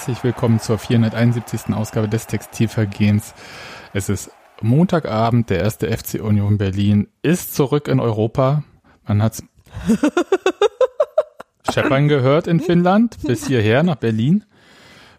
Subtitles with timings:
[0.00, 1.74] herzlich willkommen zur 471.
[1.74, 3.34] Ausgabe des Textilvergehens.
[3.92, 4.30] Es ist
[4.62, 8.62] Montagabend, der erste FC Union Berlin ist zurück in Europa.
[9.06, 9.42] Man hat's
[11.70, 14.46] scheppern gehört in Finnland bis hierher nach Berlin.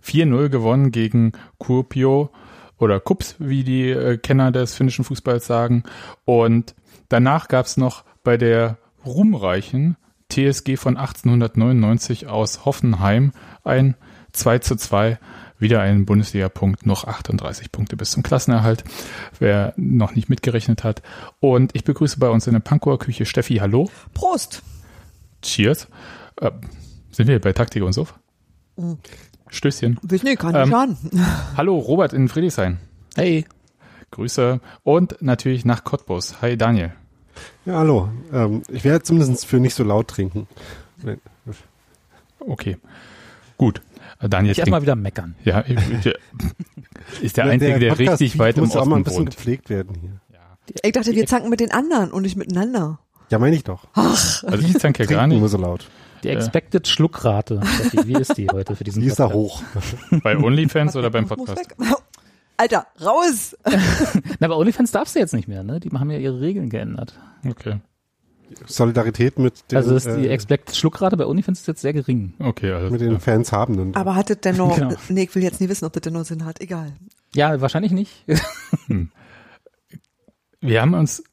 [0.03, 2.31] 4-0 gewonnen gegen Kuopio
[2.79, 5.83] oder Kups, wie die äh, Kenner des finnischen Fußballs sagen.
[6.25, 6.73] Und
[7.07, 9.97] danach gab's noch bei der ruhmreichen
[10.31, 13.31] TSG von 1899 aus Hoffenheim
[13.63, 13.95] ein
[14.33, 15.19] 2 zu 2
[15.59, 18.83] wieder ein Bundesliga-Punkt, noch 38 Punkte bis zum Klassenerhalt,
[19.39, 21.03] wer noch nicht mitgerechnet hat.
[21.39, 23.89] Und ich begrüße bei uns in der Pankower Küche Steffi, hallo.
[24.13, 24.63] Prost.
[25.43, 25.87] Cheers.
[26.37, 26.51] Äh,
[27.11, 28.15] sind wir bei Taktik und Suff?
[28.75, 28.97] Mhm.
[29.49, 29.99] Stößchen.
[30.01, 30.73] Weiß nicht, kann nicht
[31.13, 31.25] ähm,
[31.57, 32.79] Hallo, Robert in Friedrichshain.
[33.15, 33.45] Hey.
[34.11, 34.59] Grüße.
[34.83, 36.41] Und natürlich nach Cottbus.
[36.41, 36.93] Hi, Daniel.
[37.65, 38.09] Ja, hallo.
[38.33, 40.47] Ähm, ich werde zumindest für nicht so laut trinken.
[42.39, 42.77] Okay.
[43.57, 43.81] Gut.
[44.27, 45.35] Daniel ich erstmal wieder meckern.
[45.43, 45.59] Ja,
[47.21, 49.31] ist der Einzige, der, der richtig weit im muss Osten auch mal ein bisschen wohnt.
[49.35, 50.19] gepflegt werden hier.
[50.31, 50.75] Ja.
[50.83, 52.99] Ich dachte, wir zanken mit den anderen und nicht miteinander.
[53.29, 53.87] Ja, meine ich doch.
[53.93, 54.43] Ach.
[54.43, 55.39] Also ich zanke ja gar nicht.
[55.39, 55.89] nur so laut.
[56.23, 57.61] Die Expected Schluckrate,
[58.03, 59.63] wie ist die heute für diesen Die ist da Podcast?
[60.11, 60.19] hoch.
[60.23, 61.67] Bei OnlyFans oder beim Podcast?
[62.57, 63.57] Alter, raus!
[64.39, 65.79] Na, bei OnlyFans darfst du jetzt nicht mehr, ne?
[65.79, 67.15] Die haben ja ihre Regeln geändert.
[67.47, 67.79] Okay.
[68.65, 72.33] Solidarität mit den, also ist die äh, Expected Schluckrate bei OnlyFans ist jetzt sehr gering.
[72.39, 73.95] Okay, also mit den Fans habenden.
[73.95, 74.95] Aber hat das denn noch, Genau.
[75.09, 76.61] nee, ich will jetzt nie wissen, ob das denn noch Sinn hat.
[76.61, 76.93] Egal.
[77.35, 78.25] Ja, wahrscheinlich nicht.
[80.61, 81.23] wir haben uns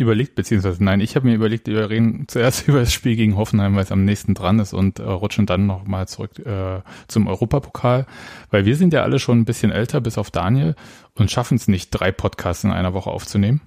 [0.00, 3.74] überlegt, beziehungsweise nein, ich habe mir überlegt, wir reden zuerst über das Spiel gegen Hoffenheim,
[3.76, 8.06] weil es am nächsten dran ist und äh, rutschen dann nochmal zurück äh, zum Europapokal,
[8.50, 10.74] weil wir sind ja alle schon ein bisschen älter, bis auf Daniel,
[11.14, 13.60] und schaffen es nicht, drei Podcasts in einer Woche aufzunehmen.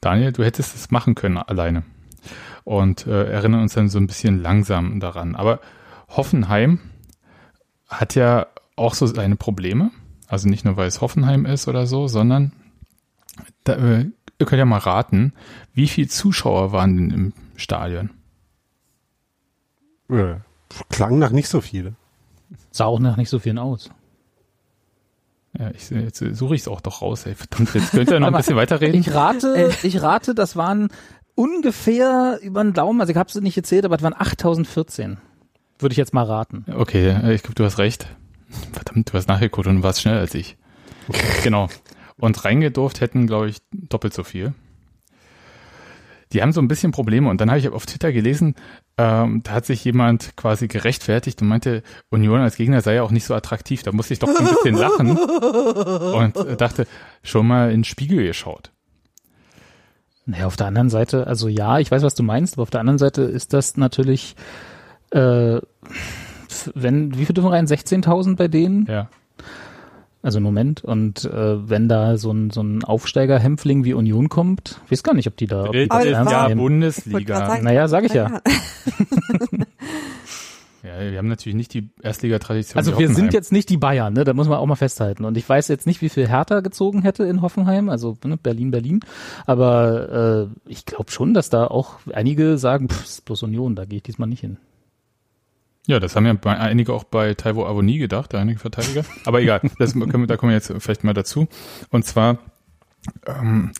[0.00, 1.82] Daniel, du hättest es machen können alleine
[2.64, 5.34] und äh, erinnern uns dann so ein bisschen langsam daran.
[5.34, 5.60] Aber
[6.08, 6.80] Hoffenheim
[7.88, 9.90] hat ja auch so seine Probleme.
[10.26, 12.52] Also nicht nur, weil es Hoffenheim ist oder so, sondern
[13.64, 15.32] da, äh, ihr könnt ja mal raten,
[15.72, 18.10] wie viele Zuschauer waren denn im Stadion?
[20.10, 20.36] Äh,
[20.90, 21.94] klang nach nicht so viel.
[22.70, 23.90] Sah auch nach nicht so vielen aus.
[25.58, 27.26] Ja, ich, jetzt suche ich es auch doch raus.
[27.26, 27.34] Ey.
[27.34, 29.00] Verdammt, jetzt könnt ihr noch ein bisschen weiterreden.
[29.00, 30.88] Ich rate, ich rate, das waren
[31.34, 35.18] ungefähr über den Daumen, also ich habe es nicht gezählt, aber es waren 8014.
[35.78, 36.64] Würde ich jetzt mal raten.
[36.72, 38.08] Okay, äh, ich glaube, du hast recht.
[38.72, 40.56] Verdammt, du hast nachgeguckt und warst schneller als ich.
[41.42, 41.68] genau.
[42.18, 44.54] Und reingedurft hätten, glaube ich, doppelt so viel.
[46.32, 47.28] Die haben so ein bisschen Probleme.
[47.30, 48.54] Und dann habe ich auf Twitter gelesen,
[48.96, 53.10] ähm, da hat sich jemand quasi gerechtfertigt und meinte, Union als Gegner sei ja auch
[53.10, 53.82] nicht so attraktiv.
[53.82, 56.86] Da musste ich doch ein bisschen lachen und äh, dachte,
[57.22, 58.72] schon mal in den Spiegel geschaut.
[60.26, 62.80] Naja, auf der anderen Seite, also ja, ich weiß, was du meinst, aber auf der
[62.80, 64.36] anderen Seite ist das natürlich,
[65.10, 65.58] äh,
[66.74, 67.66] wenn, wie viel dürfen rein?
[67.66, 68.84] 16.000 bei denen?
[68.86, 69.08] Ja.
[70.20, 70.82] Also im Moment.
[70.82, 75.14] Und äh, wenn da so ein, so ein Aufsteiger-Hämpfling wie Union kommt, ich weiß gar
[75.14, 77.36] nicht, ob die da, ob die das grad Bundesliga.
[77.36, 77.64] sagen.
[77.64, 78.40] Naja, sag ich ja.
[80.84, 82.78] Ja, wir haben natürlich nicht die Erstligatradition.
[82.78, 84.24] Also wir sind jetzt nicht die Bayern, ne?
[84.24, 85.24] Da muss man auch mal festhalten.
[85.24, 88.70] Und ich weiß jetzt nicht, wie viel Hertha gezogen hätte in Hoffenheim, also ne, Berlin,
[88.70, 89.00] Berlin.
[89.44, 93.84] Aber äh, ich glaube schon, dass da auch einige sagen, pff, ist bloß Union, da
[93.84, 94.56] gehe ich diesmal nicht hin.
[95.88, 99.06] Ja, das haben ja einige auch bei Taiwo Avoni gedacht, einige Verteidiger.
[99.24, 101.48] Aber egal, das können wir, da kommen wir jetzt vielleicht mal dazu.
[101.88, 102.36] Und zwar
[103.26, 103.72] ähm,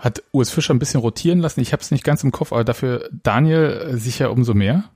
[0.00, 1.60] hat Urs Fischer ein bisschen rotieren lassen.
[1.60, 4.90] Ich habe es nicht ganz im Kopf, aber dafür Daniel sicher umso mehr.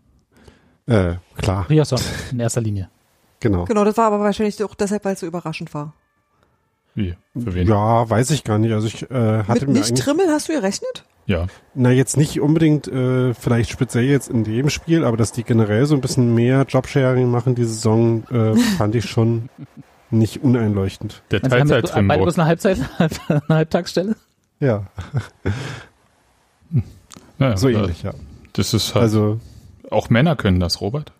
[0.87, 2.01] Äh, klar, Riasson
[2.33, 2.91] in erster Linie.
[3.39, 3.65] genau.
[3.67, 5.95] Genau, das war aber wahrscheinlich auch deshalb, weil es so überraschend war.
[6.95, 7.15] Wie?
[7.35, 7.67] Für wen?
[7.67, 8.73] Ja, weiß ich gar nicht.
[8.73, 11.05] Also ich äh, hatte Mit mir nicht Trimmel hast du gerechnet?
[11.25, 11.47] Ja.
[11.75, 15.87] na jetzt nicht unbedingt, äh, vielleicht speziell jetzt in dem Spiel, aber dass die generell
[15.87, 19.49] so ein bisschen mehr Jobsharing machen diese Saison, äh, fand ich schon
[20.11, 21.23] nicht uneinleuchtend.
[21.31, 22.79] Der wir Teilzeit beide bloß eine Halbzeit,
[23.29, 24.17] eine Halbtagsstelle?
[24.59, 24.87] Ja,
[27.39, 28.15] ja, so äh, ähnlich, ja.
[28.53, 29.41] Das ist halt, Also
[29.91, 31.13] auch Männer können das, Robert.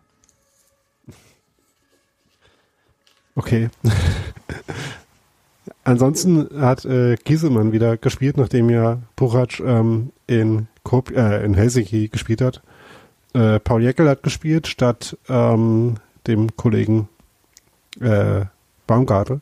[3.35, 3.71] Okay.
[5.85, 12.09] Ansonsten hat äh, Gieselmann wieder gespielt, nachdem ja Puchac ähm, in, Kop äh, in Helsinki
[12.09, 12.63] gespielt hat.
[13.35, 17.09] Äh, Paul Jäckel hat gespielt statt ähm, dem Kollegen
[18.01, 18.45] äh,
[18.87, 19.41] Baumgartel.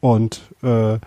[0.00, 0.98] Und äh,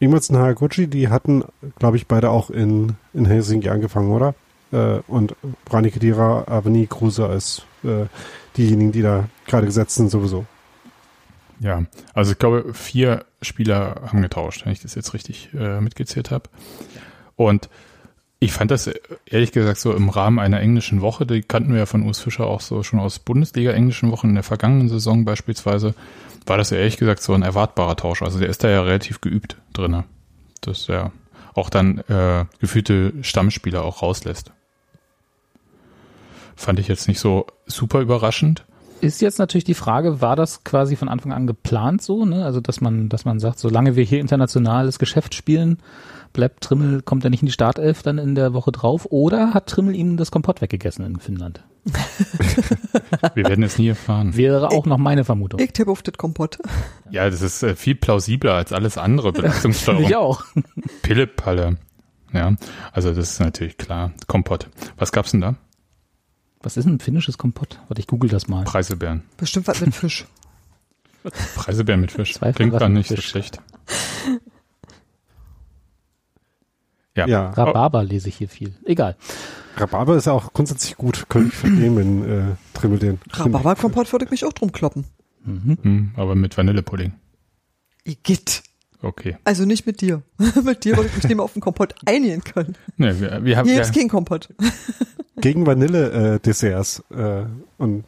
[0.00, 1.44] Ingmars und Haraguchi, die hatten,
[1.78, 4.34] glaube ich, beide auch in, in Helsinki angefangen, oder?
[4.72, 5.36] Äh, und
[5.70, 8.06] Rani Kedira, Avani Kruse als äh,
[8.56, 10.44] diejenigen, die da gerade gesetzt sind, sowieso.
[11.62, 16.32] Ja, also ich glaube, vier Spieler haben getauscht, wenn ich das jetzt richtig äh, mitgezählt
[16.32, 16.50] habe.
[17.36, 17.68] Und
[18.42, 18.90] Ich fand das
[19.24, 22.44] ehrlich gesagt so im Rahmen einer englischen Woche, die kannten wir ja von Urs Fischer
[22.44, 25.94] auch so schon aus Bundesliga englischen Wochen in der vergangenen Saison beispielsweise,
[26.44, 28.20] war das ja ehrlich gesagt so ein erwartbarer Tausch.
[28.20, 30.06] Also der ist da ja relativ geübt drinne,
[30.60, 31.12] dass er
[31.54, 34.50] auch dann äh, gefühlte Stammspieler auch rauslässt.
[36.56, 38.64] Fand ich jetzt nicht so super überraschend.
[39.02, 42.44] Ist jetzt natürlich die Frage, war das quasi von Anfang an geplant so, ne?
[42.44, 45.78] Also dass man, dass man sagt, solange wir hier internationales Geschäft spielen,
[46.32, 49.66] bleibt Trimmel, kommt er nicht in die Startelf dann in der Woche drauf, oder hat
[49.66, 51.64] Trimmel ihm das Kompott weggegessen in Finnland?
[53.34, 54.36] Wir werden es nie erfahren.
[54.36, 55.58] Wäre auch noch meine Vermutung.
[55.58, 56.58] Ich tippe auf das Kompott.
[57.10, 60.04] Ja, das ist äh, viel plausibler als alles andere Belastungssteuerung.
[60.04, 60.44] Ich auch.
[61.02, 61.76] Pillepalle.
[62.32, 62.54] Ja,
[62.92, 64.12] also das ist natürlich klar.
[64.28, 64.68] Kompott.
[64.96, 65.56] Was gab's denn da?
[66.62, 67.80] Was ist ein finnisches Kompott?
[67.88, 68.64] Warte, ich google das mal.
[68.64, 69.22] Preiselbeeren.
[69.36, 70.26] Bestimmt was mit Fisch.
[71.54, 72.34] Preiselbeeren mit Fisch.
[72.34, 73.60] Zwei Klingt gar nicht so schlecht.
[77.14, 77.26] Ja.
[77.26, 78.74] Ja, Rhabarber lese ich hier viel.
[78.86, 79.16] Egal.
[79.76, 81.26] Rhabarber ist ja auch grundsätzlich gut.
[81.28, 83.18] Könnte ich verstehen, wenn äh, Trimmel den.
[83.30, 85.04] Rhabarber-Kompott würde ich mich auch drum kloppen.
[85.44, 85.78] Mhm.
[85.82, 87.12] Hm, aber mit Vanillepudding.
[88.04, 88.62] Igitt.
[89.02, 89.36] Okay.
[89.44, 90.22] Also nicht mit dir.
[90.64, 92.76] mit dir würde ich mich nicht mehr auf den Kompott einigen können.
[92.96, 94.48] Ne, wir, wir haben Hier ja, gibt's keinen Kompott.
[95.36, 97.02] Gegen Vanille-Desserts.
[97.10, 97.44] Äh,
[97.78, 98.04] und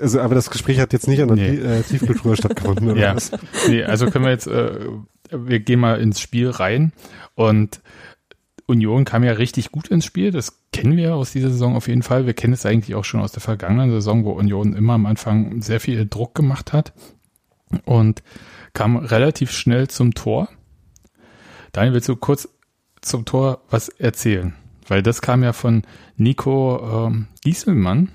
[0.00, 1.56] also, aber das Gespräch hat jetzt nicht an der Nee.
[1.56, 3.16] Äh, Tiefkultur stattgefunden, oder Ja.
[3.16, 3.30] was?
[3.68, 4.78] nee, also können wir jetzt, äh,
[5.30, 6.92] wir gehen mal ins Spiel rein
[7.34, 7.80] und
[8.66, 10.30] Union kam ja richtig gut ins Spiel.
[10.30, 12.26] Das kennen wir aus dieser Saison auf jeden Fall.
[12.26, 15.60] Wir kennen es eigentlich auch schon aus der vergangenen Saison, wo Union immer am Anfang
[15.62, 16.92] sehr viel Druck gemacht hat
[17.84, 18.22] und
[18.74, 20.48] kam relativ schnell zum Tor.
[21.72, 22.48] Daniel, willst du kurz
[23.00, 24.54] zum Tor was erzählen?
[24.86, 25.82] Weil das kam ja von
[26.16, 28.10] Nico ähm, Gieselmann.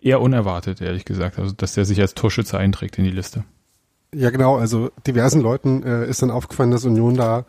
[0.00, 1.38] Eher unerwartet, ehrlich gesagt.
[1.38, 3.44] Also, dass der sich als Torschütze einträgt in die Liste.
[4.14, 4.56] Ja, genau.
[4.56, 7.44] Also diversen Leuten äh, ist dann aufgefallen, dass Union da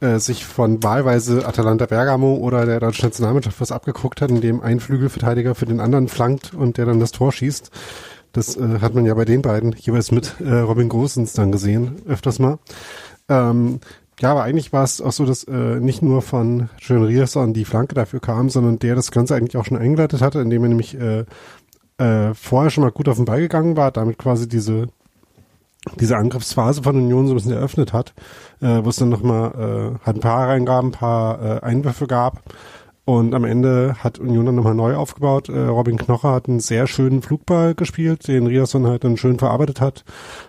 [0.00, 4.78] äh, sich von wahlweise Atalanta Bergamo oder der deutschen Nationalmannschaft was abgeguckt hat, indem ein
[4.78, 7.70] Flügelverteidiger für den anderen flankt und der dann das Tor schießt.
[8.36, 11.96] Das äh, hat man ja bei den beiden jeweils mit äh, Robin Großens dann gesehen,
[12.06, 12.58] öfters mal.
[13.28, 13.80] Ähm,
[14.20, 17.64] ja, aber eigentlich war es auch so, dass äh, nicht nur von Schön Rierson die
[17.64, 20.98] Flanke dafür kam, sondern der das Ganze eigentlich auch schon eingeleitet hatte, indem er nämlich
[20.98, 21.24] äh,
[21.98, 24.88] äh, vorher schon mal gut auf den Ball gegangen war, damit quasi diese
[26.00, 28.12] diese Angriffsphase von Union so ein bisschen eröffnet hat,
[28.60, 32.42] äh, wo es dann nochmal äh, halt ein paar Reingaben, ein paar äh, Einwürfe gab.
[33.06, 35.48] Und am Ende hat Union dann nochmal neu aufgebaut.
[35.48, 39.80] Äh, Robin Knocher hat einen sehr schönen Flugball gespielt, den Riasson halt dann schön verarbeitet
[39.80, 40.04] hat,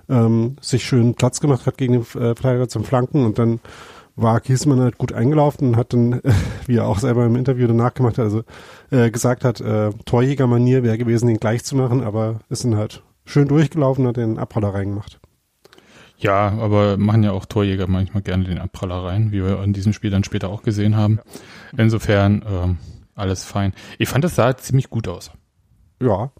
[0.10, 3.60] ähm, sich schön Platz gemacht hat gegen den äh, Verteidiger zum Flanken und dann
[4.16, 6.20] war Kiesmann halt gut eingelaufen und hat dann,
[6.66, 8.42] wie er auch selber im Interview danach gemacht hat, also
[8.90, 13.04] äh, gesagt hat, äh, Torjägermanier wäre gewesen, den gleich zu machen, aber ist dann halt
[13.24, 15.20] schön durchgelaufen und hat den Abroller reingemacht.
[16.18, 19.94] Ja, aber machen ja auch Torjäger manchmal gerne den Abpraller rein, wie wir in diesem
[19.94, 21.20] Spiel dann später auch gesehen haben.
[21.78, 22.78] Insofern ähm,
[23.16, 23.74] alles fein.
[24.00, 25.32] Ich fand, das sah ziemlich gut aus.
[26.02, 26.32] Ja,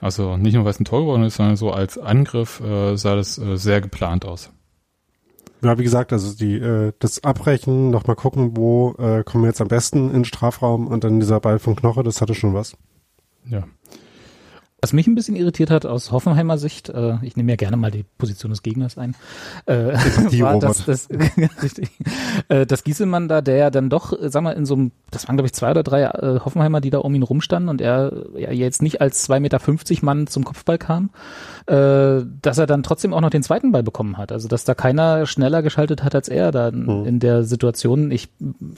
[0.00, 3.38] Also nicht nur, was ein Tor geworden ist, sondern so als Angriff äh, sah das
[3.38, 4.50] äh, sehr geplant aus.
[5.62, 9.60] Ja, wie gesagt, also die äh, das Abbrechen, nochmal gucken, wo äh, kommen wir jetzt
[9.60, 12.76] am besten in den Strafraum und dann dieser Ball von Knoche, das hatte schon was.
[13.44, 13.64] Ja.
[14.80, 17.90] Was mich ein bisschen irritiert hat aus Hoffenheimer Sicht, äh, ich nehme ja gerne mal
[17.90, 19.16] die Position des Gegners ein,
[19.66, 19.96] äh,
[20.30, 20.70] Die, war, Robert.
[20.70, 21.08] dass, das,
[21.62, 21.90] richtig,
[22.48, 25.36] äh, dass Gieselmann da, der ja dann doch, sag mal, in so einem, das waren
[25.36, 28.52] glaube ich zwei oder drei äh, Hoffenheimer, die da um ihn rumstanden und er ja
[28.52, 31.10] jetzt nicht als 2,50 Meter Mann zum Kopfball kam,
[31.68, 34.32] äh, dass er dann trotzdem auch noch den zweiten Ball bekommen hat.
[34.32, 37.04] Also dass da keiner schneller geschaltet hat als er da in, Mhm.
[37.06, 38.10] in der Situation.
[38.10, 38.28] Ich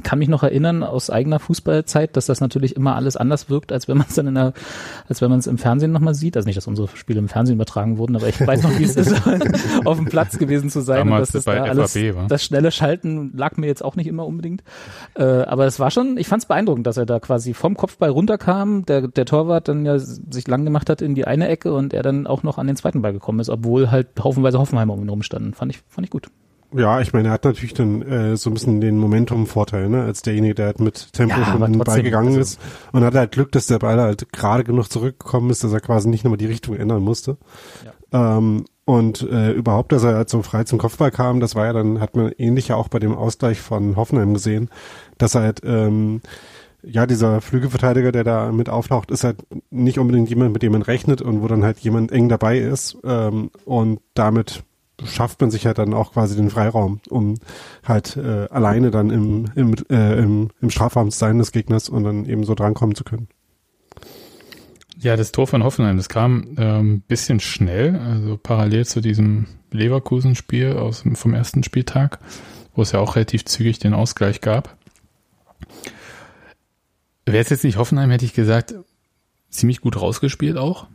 [0.02, 3.86] kann mich noch erinnern aus eigener Fußballzeit, dass das natürlich immer alles anders wirkt, als
[3.86, 4.52] wenn man es dann in der,
[5.08, 6.36] als wenn man es im Fernsehen nochmal sieht.
[6.36, 8.96] Also nicht, dass unsere Spiele im Fernsehen übertragen wurden, aber ich weiß noch, wie es
[8.96, 9.14] ist,
[9.84, 10.98] auf dem Platz gewesen zu sein.
[10.98, 12.26] Damals und dass das bei da alles, FAB, wa?
[12.28, 14.64] das schnelle Schalten lag mir jetzt auch nicht immer unbedingt.
[15.14, 18.10] Äh, aber es war schon, ich fand es beeindruckend, dass er da quasi vom Kopfball
[18.10, 21.94] runterkam, der, der Torwart dann ja sich lang gemacht hat in die eine Ecke und
[21.94, 25.02] er dann auch noch an den zweiten Ball gekommen ist, obwohl halt haufenweise Hoffenheimer um
[25.02, 25.54] ihn rumstanden.
[25.54, 26.28] Fand ich, fand ich gut.
[26.72, 30.22] Ja, ich meine, er hat natürlich dann äh, so ein bisschen den Momentum-Vorteil, ne, als
[30.22, 32.60] derjenige, der halt mit Tempo Ja, schon den Ball gegangen also- ist
[32.92, 36.08] und hat halt Glück, dass der Ball halt gerade genug zurückgekommen ist, dass er quasi
[36.08, 37.38] nicht nochmal die Richtung ändern musste.
[38.12, 41.72] Ähm, und äh, überhaupt, dass er halt so frei zum Kopfball kam, das war ja
[41.72, 44.68] dann, hat man ähnlich ja auch bei dem Ausgleich von Hoffenheim gesehen,
[45.18, 46.20] dass er halt ähm,
[46.82, 49.38] ja, dieser Flügelverteidiger, der da mit auftaucht, ist halt
[49.70, 52.96] nicht unbedingt jemand, mit dem man rechnet und wo dann halt jemand eng dabei ist.
[53.04, 54.62] Ähm, und damit
[55.04, 57.36] schafft man sich halt dann auch quasi den Freiraum, um
[57.84, 62.04] halt äh, alleine dann im, im, äh, im, im Strafraum zu sein des Gegners und
[62.04, 63.28] dann eben so drankommen zu können.
[64.98, 70.92] Ja, das Tor von Hoffenheim, das kam ähm, bisschen schnell, also parallel zu diesem Leverkusen-Spiel
[71.14, 72.18] vom ersten Spieltag,
[72.74, 74.76] wo es ja auch relativ zügig den Ausgleich gab.
[77.26, 78.74] Wäre es jetzt nicht Hoffenheim, hätte ich gesagt,
[79.50, 80.86] ziemlich gut rausgespielt auch.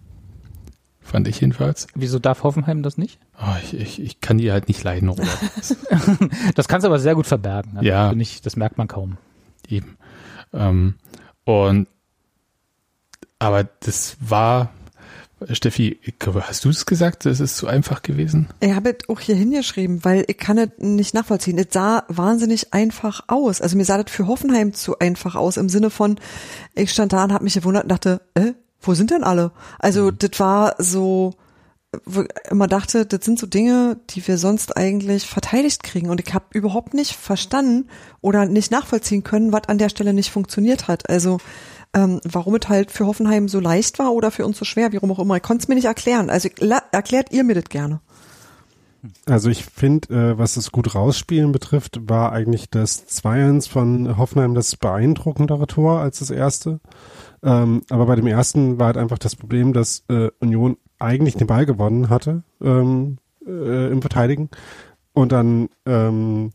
[1.01, 1.87] Fand ich jedenfalls.
[1.93, 3.19] Wieso darf Hoffenheim das nicht?
[3.39, 5.27] Oh, ich, ich, ich kann die halt nicht leiden, Robert.
[6.55, 7.77] Das kannst du aber sehr gut verbergen.
[7.77, 8.11] Also Ja.
[8.13, 9.17] Ich, das merkt man kaum.
[9.67, 9.97] Eben.
[10.51, 10.95] Ähm,
[11.43, 11.87] und
[13.37, 14.73] aber das war,
[15.51, 15.99] Steffi,
[16.41, 18.47] hast du es gesagt, das ist zu einfach gewesen?
[18.61, 21.57] Ich habe es auch hier hingeschrieben, weil ich kann es nicht nachvollziehen.
[21.57, 23.61] Es sah wahnsinnig einfach aus.
[23.61, 26.19] Also mir sah das für Hoffenheim zu einfach aus im Sinne von,
[26.73, 29.51] ich stand da und habe mich gewundert und dachte, äh, wo sind denn alle?
[29.77, 31.33] Also das war so,
[32.05, 36.09] wo ich immer dachte, das sind so Dinge, die wir sonst eigentlich verteidigt kriegen.
[36.09, 37.89] Und ich habe überhaupt nicht verstanden
[38.21, 41.09] oder nicht nachvollziehen können, was an der Stelle nicht funktioniert hat.
[41.09, 41.39] Also
[41.95, 44.97] ähm, warum es halt für Hoffenheim so leicht war oder für uns so schwer, wie
[44.97, 45.37] rum auch immer.
[45.37, 46.29] Ich konnte es mir nicht erklären.
[46.29, 46.49] Also
[46.91, 48.01] erklärt ihr mir das gerne.
[49.25, 54.55] Also ich finde, äh, was das gut rausspielen betrifft, war eigentlich das 2-1 von Hoffenheim
[54.55, 56.79] das beeindruckendere Tor als das erste.
[57.43, 61.47] Ähm, aber bei dem ersten war halt einfach das Problem, dass äh, Union eigentlich den
[61.47, 64.49] Ball gewonnen hatte ähm, äh, im Verteidigen
[65.13, 66.51] und dann ähm,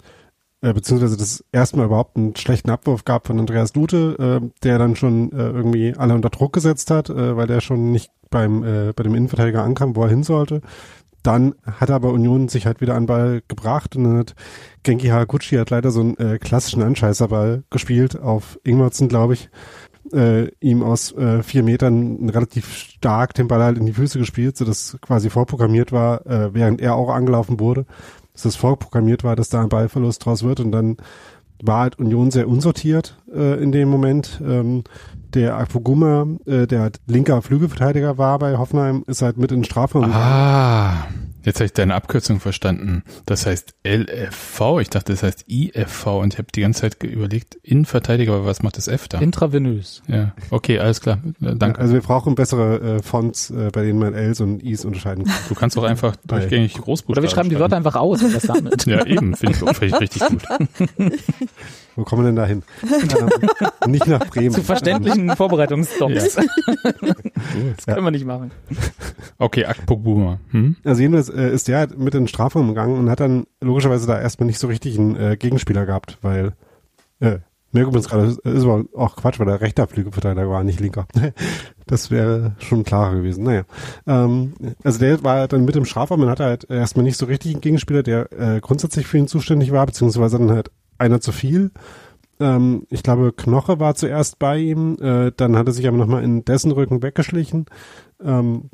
[0.63, 4.97] äh, beziehungsweise das erstmal überhaupt einen schlechten Abwurf gab von Andreas Lute, äh, der dann
[4.97, 8.93] schon äh, irgendwie alle unter Druck gesetzt hat, äh, weil der schon nicht beim äh,
[8.95, 10.61] bei dem Innenverteidiger ankam, wo er hin sollte.
[11.23, 14.35] Dann hat aber Union sich halt wieder an Ball gebracht und dann hat
[14.83, 19.51] Genki Haraguchi hat leider so einen äh, klassischen Anscheißerball gespielt auf Ingwertsen, glaube ich.
[20.13, 24.57] Äh, ihm aus äh, vier Metern relativ stark den Ball halt in die Füße gespielt,
[24.57, 27.85] so dass quasi vorprogrammiert war, äh, während er auch angelaufen wurde,
[28.43, 30.97] das vorprogrammiert war, dass da ein Ballverlust draus wird und dann
[31.63, 34.41] war halt Union sehr unsortiert äh, in dem Moment.
[34.45, 34.85] Ähm,
[35.35, 39.65] der Akpoguma, äh, der halt linker Flügelverteidiger war bei Hoffenheim, ist halt mit in den
[39.65, 41.30] Strafraum gegangen.
[41.45, 43.03] Jetzt habe ich deine Abkürzung verstanden.
[43.27, 47.57] Das heißt LFV, ich dachte, das heißt IFV und ich habe die ganze Zeit überlegt,
[47.63, 49.19] Innenverteidiger, aber was macht das F da?
[49.19, 50.03] Intravenös.
[50.07, 51.19] Ja, okay, alles klar.
[51.41, 51.81] Danke.
[51.81, 55.35] Also wir brauchen bessere äh, Fonts, äh, bei denen man Ls und Is unterscheiden kann.
[55.49, 58.43] Du kannst doch einfach durchgängig Großbuchstaben Oder wir schreiben die Wörter einfach aus und das
[58.43, 58.87] damit.
[58.87, 60.43] Ja, eben, finde ich, find ich richtig gut.
[61.97, 62.63] Wo kommen wir denn da hin?
[62.83, 64.53] ähm, nicht nach Bremen.
[64.53, 66.37] Zu verständlichen Vorbereitungsstops.
[67.77, 68.51] Das können wir nicht machen.
[69.39, 70.39] Okay, Akpoguma.
[70.51, 70.77] Hm?
[70.85, 74.07] Also jedenfalls äh, ist der halt mit in den Strafraum gegangen und hat dann logischerweise
[74.07, 76.53] da erstmal nicht so richtig einen äh, Gegenspieler gehabt, weil
[77.21, 77.39] äh,
[77.73, 81.07] mir übrigens gerade ist ist aber auch Quatsch, weil der rechter Flügelverteidiger war, nicht linker.
[81.87, 83.45] das wäre schon klarer gewesen.
[83.45, 83.63] Naja.
[84.07, 87.53] Ähm, also der war dann mit im Strafraum und hatte halt erstmal nicht so richtig
[87.53, 90.71] einen Gegenspieler, der äh, grundsätzlich für ihn zuständig war, beziehungsweise dann halt
[91.01, 91.71] einer zu viel.
[92.39, 96.25] Ähm, ich glaube, Knoche war zuerst bei ihm, äh, dann hat er sich aber nochmal
[96.25, 97.67] in dessen Rücken weggeschlichen.
[98.23, 98.71] Ähm,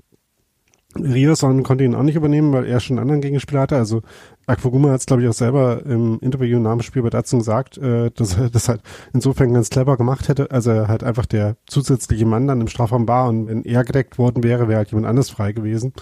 [0.98, 3.76] Rierson konnte ihn auch nicht übernehmen, weil er schon einen anderen Gegenspieler hatte.
[3.76, 4.02] Also
[4.46, 7.78] Aquaguma hat es, glaube ich, auch selber im Interview nach dem Spiel bei Datsun gesagt,
[7.78, 10.50] äh, dass er das halt insofern ganz clever gemacht hätte.
[10.50, 14.18] Also er halt einfach der zusätzliche Mann dann im Strafraum war und wenn er gedeckt
[14.18, 15.92] worden wäre, wäre halt jemand anders frei gewesen.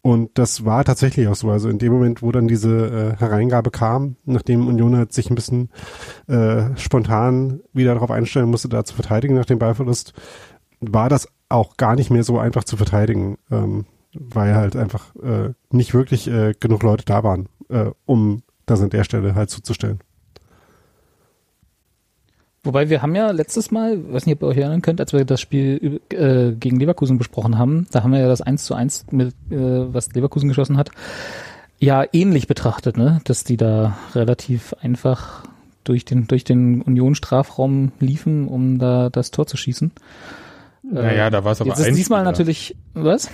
[0.00, 1.50] Und das war tatsächlich auch so.
[1.50, 5.34] Also in dem Moment, wo dann diese äh, Hereingabe kam, nachdem Union halt sich ein
[5.34, 5.70] bisschen
[6.28, 10.12] äh, spontan wieder darauf einstellen musste, da zu verteidigen nach dem Ballverlust,
[10.80, 15.50] war das auch gar nicht mehr so einfach zu verteidigen, ähm, weil halt einfach äh,
[15.70, 20.00] nicht wirklich äh, genug Leute da waren, äh, um das an der Stelle halt zuzustellen.
[22.64, 25.24] Wobei wir haben ja letztes Mal, weiß nicht, ob ihr euch erinnern könnt, als wir
[25.24, 29.06] das Spiel äh, gegen Leverkusen besprochen haben, da haben wir ja das 1 zu 1
[29.10, 30.90] mit, äh, was Leverkusen geschossen hat,
[31.78, 33.20] ja ähnlich betrachtet, ne?
[33.24, 35.44] Dass die da relativ einfach
[35.84, 39.92] durch den, durch den Union-Strafraum liefen, um da das Tor zu schießen.
[40.82, 43.30] Naja, da war es aber Jetzt ist ein diesmal natürlich, was?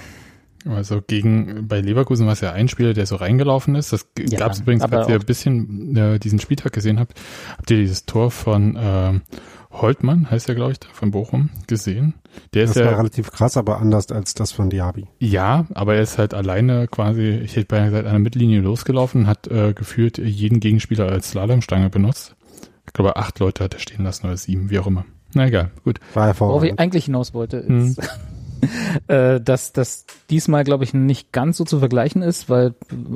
[0.66, 3.92] Also gegen bei Leverkusen war es ja ein Spieler, der so reingelaufen ist.
[3.92, 7.18] Das Ja, gab es übrigens, als ihr ein bisschen äh, diesen Spieltag gesehen habt,
[7.56, 9.20] habt ihr dieses Tor von ähm,
[9.70, 12.14] Holtmann, heißt er, glaube ich, da von Bochum, gesehen.
[12.54, 15.06] Der Das ist war ja, relativ krass, aber anders als das von Diaby.
[15.18, 19.26] ja, aber er ist halt alleine quasi, ich hätte beinahe gesagt, an der Mittellinie losgelaufen,
[19.26, 22.36] hat äh, gefühlt jeden Gegenspieler als Slalomstange benutzt.
[22.86, 25.04] Ich glaube, acht Leute hat er stehen lassen oder sieben, wie auch immer.
[25.34, 25.98] Na egal, gut.
[26.14, 27.96] War Worauf ich eigentlich hinaus wollte, Hm.
[29.08, 32.74] äh, dass das diesmal, glaube ich, nicht ganz so zu vergleichen ist, weil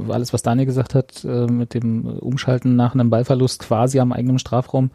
[0.09, 4.39] alles, was Daniel gesagt hat, äh, mit dem Umschalten nach einem Ballverlust quasi am eigenen
[4.39, 4.91] Strafraum,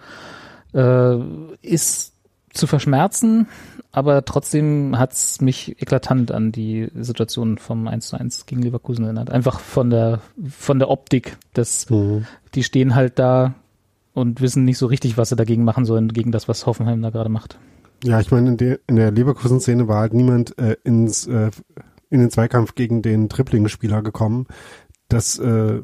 [0.73, 1.15] äh,
[1.61, 2.13] ist
[2.53, 3.47] zu verschmerzen,
[3.91, 9.31] aber trotzdem hat's mich eklatant an die Situation vom 1 zu 1 gegen Leverkusen erinnert.
[9.31, 10.19] Einfach von der,
[10.49, 12.25] von der Optik des, Mhm.
[12.53, 13.55] die stehen halt da
[14.13, 17.09] und wissen nicht so richtig, was sie dagegen machen sollen, gegen das, was Hoffenheim da
[17.09, 17.57] gerade macht.
[18.03, 21.51] Ja, ich meine, in der, in der Leverkusen-Szene war halt niemand äh, ins, äh,
[22.09, 24.47] in den Zweikampf gegen den Dribbling-Spieler gekommen.
[25.07, 25.81] Das äh,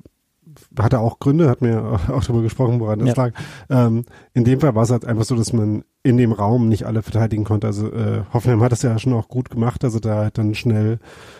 [0.77, 3.23] hatte auch Gründe, hat mir auch darüber gesprochen, woran das Ja.
[3.25, 3.33] lag.
[3.69, 6.85] Ähm, in dem Fall war es halt einfach so, dass man in dem Raum nicht
[6.85, 7.67] alle verteidigen konnte.
[7.67, 10.55] Also äh, Hoffenheim hat das ja schon auch gut gemacht, dass sie da halt dann
[10.55, 10.99] schnell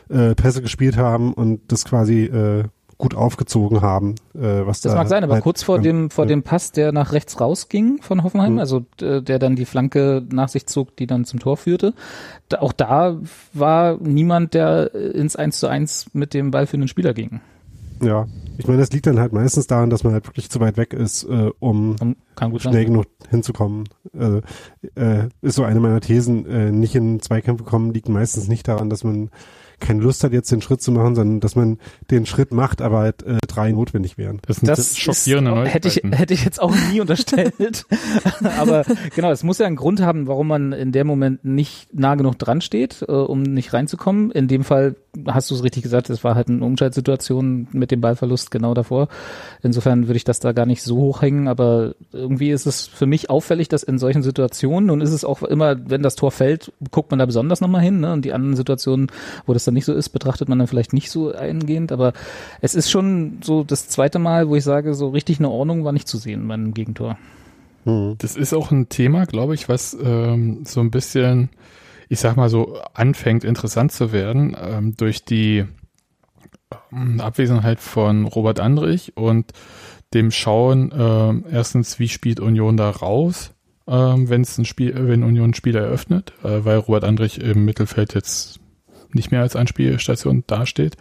[0.10, 2.64] äh, Pässe gespielt haben und das quasi äh,
[3.00, 4.16] gut aufgezogen haben.
[4.36, 6.30] Äh, was Das da mag sein, aber halt, kurz vor ähm, dem vor ja.
[6.30, 8.60] dem Pass, der nach rechts rausging von Hoffenheim, Mhm.
[8.60, 11.94] also äh, der dann die Flanke nach sich zog, die dann zum Tor führte.
[12.50, 13.18] Da, auch da
[13.54, 17.40] war niemand, der äh, ins 1 zu 1 mit dem Ball für den Spieler ging.
[18.02, 18.28] Ja,
[18.58, 20.94] ich meine, das liegt dann halt meistens daran, dass man halt wirklich zu weit weg
[20.94, 21.96] ist, äh, um
[22.36, 22.86] Kann gut schnell sein.
[22.86, 23.88] genug hinzukommen.
[24.18, 24.42] Also,
[24.96, 26.46] äh, ist so eine meiner Thesen.
[26.46, 29.30] Äh, nicht in Zweikämpfe kommen liegt meistens nicht daran, dass man
[29.80, 31.80] keine Lust hat, jetzt den Schritt zu machen, sondern dass man
[32.12, 34.40] den Schritt macht, aber halt äh, drei notwendig wären.
[34.46, 37.86] Das sind Das schockierende ist, hätte ich hätte ich jetzt auch nie unterstellt.
[38.58, 42.16] Aber genau, es muss ja einen Grund haben, warum man in dem Moment nicht nah
[42.16, 44.32] genug dran steht, äh, um nicht reinzukommen.
[44.32, 44.96] In dem Fall
[45.28, 49.08] hast du es richtig gesagt, es war halt eine Umschaltsituation mit dem Ballverlust genau davor.
[49.64, 53.30] Insofern würde ich das da gar nicht so hochhängen, aber irgendwie ist es für mich
[53.30, 57.12] auffällig, dass in solchen Situationen und ist es auch immer, wenn das Tor fällt, guckt
[57.12, 58.14] man da besonders nochmal hin, ne?
[58.14, 59.08] Und die anderen Situationen,
[59.46, 62.14] wo das dann nicht so ist, betrachtet man dann vielleicht nicht so eingehend, aber
[62.62, 65.92] es ist schon so das zweite Mal, wo ich sage, so richtig eine Ordnung war
[65.92, 67.18] nicht zu sehen beim Gegentor.
[67.86, 68.16] Hm.
[68.18, 71.50] Das ist auch ein Thema, glaube ich, was ähm, so ein bisschen,
[72.10, 75.66] ich sag mal so, anfängt interessant zu werden ähm, durch die
[76.92, 79.54] ähm, Abwesenheit von Robert Andrich und
[80.14, 83.54] dem Schauen ähm, erstens, wie spielt Union da raus,
[83.88, 87.66] ähm, wenn es ein Spiel, wenn Union ein Spiel eröffnet, äh, weil Robert Andrich im
[87.66, 88.60] Mittelfeld jetzt
[89.14, 90.98] nicht mehr als Anspielstation dasteht.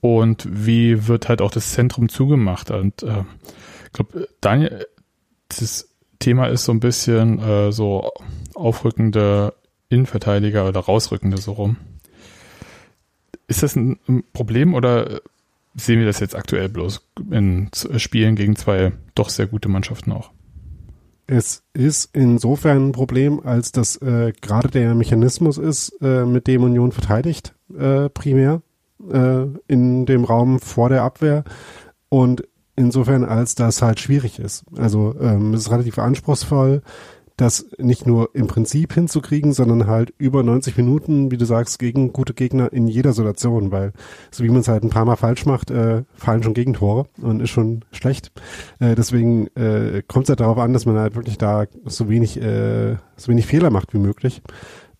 [0.00, 2.70] Und wie wird halt auch das Zentrum zugemacht?
[2.70, 3.24] Und äh,
[3.86, 4.86] ich glaube, Daniel,
[5.48, 8.10] das Thema ist so ein bisschen äh, so
[8.54, 9.54] aufrückende
[9.88, 11.76] Innenverteidiger oder rausrückende so rum.
[13.46, 13.98] Ist das ein
[14.32, 15.20] Problem oder
[15.74, 20.30] sehen wir das jetzt aktuell bloß in Spielen gegen zwei doch sehr gute Mannschaften auch?
[21.26, 26.64] Es ist insofern ein Problem, als das äh, gerade der Mechanismus ist, äh, mit dem
[26.64, 28.62] Union verteidigt, äh, primär
[29.10, 31.44] äh, in dem Raum vor der Abwehr
[32.08, 32.44] und
[32.76, 34.64] insofern, als das halt schwierig ist.
[34.76, 36.82] Also ähm, es ist relativ anspruchsvoll,
[37.36, 42.12] das nicht nur im Prinzip hinzukriegen, sondern halt über 90 Minuten, wie du sagst, gegen
[42.12, 43.92] gute Gegner in jeder Situation, weil
[44.30, 47.40] so wie man es halt ein paar Mal falsch macht, äh, fallen schon Gegentore und
[47.40, 48.32] ist schon schlecht.
[48.78, 52.40] Äh, deswegen äh, kommt es halt darauf an, dass man halt wirklich da so wenig,
[52.40, 54.42] äh, so wenig Fehler macht wie möglich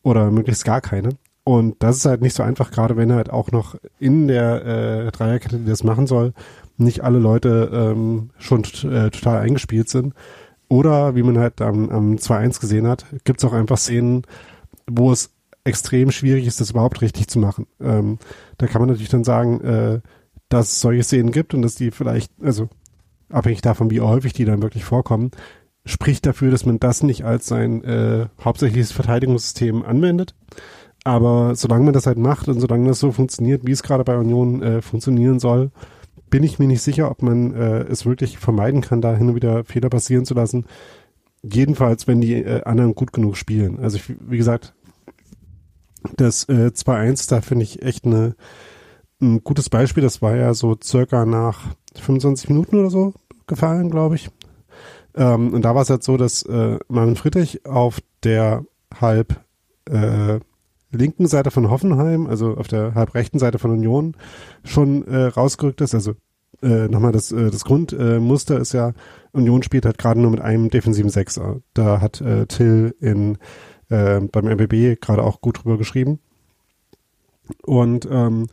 [0.03, 1.11] oder möglichst gar keine.
[1.45, 5.11] Und das ist halt nicht so einfach, gerade wenn halt auch noch in der äh,
[5.11, 6.35] Dreierkette, die das machen soll,
[6.77, 10.15] nicht alle Leute ähm, schon äh, total eingespielt sind.
[10.73, 14.23] Oder wie man halt am, am 2-1 gesehen hat, gibt es auch einfach Szenen,
[14.91, 17.67] wo es extrem schwierig ist, das überhaupt richtig zu machen.
[17.79, 18.19] Ähm,
[18.57, 20.01] da kann man natürlich dann sagen, äh,
[20.49, 22.71] dass es solche Szenen gibt und dass die vielleicht, also
[23.29, 25.33] abhängig davon, wie häufig die dann wirklich vorkommen,
[25.85, 30.35] spricht dafür, dass man das nicht als sein äh, hauptsächliches Verteidigungssystem anwendet.
[31.05, 34.17] Aber solange man das halt macht und solange das so funktioniert, wie es gerade bei
[34.17, 35.71] Union äh, funktionieren soll,
[36.33, 39.35] bin ich mir nicht sicher, ob man äh, es wirklich vermeiden kann, da hin und
[39.35, 40.65] wieder Fehler passieren zu lassen.
[41.43, 43.79] Jedenfalls, wenn die äh, anderen gut genug spielen.
[43.81, 44.73] Also ich, wie gesagt,
[46.17, 48.35] das äh, 2-1, da finde ich echt eine,
[49.21, 50.03] ein gutes Beispiel.
[50.03, 53.13] Das war ja so circa nach 25 Minuten oder so
[53.47, 54.31] gefallen, glaube ich.
[55.15, 58.65] Ähm, und da war es halt so, dass äh, Marvin Friedrich auf der
[58.99, 59.39] halb
[59.85, 60.41] äh,
[60.93, 64.17] linken Seite von Hoffenheim, also auf der halb rechten Seite von Union,
[64.65, 65.95] schon äh, rausgerückt ist.
[65.95, 66.15] Also
[66.63, 68.93] äh, nochmal das, äh, das Grundmuster äh, ist ja,
[69.33, 71.61] Union spielt halt gerade nur mit einem defensiven Sechser.
[71.75, 73.39] Da hat äh, Till in
[73.89, 76.21] äh, beim RBB gerade auch gut drüber geschrieben.
[77.63, 78.47] Und ähm,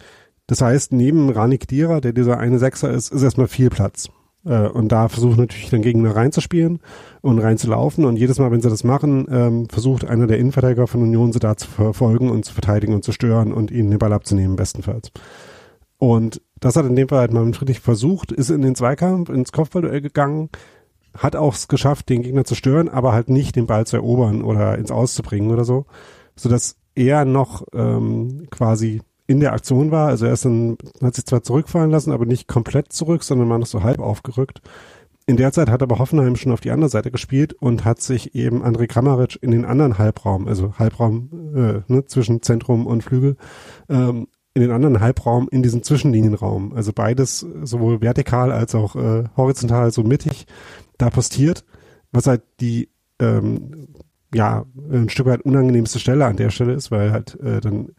[0.47, 4.10] das heißt, neben Ranik Dira, der dieser eine Sechser ist, ist erstmal viel Platz.
[4.49, 6.79] Äh, und da versuchen natürlich dann Gegner reinzuspielen
[7.21, 8.03] und reinzulaufen.
[8.03, 11.39] Und jedes Mal, wenn sie das machen, ähm, versucht einer der Innenverteidiger von Union sie
[11.39, 15.12] da zu verfolgen und zu verteidigen und zu stören und ihnen den Ball abzunehmen, bestenfalls.
[15.97, 19.51] Und das hat in dem Fall halt Marvin Friedrich versucht, ist in den Zweikampf, ins
[19.51, 20.49] Kopfballduell gegangen,
[21.17, 24.41] hat auch es geschafft, den Gegner zu stören, aber halt nicht den Ball zu erobern
[24.41, 25.85] oder ins Auszubringen oder so,
[26.35, 30.07] sodass er noch ähm, quasi in der Aktion war.
[30.07, 33.59] Also er ist dann, hat sich zwar zurückfallen lassen, aber nicht komplett zurück, sondern war
[33.59, 34.61] noch so halb aufgerückt.
[35.27, 38.33] In der Zeit hat aber Hoffenheim schon auf die andere Seite gespielt und hat sich
[38.33, 43.37] eben André Kramaric in den anderen Halbraum, also Halbraum äh, ne, zwischen Zentrum und Flügel,
[43.87, 46.73] ähm, in den anderen Halbraum in diesen Zwischenlinienraum.
[46.73, 50.47] Also beides sowohl vertikal als auch äh, horizontal so mittig
[50.97, 51.65] da postiert,
[52.11, 52.89] was halt die
[53.19, 53.89] ähm,
[54.33, 57.89] ja ein Stück weit unangenehmste Stelle an der Stelle ist, weil halt äh, dann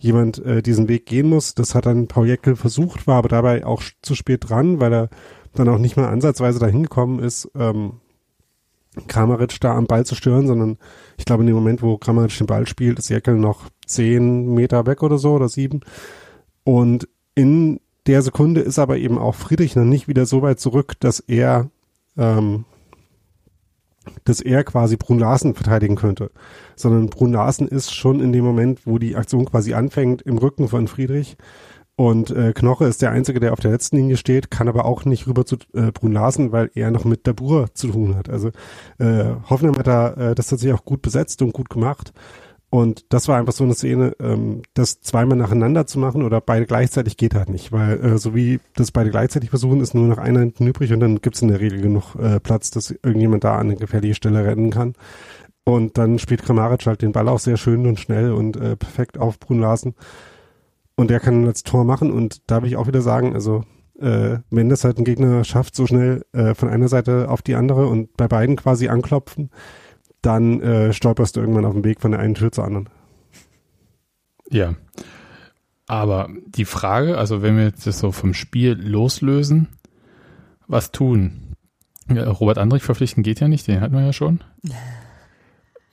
[0.00, 1.54] jemand äh, diesen Weg gehen muss.
[1.54, 5.10] Das hat dann Paul Jeckel versucht, war aber dabei auch zu spät dran, weil er
[5.54, 8.00] dann auch nicht mal ansatzweise dahin gekommen ist, ähm,
[9.06, 10.78] Kramaric da am Ball zu stören, sondern
[11.16, 14.86] ich glaube in dem Moment, wo Kramaric den Ball spielt, ist Jeckel noch zehn Meter
[14.86, 15.80] weg oder so oder sieben.
[16.64, 20.94] Und in der Sekunde ist aber eben auch Friedrich noch nicht wieder so weit zurück,
[21.00, 21.70] dass er
[22.16, 22.64] ähm,
[24.30, 26.30] dass er quasi Brun Larsen verteidigen könnte,
[26.76, 30.68] sondern Brun Larsen ist schon in dem Moment, wo die Aktion quasi anfängt, im Rücken
[30.68, 31.36] von Friedrich
[32.00, 35.04] und äh, Knoche ist der Einzige, der auf der letzten Linie steht, kann aber auch
[35.04, 38.30] nicht rüber zu äh, Brun Larsen, weil er noch mit Dabur zu tun hat.
[38.30, 38.52] Also
[38.98, 42.14] äh, Hoffenheim hat da äh, das tatsächlich auch gut besetzt und gut gemacht.
[42.70, 46.66] Und das war einfach so eine Szene, ähm, das zweimal nacheinander zu machen oder beide
[46.66, 50.18] gleichzeitig geht halt nicht, weil äh, so wie das beide gleichzeitig versuchen, ist nur noch
[50.18, 53.54] einer hinten übrig und dann gibt's in der Regel genug äh, Platz, dass irgendjemand da
[53.56, 54.94] an eine gefährliche Stelle rennen kann.
[55.64, 59.18] Und dann spielt Kramaric halt den Ball auch sehr schön und schnell und äh, perfekt
[59.18, 59.94] auf Brun Larsen.
[60.94, 63.64] Und der kann das Tor machen und da will ich auch wieder sagen, also
[63.98, 67.56] äh, wenn das halt ein Gegner schafft, so schnell äh, von einer Seite auf die
[67.56, 69.50] andere und bei beiden quasi anklopfen,
[70.22, 72.88] dann äh, stolperst du irgendwann auf dem Weg von der einen Tür zur anderen.
[74.50, 74.74] Ja.
[75.86, 79.68] Aber die Frage, also wenn wir jetzt das so vom Spiel loslösen,
[80.68, 81.56] was tun?
[82.08, 84.40] Robert Andrich verpflichten geht ja nicht, den hatten wir ja schon.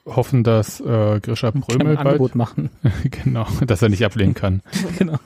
[0.05, 2.69] Hoffen, dass äh, Grisha Prömel bald Angebot machen.
[3.03, 4.61] genau, dass er nicht ablehnen kann.
[4.97, 5.17] genau.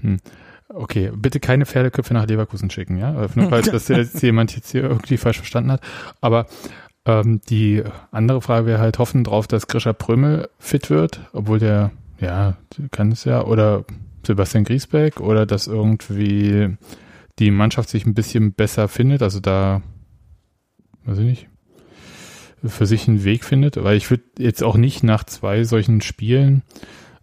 [0.00, 0.18] Hm.
[0.68, 3.12] Okay, bitte keine Pferdeköpfe nach Leverkusen schicken, ja?
[3.34, 5.82] Nur falls das jetzt jemand jetzt hier irgendwie falsch verstanden hat.
[6.20, 6.46] Aber
[7.04, 11.90] ähm, die andere Frage wäre halt hoffen drauf, dass Grisha Prömel fit wird, obwohl der,
[12.20, 12.56] ja,
[12.90, 13.84] kann es ja, oder
[14.24, 16.76] Sebastian Griesbeck oder dass irgendwie
[17.38, 19.82] die Mannschaft sich ein bisschen besser findet, also da,
[21.04, 21.48] weiß ich nicht,
[22.64, 26.62] für sich einen Weg findet, weil ich würde jetzt auch nicht nach zwei solchen Spielen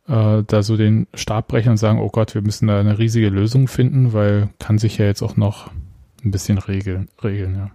[0.08, 3.30] äh, da so den Stab brechen und sagen, oh Gott, wir müssen da eine riesige
[3.30, 5.72] Lösung finden, weil kann sich ja jetzt auch noch
[6.26, 7.72] ein bisschen regeln, regeln, ja.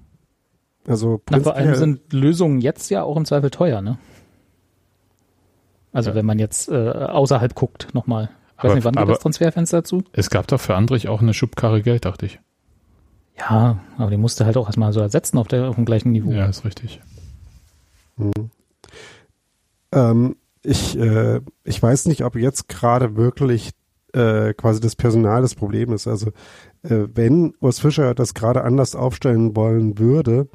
[0.86, 3.98] Also Na, vor allem sind Lösungen jetzt ja auch im Zweifel teuer, ne?
[5.92, 6.16] Also Ja.
[6.16, 8.30] wenn man jetzt äh, außerhalb guckt, nochmal.
[8.58, 10.02] Ich weiß Aber- nicht, wann geht aber- das Transferfenster dazu?
[10.12, 12.40] Es gab doch für Andrich auch eine Schubkarre Geld, dachte ich.
[13.38, 16.30] Ja, aber die musste halt auch erstmal so ersetzen auf, der, auf dem gleichen Niveau.
[16.30, 17.00] Ja, ist richtig.
[19.92, 23.70] Ähm, ich, äh, ich weiß nicht, ob jetzt gerade wirklich
[24.14, 26.07] äh, quasi das Personal das Problem ist.
[26.07, 26.29] Also
[26.83, 30.48] äh, wenn Urs Fischer das gerade anders aufstellen wollen würde,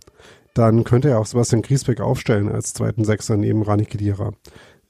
[0.54, 4.32] dann könnte er auch Sebastian Griesbeck aufstellen als zweiten Sechser neben Rani Kedira.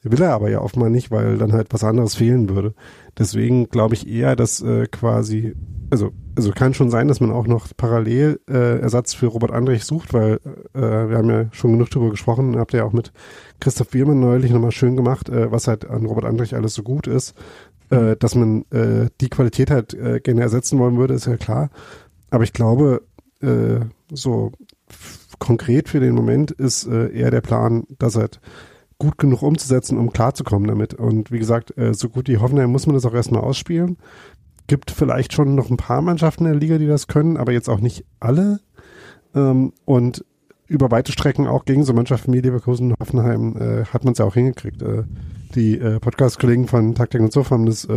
[0.01, 2.73] Will er aber ja offenbar nicht, weil dann halt was anderes fehlen würde.
[3.17, 5.55] Deswegen glaube ich eher, dass äh, quasi,
[5.89, 9.83] also, also kann schon sein, dass man auch noch parallel äh, Ersatz für Robert Andrich
[9.83, 10.39] sucht, weil
[10.73, 13.11] äh, wir haben ja schon genug darüber gesprochen, habt ihr ja auch mit
[13.59, 17.05] Christoph Wiermann neulich nochmal schön gemacht, äh, was halt an Robert Andrich alles so gut
[17.07, 17.35] ist.
[17.89, 21.71] Äh, dass man äh, die Qualität halt äh, gerne ersetzen wollen würde, ist ja klar.
[22.29, 23.01] Aber ich glaube,
[23.41, 23.79] äh,
[24.11, 24.51] so
[25.39, 28.39] konkret für den Moment ist äh, eher der Plan, das halt
[28.99, 30.93] gut genug umzusetzen, um klarzukommen damit.
[30.93, 33.97] Und wie gesagt, äh, so gut wie Hoffenheim muss man das auch erstmal ausspielen.
[34.67, 37.69] Gibt vielleicht schon noch ein paar Mannschaften in der Liga, die das können, aber jetzt
[37.69, 38.59] auch nicht alle.
[39.33, 40.25] Ähm, und
[40.67, 44.19] über weite Strecken auch gegen so Mannschaften wie Leverkusen und Hoffenheim äh, hat man es
[44.19, 44.81] ja auch hingekriegt.
[44.81, 45.03] Äh,
[45.55, 47.87] die äh, Podcast-Kollegen von Taktik und Sof haben das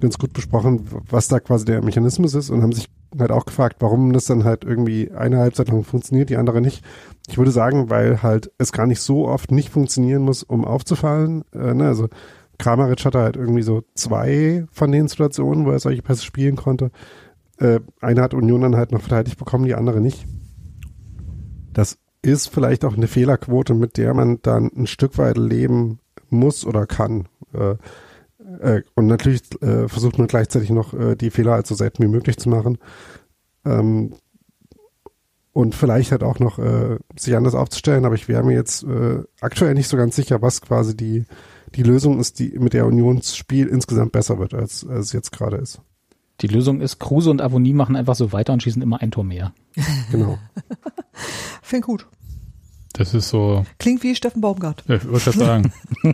[0.00, 3.76] ganz gut besprochen, was da quasi der Mechanismus ist und haben sich halt auch gefragt,
[3.80, 6.84] warum das dann halt irgendwie eine Halbzeit lang funktioniert, die andere nicht.
[7.28, 11.44] Ich würde sagen, weil halt es gar nicht so oft nicht funktionieren muss, um aufzufallen.
[11.52, 11.86] Äh, ne?
[11.86, 12.08] Also
[12.58, 16.90] Kramaric hatte halt irgendwie so zwei von den Situationen, wo er solche Pässe spielen konnte.
[17.58, 20.26] Äh, eine hat Union dann halt noch verteidigt bekommen, die andere nicht.
[21.72, 26.64] Das ist vielleicht auch eine Fehlerquote, mit der man dann ein Stück weit leben muss
[26.64, 27.28] oder kann.
[27.52, 27.76] Äh,
[28.60, 32.08] äh, und natürlich äh, versucht man gleichzeitig noch äh, die Fehler halt so selten wie
[32.08, 32.78] möglich zu machen.
[33.64, 34.14] Ähm,
[35.56, 39.22] und vielleicht halt auch noch äh, sich anders aufzustellen, aber ich wäre mir jetzt äh,
[39.40, 41.24] aktuell nicht so ganz sicher, was quasi die,
[41.74, 45.56] die Lösung ist, die mit der Unionsspiel insgesamt besser wird, als, als es jetzt gerade
[45.56, 45.80] ist.
[46.42, 49.24] Die Lösung ist, Kruse und Avonie machen einfach so weiter und schießen immer ein Tor
[49.24, 49.54] mehr.
[50.10, 50.38] Genau.
[51.62, 52.06] Finde gut.
[52.92, 54.84] Das ist so, Klingt wie Steffen Baumgart.
[54.86, 55.72] ja, ich würde das sagen.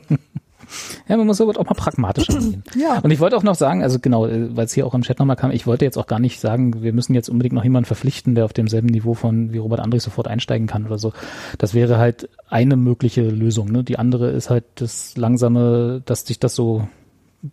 [1.08, 2.62] Ja, man muss sowas auch mal pragmatisch angehen.
[2.78, 2.98] Ja.
[3.00, 5.18] Und ich wollte auch noch sagen, also genau, äh, weil es hier auch im Chat
[5.18, 7.86] nochmal kam, ich wollte jetzt auch gar nicht sagen, wir müssen jetzt unbedingt noch jemanden
[7.86, 11.12] verpflichten, der auf demselben Niveau von wie Robert Andrich sofort einsteigen kann oder so.
[11.58, 13.70] Das wäre halt eine mögliche Lösung.
[13.72, 13.84] Ne?
[13.84, 16.86] Die andere ist halt das langsame, dass sich das so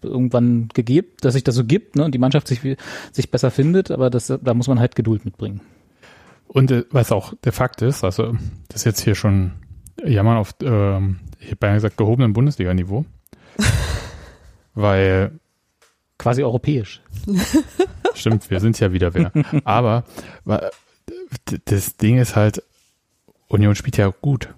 [0.03, 2.05] irgendwann gegeben, dass sich das so gibt ne?
[2.05, 2.77] und die Mannschaft sich, wie-
[3.11, 5.61] sich besser findet, aber das, da muss man halt Geduld mitbringen.
[6.47, 8.33] Und äh, was auch der Fakt ist, also
[8.69, 9.53] das ist jetzt hier schon
[10.03, 13.05] Jammern auf, ähm, ich hätte beinahe gesagt, gehobenen Bundesliga-Niveau.
[14.75, 15.31] weil
[16.19, 17.01] Quasi europäisch.
[18.13, 19.31] Stimmt, wir sind ja wieder wer.
[19.63, 20.03] Aber
[21.65, 22.61] das Ding ist halt,
[23.47, 24.53] Union spielt ja gut.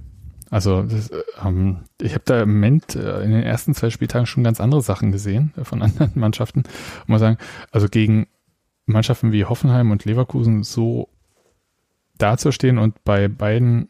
[0.50, 1.12] Also das,
[1.46, 4.82] ähm, ich habe da im Moment äh, in den ersten zwei Spieltagen schon ganz andere
[4.82, 6.64] Sachen gesehen äh, von anderen Mannschaften.
[7.02, 7.38] Und mal sagen,
[7.72, 8.28] also gegen
[8.88, 11.10] Mannschaften wie Hoffenheim und Leverkusen so
[12.18, 13.88] dazustehen und bei beiden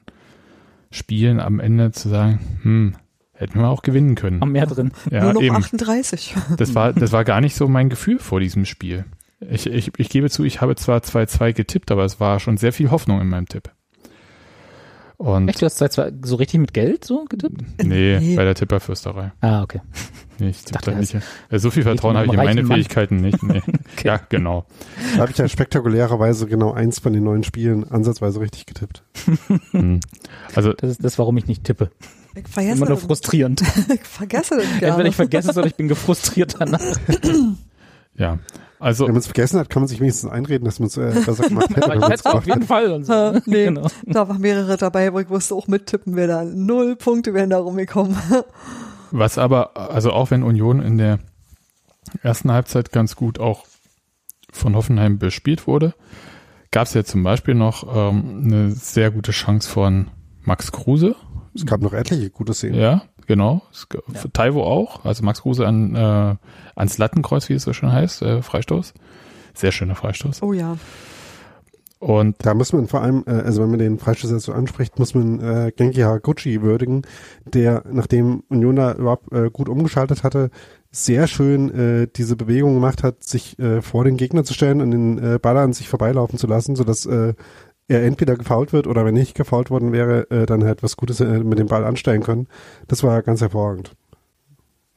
[0.92, 2.96] Spielen am Ende zu sagen, hm,
[3.34, 4.42] hätten wir auch gewinnen können.
[4.42, 4.92] Haben mehr drin.
[5.10, 5.56] Ja, Nur noch eben.
[5.56, 6.36] 38.
[6.58, 9.06] Das war, das war gar nicht so mein Gefühl vor diesem Spiel.
[9.50, 12.74] Ich, ich, ich gebe zu, ich habe zwar 2-2 getippt, aber es war schon sehr
[12.74, 13.72] viel Hoffnung in meinem Tipp.
[15.22, 17.62] Und Echt, du hast seit zwei, so richtig mit Geld so getippt?
[17.84, 18.36] nee, Nee.
[18.36, 19.32] bei der Tipperfürsterei.
[19.40, 19.82] Ah, okay.
[20.40, 21.14] Nee, ich tippe Dachte, da nicht.
[21.50, 22.78] Äh, So viel Vertrauen habe ich in meine Mann.
[22.78, 23.44] Fähigkeiten nicht.
[23.44, 23.62] Nee.
[24.04, 24.66] Ja, genau.
[25.16, 29.04] Da habe ich ja spektakulärerweise genau eins von den neuen Spielen ansatzweise richtig getippt.
[29.72, 30.00] Hm.
[30.56, 31.92] Also Das ist das, warum ich nicht tippe.
[32.34, 33.62] Ich vergesse, Immer nur frustrierend.
[33.94, 35.10] ich vergesse das Entweder gerne.
[35.10, 36.82] ich vergesse es oder ich bin gefrustriert danach.
[38.16, 38.40] Ja,
[38.80, 41.12] also Wenn man es vergessen hat, kann man sich wenigstens einreden, dass man es äh,
[41.24, 41.94] besser gemacht hätte.
[41.98, 42.64] Ich hätte auf jeden.
[42.64, 42.92] Fall.
[42.92, 43.14] Und so.
[43.14, 43.88] Äh, nee, Genau.
[44.08, 46.44] da waren mehrere dabei, wo ich wusste, auch mittippen wir da.
[46.44, 48.18] Null Punkte wären da rumgekommen.
[49.12, 51.20] Was aber, also auch wenn Union in der
[52.24, 53.66] ersten Halbzeit ganz gut auch
[54.52, 55.94] von Hoffenheim bespielt wurde,
[56.72, 60.08] gab es ja zum Beispiel noch ähm, eine sehr gute Chance von
[60.42, 61.16] Max Kruse.
[61.54, 62.80] Es gab noch etliche gute Szenen.
[62.80, 63.62] Ja, genau.
[63.90, 63.98] G-
[64.34, 66.36] Taiwo auch, also Max Kruse an, äh,
[66.76, 68.94] ans Lattenkreuz, wie es so schön heißt, äh, Freistoß.
[69.54, 70.44] Sehr schöner Freistoß.
[70.44, 70.78] Oh ja.
[72.00, 74.98] Und Da muss man vor allem, äh, also wenn man den Freistoß jetzt so anspricht,
[75.00, 77.04] muss man äh, Genki Haraguchi würdigen,
[77.46, 80.50] der, nachdem Union da überhaupt äh, gut umgeschaltet hatte,
[80.90, 84.92] sehr schön äh, diese Bewegung gemacht hat, sich äh, vor den Gegner zu stellen und
[84.92, 87.34] den äh, Ball an sich vorbeilaufen zu lassen, sodass äh,
[87.92, 91.20] er entweder gefault wird oder wenn nicht gefault worden wäre, äh, dann halt was Gutes
[91.20, 92.48] äh, mit dem Ball anstellen können.
[92.88, 93.96] Das war ganz hervorragend.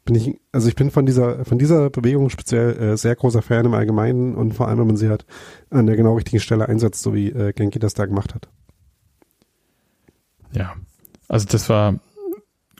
[0.04, 3.66] Bin ich, also ich bin von dieser, von dieser Bewegung speziell äh, sehr großer Fan
[3.66, 5.26] im Allgemeinen und vor allem, wenn man sie halt
[5.70, 8.48] an der genau richtigen Stelle einsetzt, so wie äh, Genki das da gemacht hat.
[10.52, 10.74] ja,
[11.26, 11.98] also das war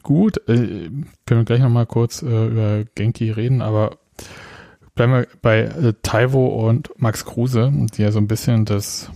[0.02, 0.36] gut.
[0.48, 0.90] Äh,
[1.26, 3.98] können wir gleich nochmal kurz äh, über Genki reden, aber
[4.94, 9.10] bleiben wir bei äh, Taiwo und Max Kruse, die ja so ein bisschen das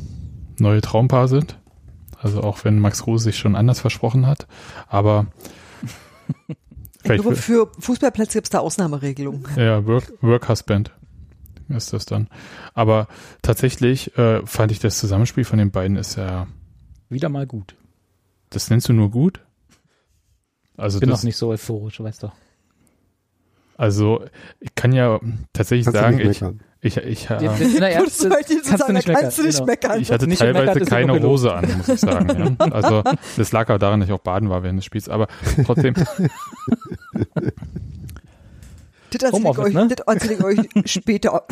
[0.61, 1.59] neue Traumpaar sind.
[2.21, 4.47] Also auch wenn Max Kruse sich schon anders versprochen hat,
[4.88, 5.27] aber
[7.05, 9.47] Ich glaube, für Fußballplätze gibt es da Ausnahmeregelungen.
[9.57, 10.92] Ja, Work, Work Husband
[11.68, 12.29] ist das dann.
[12.75, 13.07] Aber
[13.42, 16.49] tatsächlich äh, fand ich das Zusammenspiel von den beiden ist ja,
[17.09, 17.77] Wieder mal gut.
[18.51, 19.40] das nennst du nur gut?
[20.77, 22.33] Also Bin das, noch nicht so euphorisch, weißt du.
[23.77, 24.25] also
[24.61, 25.21] ich kann ja
[25.53, 26.61] tatsächlich Kannst sagen, ich, meckern.
[26.81, 29.33] Ich, ich, äh, kannst du nicht meckern,
[29.67, 30.01] meckern.
[30.01, 31.21] ich hatte Nicht teilweise keine.
[31.21, 32.57] Hose an, muss ich sagen.
[32.61, 32.67] Ja.
[32.73, 33.03] Also
[33.37, 35.27] das lag auch daran, dass ich auch baden war während des Spiels, aber
[35.64, 35.95] trotzdem,
[39.11, 39.88] Das erzähle ich euch, ne?
[39.88, 40.59] das erzähle ich euch
[40.91, 41.47] später.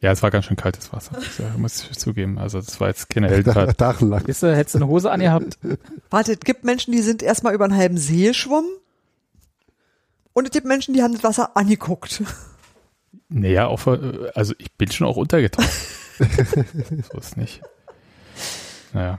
[0.00, 1.18] ja, es war ganz schön kaltes Wasser,
[1.56, 2.38] muss ich zugeben.
[2.38, 3.80] Also das war jetzt keine Heldentat.
[3.80, 4.28] Dachenlang.
[4.28, 5.58] Weißt du, hättest du eine Hose angehabt?
[6.10, 8.70] Warte, es gibt Menschen, die sind erstmal über einen halben See geschwommen.
[10.34, 12.22] Und es gibt Menschen, die haben das Wasser angeguckt.
[13.28, 15.68] Naja, auch, für- also ich bin schon auch untergetaucht.
[17.12, 17.60] so ist nicht.
[18.92, 19.18] Naja.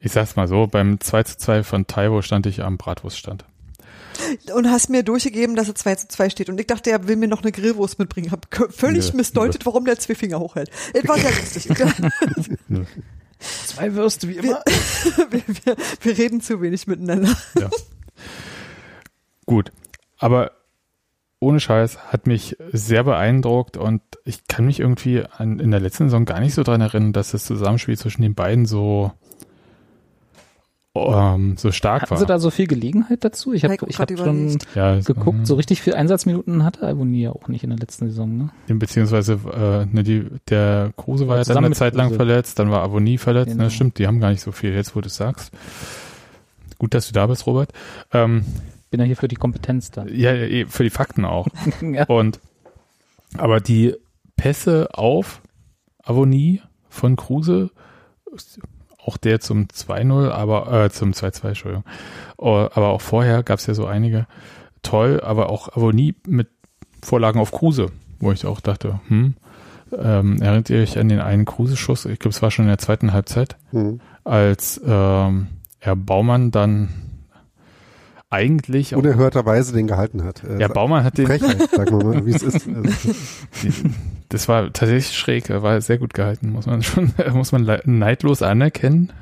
[0.00, 3.44] Ich sag's mal so, beim 2 zu 2 von Taiwo stand ich am Bratwurststand.
[4.54, 6.48] Und hast mir durchgegeben, dass es 2 zu 2 steht.
[6.48, 8.30] Und ich dachte, er will mir noch eine Grillwurst mitbringen.
[8.30, 10.70] Hab völlig Nö, missdeutet, warum der zwei Finger hochhält.
[10.92, 11.68] Es war sehr lustig.
[12.68, 12.86] wir,
[13.66, 14.62] Zwei Würste wie immer.
[15.30, 17.36] wir, wir reden zu wenig miteinander.
[17.58, 17.70] Ja.
[19.46, 19.72] Gut.
[20.18, 20.52] Aber
[21.42, 26.04] ohne Scheiß hat mich sehr beeindruckt und ich kann mich irgendwie an, in der letzten
[26.04, 29.10] Saison gar nicht so dran erinnern, dass das Zusammenspiel zwischen den beiden so,
[30.94, 32.18] ähm, so stark Hatten war.
[32.18, 33.52] sie da so viel Gelegenheit dazu?
[33.52, 37.48] Ich habe ich hab schon ja, geguckt, so richtig viel Einsatzminuten hatte Alboni ja auch
[37.48, 38.38] nicht in der letzten Saison.
[38.68, 38.76] Ne?
[38.76, 42.18] Beziehungsweise äh, ne, die, der Kruse war ja dann eine Zeit lang Kruse.
[42.18, 43.50] verletzt, dann war Avonie verletzt.
[43.50, 43.64] Genau.
[43.64, 45.52] Ne, stimmt, die haben gar nicht so viel, jetzt wo du es sagst.
[46.78, 47.72] Gut, dass du da bist, Robert.
[48.12, 48.44] Ähm,
[48.92, 50.04] Bin ja hier für die Kompetenz da.
[50.06, 51.48] ja, eh, für die Fakten auch.
[51.80, 52.04] ja.
[52.04, 52.38] Und
[53.36, 53.94] aber die
[54.36, 55.40] Pässe auf
[56.04, 57.70] Avonie von Kruse,
[59.04, 61.84] auch der zum 2-0, aber äh, zum 2-2, Entschuldigung.
[62.36, 64.26] Oh, aber auch vorher gab es ja so einige
[64.82, 66.48] toll, aber auch Avonie mit
[67.02, 67.86] Vorlagen auf Kruse,
[68.20, 69.34] wo ich auch dachte, hm,
[69.98, 72.04] ähm, erinnert ihr euch an den einen Kruse-Schuss?
[72.04, 74.00] Ich glaube, es war schon in der zweiten Halbzeit, Hm.
[74.24, 76.90] als ähm, Herr Baumann dann
[78.32, 80.42] eigentlich Unerhörterweise den gehalten hat.
[80.42, 82.66] Äh, ja, Baumann hat den, Frechheit, sagen wir mal, wie es ist.
[82.66, 83.10] Also,
[84.30, 89.12] das war tatsächlich schräg, war sehr gut gehalten, muss man schon, muss man neidlos anerkennen.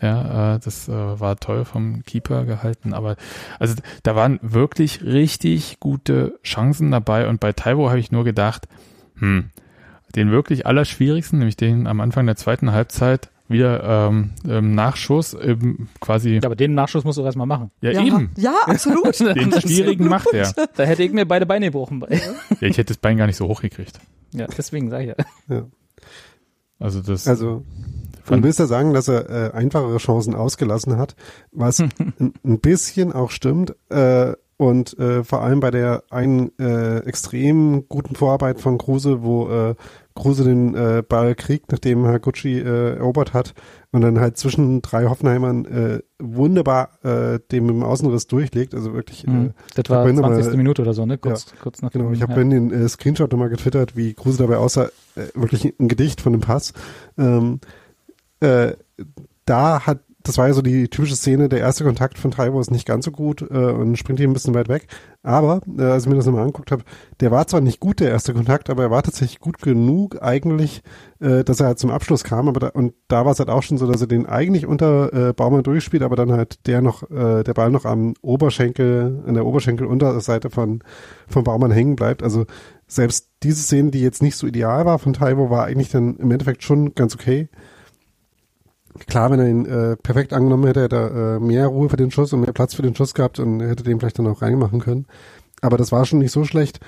[0.00, 3.16] Ja, äh, das äh, war toll vom Keeper gehalten, aber
[3.58, 8.68] also da waren wirklich richtig gute Chancen dabei und bei Taiwo habe ich nur gedacht,
[9.16, 9.50] hm,
[10.14, 15.88] den wirklich allerschwierigsten, nämlich den am Anfang der zweiten Halbzeit, wieder ähm, ähm, Nachschuss ähm,
[16.00, 16.36] quasi.
[16.36, 17.70] Ja, aber den Nachschuss musst du erstmal machen.
[17.80, 18.30] Ja, ja, eben.
[18.36, 19.18] Ja, absolut.
[19.20, 20.52] Den schwierigen macht er.
[20.76, 22.08] Da hätte ich mir beide Beine gebrochen bei.
[22.60, 24.00] Ja, ich hätte das Bein gar nicht so hochgekriegt.
[24.32, 25.08] Ja, deswegen sage ich
[25.48, 25.56] ja.
[25.56, 25.66] Ja.
[26.78, 27.28] Also das.
[27.28, 27.64] Also
[28.28, 31.14] man willst ja sagen, dass er äh, einfachere Chancen ausgelassen hat,
[31.52, 31.80] was
[32.18, 33.74] ein, ein bisschen auch stimmt.
[33.90, 39.48] Äh, und äh, vor allem bei der einen äh, extrem guten Vorarbeit von Kruse, wo
[39.48, 39.74] äh,
[40.14, 43.52] Kruse den äh, Ball kriegt, nachdem Haguchi äh, erobert hat
[43.90, 48.74] und dann halt zwischen drei Hoffenheimern äh, wunderbar äh, dem im Außenriss durchlegt.
[48.74, 49.50] Also wirklich, äh, Mhm.
[49.74, 50.46] Das war vorhin noch 20.
[50.52, 51.18] mal- Minute oder so, ne?
[51.18, 52.44] Kurz, kurz nach Genau, ich habe ja.
[52.44, 54.84] den äh, Screenshot nochmal getwittert, wie Kruse dabei aussah.
[55.16, 56.72] Äh, wirklich ein Gedicht von dem Pass.
[57.18, 57.58] Ähm,
[58.38, 58.72] äh,
[59.46, 62.70] da hat, das war ja so die typische Szene, der erste Kontakt von Taiwo ist
[62.70, 64.86] nicht ganz so gut äh, und springt hier ein bisschen weit weg.
[65.22, 66.82] Aber, äh, als ich mir das nochmal angeguckt habe,
[67.20, 70.82] der war zwar nicht gut, der erste Kontakt, aber er war tatsächlich gut genug eigentlich,
[71.20, 72.48] äh, dass er halt zum Abschluss kam.
[72.48, 75.12] Aber da, und da war es halt auch schon so, dass er den eigentlich unter
[75.12, 79.34] äh, Baumann durchspielt, aber dann halt der noch, äh, der Ball noch am Oberschenkel, an
[79.34, 80.82] der Oberschenkelunterseite von,
[81.28, 82.22] von Baumann hängen bleibt.
[82.22, 82.46] Also
[82.86, 86.30] selbst diese Szene, die jetzt nicht so ideal war von Taiwo, war eigentlich dann im
[86.30, 87.50] Endeffekt schon ganz okay.
[89.08, 92.10] Klar, wenn er ihn äh, perfekt angenommen hätte, hätte er äh, mehr Ruhe für den
[92.10, 94.80] Schuss und mehr Platz für den Schuss gehabt und hätte den vielleicht dann auch reinmachen
[94.80, 95.06] können.
[95.62, 96.78] Aber das war schon nicht so schlecht.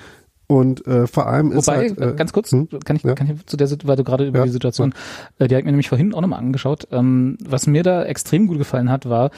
[0.49, 2.69] Und äh, vor allem ist Wobei, halt, äh, ganz kurz, hm?
[2.85, 3.15] kann ich, Ja.
[3.15, 4.45] kann ich zu der, Sit- weil du gerade über Ja.
[4.45, 4.93] die Situation,
[5.39, 6.87] äh, die habe ich mir nämlich vorhin auch nochmal angeschaut.
[6.91, 9.31] Ähm, was mir da extrem gut gefallen hat, war,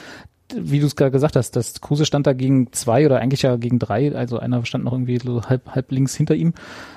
[0.56, 3.56] wie du es gerade gesagt hast, dass Kruse stand da gegen zwei oder eigentlich ja
[3.56, 6.54] gegen drei, also einer stand noch irgendwie so halb, halb links hinter ihm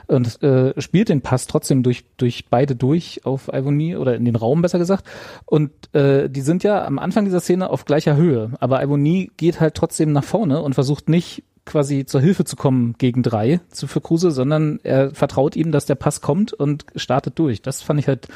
[0.07, 4.35] und äh, spielt den Pass trotzdem durch, durch beide durch auf Ivonie oder in den
[4.35, 5.05] Raum besser gesagt.
[5.45, 9.59] Und äh, die sind ja am Anfang dieser Szene auf gleicher Höhe, aber Ivonie geht
[9.59, 13.87] halt trotzdem nach vorne und versucht nicht quasi zur Hilfe zu kommen gegen drei zu
[13.87, 17.61] für Kruse, sondern er vertraut ihm, dass der Pass kommt und startet durch.
[17.61, 18.27] Das fand ich halt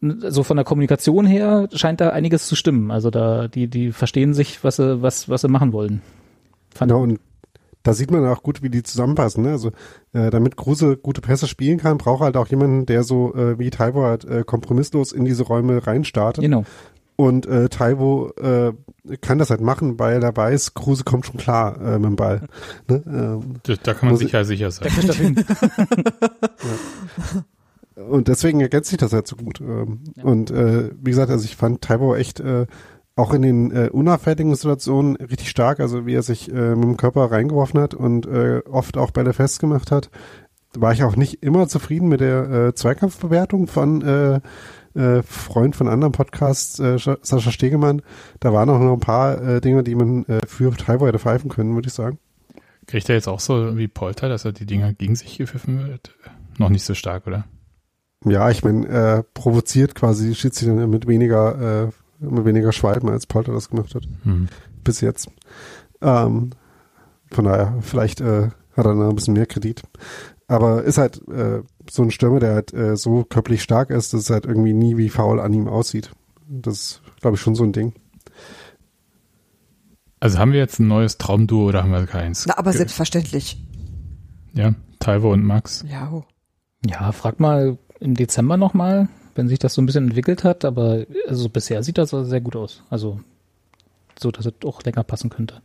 [0.00, 2.90] so von der Kommunikation her scheint da einiges zu stimmen.
[2.90, 6.02] Also da die die verstehen sich, was sie was was sie machen wollen.
[6.74, 7.20] Fand Genau, und
[7.82, 9.44] da sieht man auch gut, wie die zusammenpassen.
[9.44, 9.50] Ne?
[9.50, 9.70] Also
[10.12, 13.70] äh, damit Kruse gute Pässe spielen kann, braucht halt auch jemanden, der so äh, wie
[13.70, 16.42] Taiwo halt äh, kompromisslos in diese Räume reinstartet.
[16.42, 16.64] genau.
[17.16, 18.72] Und äh, Taiwo äh,
[19.20, 22.42] kann das halt machen, weil er weiß, Kruse kommt schon klar äh, mit dem Ball.
[22.88, 23.02] Ne?
[23.06, 24.90] Ähm, da, da kann man sicher sicher sein.
[24.90, 25.44] hin.
[28.08, 29.60] und deswegen ergänzt sich das halt so gut.
[29.60, 32.66] Ähm, Und äh, wie gesagt, also ich fand Taiwo echt äh,
[33.16, 36.96] auch in den äh, unauffälligen Situationen richtig stark, also wie er sich äh, mit dem
[36.96, 40.10] Körper reingeworfen hat und äh, oft auch Bälle festgemacht hat.
[40.76, 44.40] War ich auch nicht immer zufrieden mit der äh, Zweikampfbewertung von äh,
[44.94, 48.02] äh, Freund von anderen Podcasts, äh, Scha- Sascha Stegemann.
[48.38, 51.50] Da waren auch noch ein paar äh, Dinge, die man äh, für Taiwo hätte pfeifen
[51.50, 52.18] können, würde ich sagen.
[52.86, 56.14] Kriegt er jetzt auch so wie Polter, dass er die Dinger gegen sich gepfiffen wird?
[56.58, 57.44] Noch nicht so stark, oder?
[58.24, 63.52] Ja, ich meine, äh, provoziert quasi Schiedsrichter mit weniger, äh, mit weniger Schwalben, als Polter
[63.52, 64.04] das gemacht hat.
[64.24, 64.48] Hm.
[64.82, 65.28] Bis jetzt.
[66.00, 66.50] Ähm,
[67.30, 69.82] von daher, vielleicht äh, hat er noch ein bisschen mehr Kredit.
[70.48, 74.22] Aber ist halt äh, so ein Stürmer, der halt äh, so körperlich stark ist, dass
[74.22, 76.10] es halt irgendwie nie wie faul an ihm aussieht.
[76.48, 77.92] Das ist, glaube ich, schon so ein Ding.
[80.20, 82.46] Also haben wir jetzt ein neues Traumduo oder haben wir keins?
[82.46, 83.64] Na, aber selbstverständlich.
[84.54, 85.84] Ja, Taiwo und Max.
[85.88, 86.10] Ja.
[86.10, 86.24] oh.
[86.86, 91.04] Ja, frag mal im Dezember nochmal, wenn sich das so ein bisschen entwickelt hat, aber
[91.26, 92.82] also bisher sieht das sehr gut aus.
[92.90, 93.20] Also
[94.18, 95.60] so, dass es auch länger passen könnte.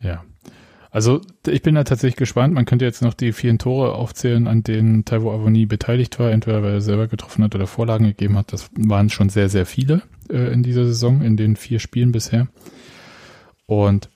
[0.00, 0.24] Ja.
[0.90, 2.52] Also ich bin da tatsächlich gespannt.
[2.52, 6.62] Man könnte jetzt noch die vielen Tore aufzählen, an denen Taiwo Avoni beteiligt war, entweder
[6.62, 8.52] weil er selber getroffen hat oder Vorlagen gegeben hat.
[8.52, 12.48] Das waren schon sehr, sehr viele äh, in dieser Saison, in den vier Spielen bisher.
[13.66, 14.10] Und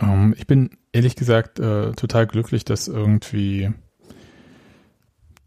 [0.00, 3.70] ähm, ich bin ehrlich gesagt äh, total glücklich, dass irgendwie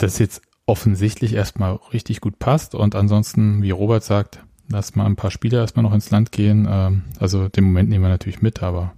[0.01, 5.15] das jetzt offensichtlich erstmal richtig gut passt und ansonsten, wie Robert sagt, lass mal ein
[5.15, 6.67] paar Spiele erstmal noch ins Land gehen.
[6.69, 8.93] Ähm, also den Moment nehmen wir natürlich mit, aber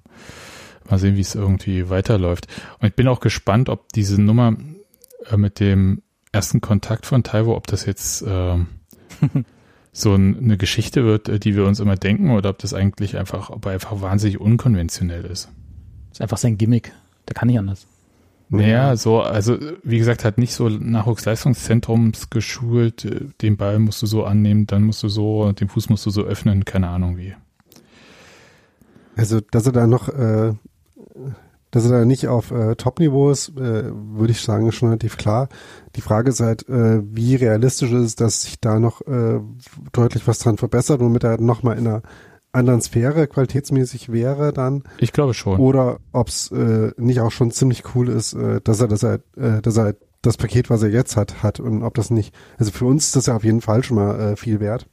[0.89, 2.47] mal sehen, wie es irgendwie weiterläuft.
[2.79, 4.55] Und ich bin auch gespannt, ob diese Nummer
[5.29, 6.01] äh, mit dem
[6.31, 8.67] ersten Kontakt von Taiwo, ob das jetzt ähm,
[9.91, 13.17] so ein, eine Geschichte wird, äh, die wir uns immer denken, oder ob das eigentlich
[13.17, 15.49] einfach, ob er einfach wahnsinnig unkonventionell ist.
[16.11, 16.91] ist einfach sein Gimmick.
[17.27, 17.87] Der kann nicht anders.
[18.57, 24.23] Naja, so, also wie gesagt, hat nicht so Nachwuchsleistungszentrums geschult, den Ball musst du so
[24.25, 27.35] annehmen, dann musst du so, den Fuß musst du so öffnen, keine Ahnung wie.
[29.15, 30.53] Also, dass er da noch äh,
[31.73, 35.17] dass er da nicht auf äh, Top-Niveau ist, äh, würde ich sagen, ist schon relativ
[35.17, 35.49] klar.
[35.95, 39.39] Die Frage ist halt, äh, wie realistisch ist es, dass sich da noch äh,
[39.91, 42.03] deutlich was dran verbessert, womit er halt nochmal in einer
[42.53, 44.83] anderen Sphäre qualitätsmäßig wäre dann.
[44.99, 45.59] Ich glaube schon.
[45.59, 49.23] Oder ob es äh, nicht auch schon ziemlich cool ist, äh, dass er das halt,
[49.35, 52.71] äh, dass er das Paket, was er jetzt hat, hat und ob das nicht, also
[52.71, 54.87] für uns ist das ja auf jeden Fall schon mal äh, viel wert.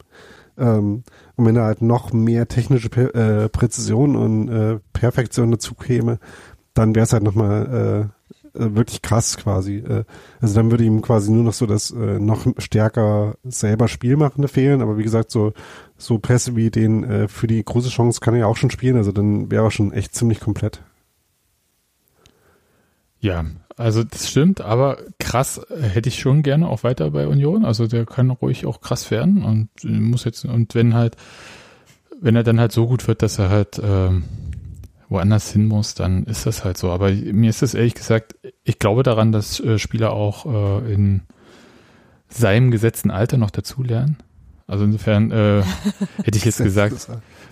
[0.59, 1.05] Ähm,
[1.37, 6.19] und wenn da halt noch mehr technische Prä äh, Präzision und äh, Perfektion dazu käme,
[6.75, 8.20] dann wäre es halt nochmal äh,
[8.55, 9.77] wirklich krass quasi.
[9.79, 10.05] Äh,
[10.41, 14.81] also dann würde ihm quasi nur noch so das äh, noch stärker selber Spielmachende fehlen,
[14.83, 15.53] aber wie gesagt, so
[15.97, 18.97] so Pässe wie den äh, für die große Chance kann er ja auch schon spielen,
[18.97, 20.83] also dann wäre er schon echt ziemlich komplett.
[23.21, 23.45] Ja,
[23.77, 27.65] also das stimmt, aber krass äh, hätte ich schon gerne auch weiter bei Union.
[27.65, 31.17] Also der kann ruhig auch krass werden und muss jetzt, und wenn halt,
[32.21, 34.25] wenn er dann halt so gut wird, dass er halt ähm,
[35.11, 36.91] woanders hin muss, dann ist das halt so.
[36.91, 41.23] Aber mir ist das ehrlich gesagt, ich glaube daran, dass äh, Spieler auch äh, in
[42.29, 44.17] seinem gesetzten Alter noch dazulernen.
[44.69, 45.63] Also insofern äh,
[46.23, 47.09] hätte ich jetzt gesagt,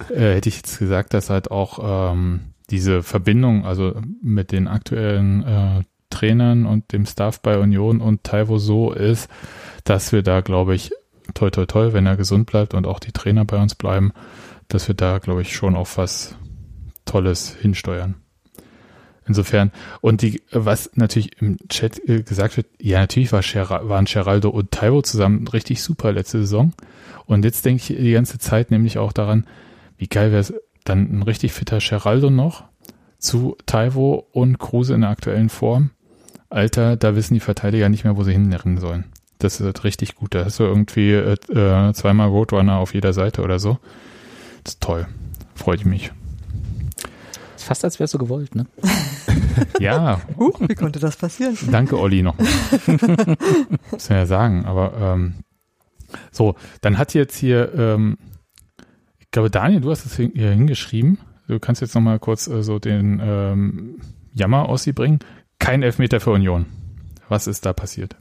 [0.09, 5.43] äh, hätte ich jetzt gesagt, dass halt auch ähm, diese Verbindung, also mit den aktuellen
[5.43, 9.29] äh, Trainern und dem Staff bei Union und Taiwo so ist,
[9.83, 10.93] dass wir da, glaube ich,
[11.35, 14.13] toi toi toi, wenn er gesund bleibt und auch die Trainer bei uns bleiben,
[14.69, 16.37] dass wir da, glaube ich, schon auf was
[17.09, 18.17] Tolles hinsteuern.
[19.27, 24.07] Insofern, und die, was natürlich im Chat äh, gesagt wird, ja, natürlich war Ger waren
[24.07, 26.73] Geraldo und Taiwo zusammen richtig super letzte Saison.
[27.27, 29.47] Und jetzt denke ich die ganze Zeit nämlich auch daran,
[29.99, 30.55] wie geil wäre es
[30.85, 32.65] dann ein richtig fitter Geraldo noch
[33.19, 35.91] zu Taiwo und Kruse in der aktuellen Form.
[36.49, 39.05] Alter, da wissen die Verteidiger nicht mehr, wo sie hinrennen sollen.
[39.39, 40.35] Das ist halt richtig gut.
[40.35, 43.79] Da hast du irgendwie äh, äh, zweimal Roadrunner auf jeder Seite oder so.
[44.65, 45.07] Das ist toll.
[45.55, 46.13] Freut mich.
[47.69, 48.65] Fast als wärst du gewollt, ne?
[49.79, 50.23] ja.
[50.39, 51.55] Huch, wie konnte das passieren?
[51.71, 52.35] Danke, Olli, noch.
[53.91, 55.35] Muss man ja sagen, aber ähm,
[56.33, 58.17] so, dann hat jetzt hier, ähm,
[59.19, 61.19] ich glaube, Daniel, du hast es hier hingeschrieben.
[61.47, 64.01] Du kannst jetzt nochmal kurz äh, so den ähm,
[64.33, 65.19] Jammer aus sie bringen.
[65.59, 66.65] Kein Elfmeter für Union.
[67.29, 68.17] Was ist da passiert?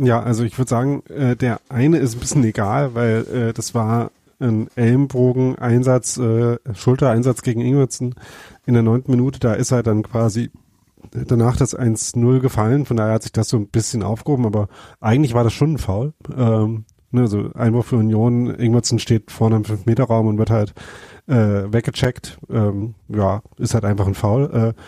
[0.00, 3.72] Ja, also ich würde sagen, äh, der eine ist ein bisschen egal, weil äh, das
[3.72, 4.10] war
[4.42, 8.14] ein Ellenbogen-Einsatz, äh, Schultereinsatz gegen Ingwertsen
[8.66, 9.40] in der neunten Minute.
[9.40, 10.50] Da ist er dann quasi
[11.10, 12.86] danach das 1-0 gefallen.
[12.86, 14.68] Von daher hat sich das so ein bisschen aufgehoben, aber
[15.00, 16.12] eigentlich war das schon ein Foul.
[16.36, 20.74] Ähm, ne, also Einwurf für Union, Ingwertsen steht vorne im 5-Meter-Raum und wird halt
[21.26, 22.38] äh, weggecheckt.
[22.50, 24.74] Ähm, ja, ist halt einfach ein Foul.
[24.76, 24.80] Äh,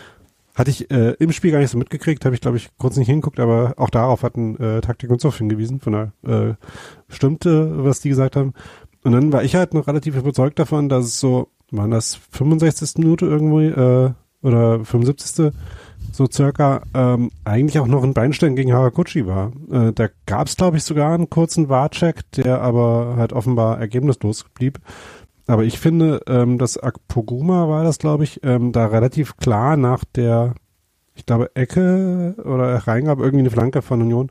[0.54, 3.08] hatte ich äh, im Spiel gar nicht so mitgekriegt, habe ich glaube ich kurz nicht
[3.08, 6.12] hingeguckt, aber auch darauf hatten äh, Taktik und Soft hingewiesen, von daher
[6.50, 6.54] äh,
[7.08, 8.54] stimmte, was die gesagt haben.
[9.04, 12.98] Und dann war ich halt noch relativ überzeugt davon, dass es so, waren das 65.
[12.98, 15.52] Minute irgendwo äh, oder 75.
[16.12, 19.52] so circa, ähm, eigentlich auch noch ein Beinstein gegen Haraguchi war.
[19.70, 24.44] Äh, da gab es glaube ich sogar einen kurzen Warcheck, der aber halt offenbar ergebnislos
[24.54, 24.80] blieb.
[25.46, 30.04] Aber ich finde, ähm, dass Akpoguma war das, glaube ich, ähm, da relativ klar nach
[30.04, 30.54] der,
[31.14, 34.30] ich glaube, Ecke oder Reingabe, irgendwie eine Flanke von Union.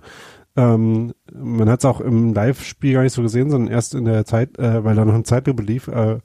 [0.56, 4.26] Ähm, man hat es auch im Live-Spiel gar nicht so gesehen, sondern erst in der
[4.26, 6.20] Zeit, äh, weil da noch eine Zeitlupe lief, äh,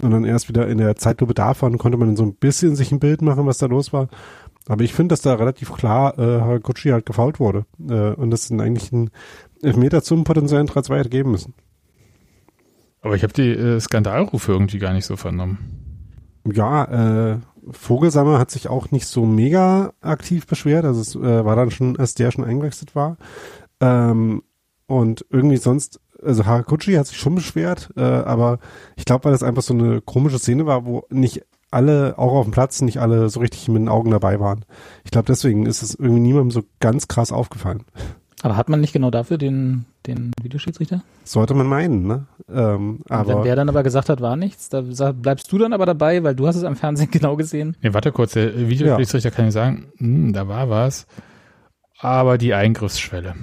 [0.00, 2.98] und dann erst wieder in der Zeitlupe davon konnte man so ein bisschen sich ein
[2.98, 4.08] Bild machen, was da los war.
[4.66, 7.66] Aber ich finde, dass da relativ klar äh, Haraguchi halt gefault wurde.
[7.88, 9.10] Äh, und das sind eigentlich ein
[9.62, 11.54] Elfmeter zum potenziellen 3-2 hätte geben müssen.
[13.02, 15.58] Aber ich habe die äh, Skandalrufe irgendwie gar nicht so vernommen.
[16.50, 17.38] Ja, äh,
[17.70, 20.84] Vogelsammer hat sich auch nicht so mega aktiv beschwert.
[20.84, 23.16] Also es äh, war dann schon, als der schon eingewechselt war.
[23.80, 24.42] Ähm,
[24.86, 28.58] und irgendwie sonst, also Haraguchi hat sich schon beschwert, äh, aber
[28.96, 32.46] ich glaube, weil das einfach so eine komische Szene war, wo nicht alle, auch auf
[32.46, 34.64] dem Platz, nicht alle so richtig mit den Augen dabei waren.
[35.04, 37.82] Ich glaube, deswegen ist es irgendwie niemandem so ganz krass aufgefallen.
[38.42, 41.02] Aber hat man nicht genau dafür den, den Videoschiedsrichter?
[41.24, 42.26] Sollte man meinen, ne?
[42.52, 45.86] Ähm, aber Wenn der dann aber gesagt hat, war nichts, da bleibst du dann aber
[45.86, 47.76] dabei, weil du hast es am Fernsehen genau gesehen.
[47.82, 51.06] Nee, warte kurz, der Videoschiedsrichter kann ja sagen, hm, da war was.
[51.98, 53.34] Aber die Eingriffsschwelle,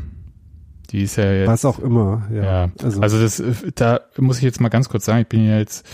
[0.91, 1.47] die ist ja jetzt.
[1.47, 2.43] was auch immer, ja.
[2.43, 3.43] Ja, Also, also das,
[3.75, 5.87] da muss ich jetzt mal ganz kurz sagen, ich bin ja jetzt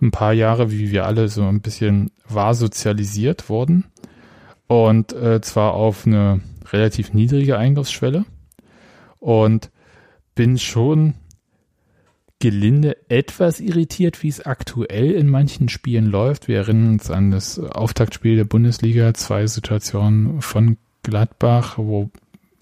[0.00, 3.84] ein paar Jahre, wie wir alle, so ein bisschen wahr sozialisiert worden.
[4.66, 6.40] Und äh, zwar auf eine
[6.72, 8.24] relativ niedrige Eingriffsschwelle.
[9.18, 9.70] Und
[10.34, 11.14] bin schon
[12.38, 16.46] gelinde etwas irritiert, wie es aktuell in manchen Spielen läuft.
[16.46, 22.10] Wir erinnern uns an das Auftaktspiel der Bundesliga, zwei Situationen von Gladbach, wo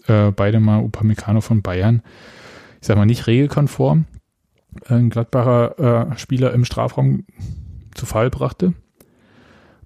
[0.09, 2.03] äh, beide mal Upamecano von Bayern,
[2.81, 4.07] ich sag mal nicht regelkonform,
[4.89, 7.25] ein Gladbacher äh, Spieler im Strafraum
[7.95, 8.75] zu Fall brachte.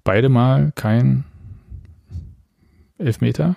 [0.03, 1.23] Beide mal kein
[2.97, 3.55] Elfmeter.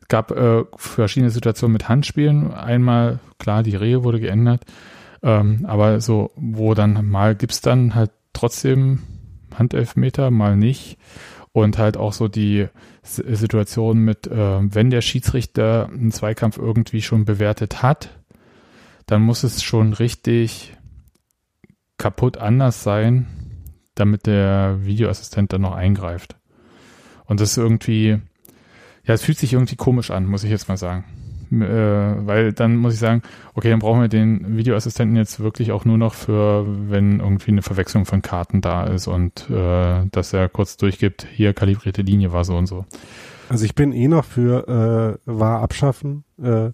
[0.00, 2.52] Es gab äh, verschiedene Situationen mit Handspielen.
[2.52, 4.64] Einmal, klar, die Rehe wurde geändert,
[5.22, 9.00] ähm, aber so, wo dann mal gibt's dann halt trotzdem
[9.54, 10.98] Handelfmeter, mal nicht.
[11.52, 12.68] Und halt auch so die
[13.02, 18.18] Situation mit, äh, wenn der Schiedsrichter einen Zweikampf irgendwie schon bewertet hat,
[19.06, 20.76] dann muss es schon richtig
[21.98, 23.26] kaputt anders sein,
[23.94, 26.36] damit der Videoassistent dann noch eingreift.
[27.24, 28.20] Und das ist irgendwie,
[29.04, 31.04] ja, es fühlt sich irgendwie komisch an, muss ich jetzt mal sagen.
[31.50, 33.22] Äh, weil dann muss ich sagen,
[33.54, 37.62] okay, dann brauchen wir den Videoassistenten jetzt wirklich auch nur noch für, wenn irgendwie eine
[37.62, 42.44] Verwechslung von Karten da ist und äh, dass er kurz durchgibt, hier kalibrierte Linie war
[42.44, 42.84] so und so.
[43.48, 46.24] Also ich bin eh noch für äh, war abschaffen.
[46.40, 46.70] Äh,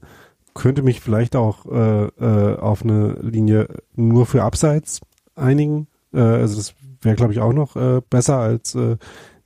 [0.53, 5.01] könnte mich vielleicht auch äh, äh, auf eine Linie nur für Abseits
[5.35, 5.87] einigen.
[6.13, 8.97] Äh, also das wäre, glaube ich, auch noch äh, besser als äh,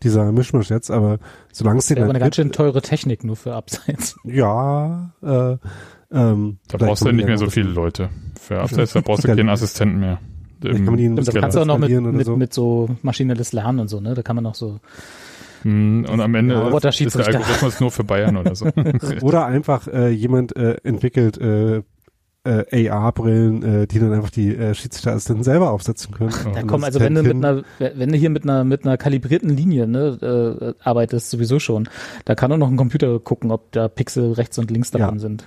[0.02, 1.18] dieser Mischmasch jetzt, aber
[1.52, 4.16] solange es den Ja, aber halt eine ganz schön teure Technik nur für Abseits.
[4.24, 5.56] ja, äh,
[6.12, 8.08] ähm, Da brauchst du man nicht mehr so viele Leute.
[8.40, 10.18] Für Abseits, da brauchst du keinen Assistenten mehr.
[10.60, 12.36] Vielleicht kann man die bisschen kannst du auch noch mit, mit, so.
[12.36, 14.14] mit so maschinelles Lernen und so, ne?
[14.14, 14.80] Da kann man noch so.
[15.62, 17.38] Hm, Und am Ende Ja, ist der Roboter-Schiedsrichter.
[17.38, 18.66] Algorithmus nur für Bayern oder so.
[19.22, 21.82] Oder einfach äh, jemand äh, entwickelt äh,
[22.44, 26.30] äh, AR-Brillen, äh, die dann einfach die äh, Schiedsrichterassistenten selber aufsetzen können.
[26.54, 28.84] Da Und komm, das also wenn du mit einer, wenn du hier mit einer mit
[28.86, 31.88] einer kalibrierten Linie ne, äh, arbeitest, sowieso schon,
[32.24, 35.20] da kann auch noch ein Computer gucken, ob da Pixel rechts und links davon Ja.
[35.20, 35.46] sind.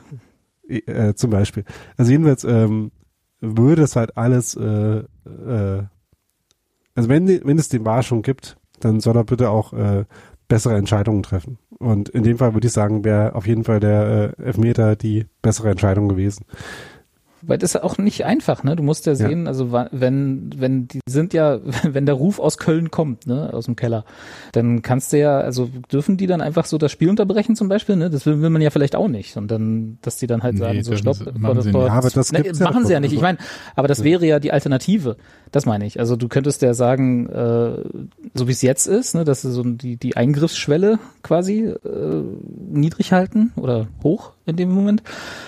[0.67, 1.65] äh, zum Beispiel.
[1.97, 2.91] Also jedenfalls ähm,
[3.41, 5.83] würde es halt alles, äh, äh,
[6.95, 10.05] also wenn, die- wenn es den War schon gibt, dann soll er bitte auch äh,
[10.47, 11.57] bessere Entscheidungen treffen.
[11.83, 15.25] Und in dem Fall würde ich sagen, wäre auf jeden Fall der äh, Elfmeter die
[15.41, 16.45] bessere Entscheidung gewesen.
[17.45, 18.75] Weil das ist auch nicht einfach, ne?
[18.75, 19.17] Du musst ja Ja.
[19.27, 23.51] sehen, also wa- wenn, wenn die sind ja, wenn der Ruf aus Köln kommt, ne,
[23.53, 24.05] aus dem Keller,
[24.53, 27.95] dann kannst du ja, also dürfen die dann einfach so das Spiel unterbrechen zum Beispiel,
[27.95, 28.09] ne?
[28.09, 29.35] Das will, will man ja vielleicht auch nicht.
[29.37, 31.71] Und dann, dass die dann halt Nee, sagen, so stopp, machen sie.
[31.71, 33.11] Ja, aber das Ne, ja machen sie ja nicht.
[33.13, 33.37] Ich Also- meine,
[33.75, 35.17] aber das wäre ja die Alternative.
[35.51, 35.99] Das meine ich.
[35.99, 37.77] Also du könntest ja sagen, äh,
[38.33, 42.23] so wie es jetzt ist, ne, dass sie so die, die Eingriffsschwelle quasi äh,
[42.71, 45.03] niedrig halten oder hoch in dem Moment.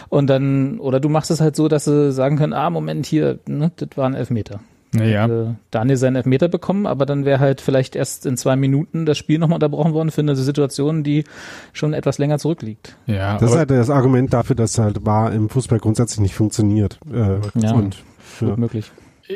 [0.09, 3.39] Und dann, oder du machst es halt so, dass sie sagen können, ah, Moment, hier,
[3.47, 4.59] ne, das war ein Elfmeter.
[4.93, 9.05] Naja, Äh, Daniel seinen Elfmeter bekommen, aber dann wäre halt vielleicht erst in zwei Minuten
[9.05, 11.25] das Spiel nochmal unterbrochen worden für eine Situation, die
[11.73, 12.95] schon etwas länger zurückliegt.
[13.05, 16.97] ja, Das ist halt das Argument dafür, dass halt War im Fußball grundsätzlich nicht funktioniert.
[17.11, 17.73] Äh, Ja.
[17.73, 17.97] Und
[18.39, 18.55] Gut ja.
[18.57, 18.91] möglich.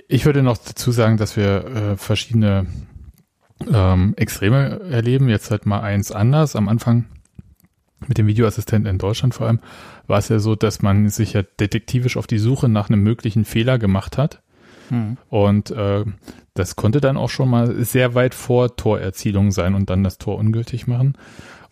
[0.08, 2.66] ich würde noch dazu sagen, dass wir äh, verschiedene
[3.72, 5.30] ähm, Extreme erleben.
[5.30, 6.56] Jetzt halt mal eins anders.
[6.56, 7.06] Am Anfang
[8.08, 9.60] mit dem Videoassistenten in Deutschland vor allem
[10.08, 13.46] war es ja so, dass man sich ja detektivisch auf die Suche nach einem möglichen
[13.46, 14.42] Fehler gemacht hat.
[14.90, 15.18] Hm.
[15.30, 16.06] Und äh,
[16.54, 20.38] das konnte dann auch schon mal sehr weit vor Torerzielung sein und dann das Tor
[20.38, 21.16] ungültig machen.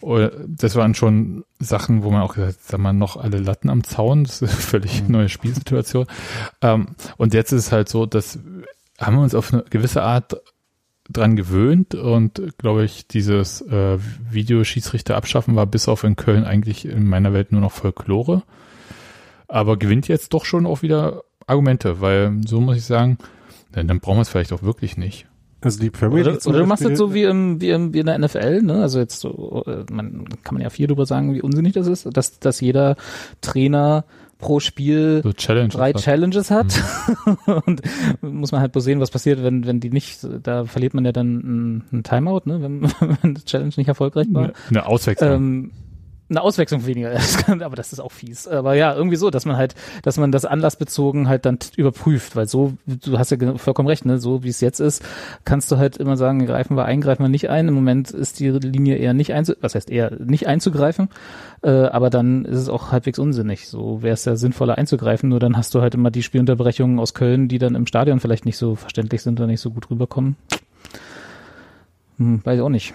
[0.01, 3.69] Oder Das waren schon Sachen, wo man auch gesagt hat, sag mal, noch alle Latten
[3.69, 4.23] am Zaun.
[4.23, 6.05] Das ist eine völlig neue Spielsituation.
[6.61, 8.39] Ähm, und jetzt ist es halt so, dass
[8.99, 10.37] haben wir uns auf eine gewisse Art
[11.09, 13.97] dran gewöhnt und glaube ich, dieses äh,
[14.29, 18.43] Videoschiedsrichter abschaffen war bis auf in Köln eigentlich in meiner Welt nur noch Folklore.
[19.47, 23.17] Aber gewinnt jetzt doch schon auch wieder Argumente, weil so muss ich sagen,
[23.71, 25.27] dann, dann brauchen wir es vielleicht auch wirklich nicht.
[25.61, 27.93] Also die Premier Oder, League zum oder du machst das so wie, im, wie, im,
[27.93, 28.81] wie in der NFL, ne?
[28.81, 32.07] Also jetzt so, äh, man kann man ja viel drüber sagen, wie unsinnig das ist,
[32.15, 32.95] dass, dass jeder
[33.41, 34.05] Trainer
[34.37, 35.69] pro Spiel So Challenge.
[35.69, 36.81] drei Challenges hat
[37.65, 37.81] und
[38.21, 41.11] muss man halt bloß sehen, was passiert, wenn wenn die nicht, da verliert man ja
[41.11, 42.83] dann einen, Timeout, ne, wenn,
[43.21, 44.43] wenn das Challenge nicht erfolgreich war.
[44.45, 45.31] eine, eine Auswechslung.
[45.33, 45.71] Ähm,
[46.29, 47.13] eine Auswechslung weniger,
[47.45, 48.47] kann- aber das ist auch fies.
[48.47, 52.47] Aber ja, irgendwie so, dass man halt, dass man das anlassbezogen halt dann überprüft, weil
[52.47, 55.03] so, du hast ja vollkommen recht, ne, so wie es jetzt ist,
[55.45, 57.67] kannst du halt immer sagen, greifen wir ein, greifen wir nicht ein.
[57.67, 61.09] Im Moment ist die Linie eher nicht einzu, was heißt eher nicht einzugreifen,
[61.63, 63.67] äh, aber dann ist es auch halbwegs unsinnig.
[63.69, 67.13] So wäre es ja sinnvoller einzugreifen, nur dann hast du halt immer die Spielunterbrechungen aus
[67.13, 70.35] Köln, die dann im Stadion vielleicht nicht so verständlich sind oder nicht so gut rüberkommen.
[72.17, 72.93] Hm, weiß ich auch nicht.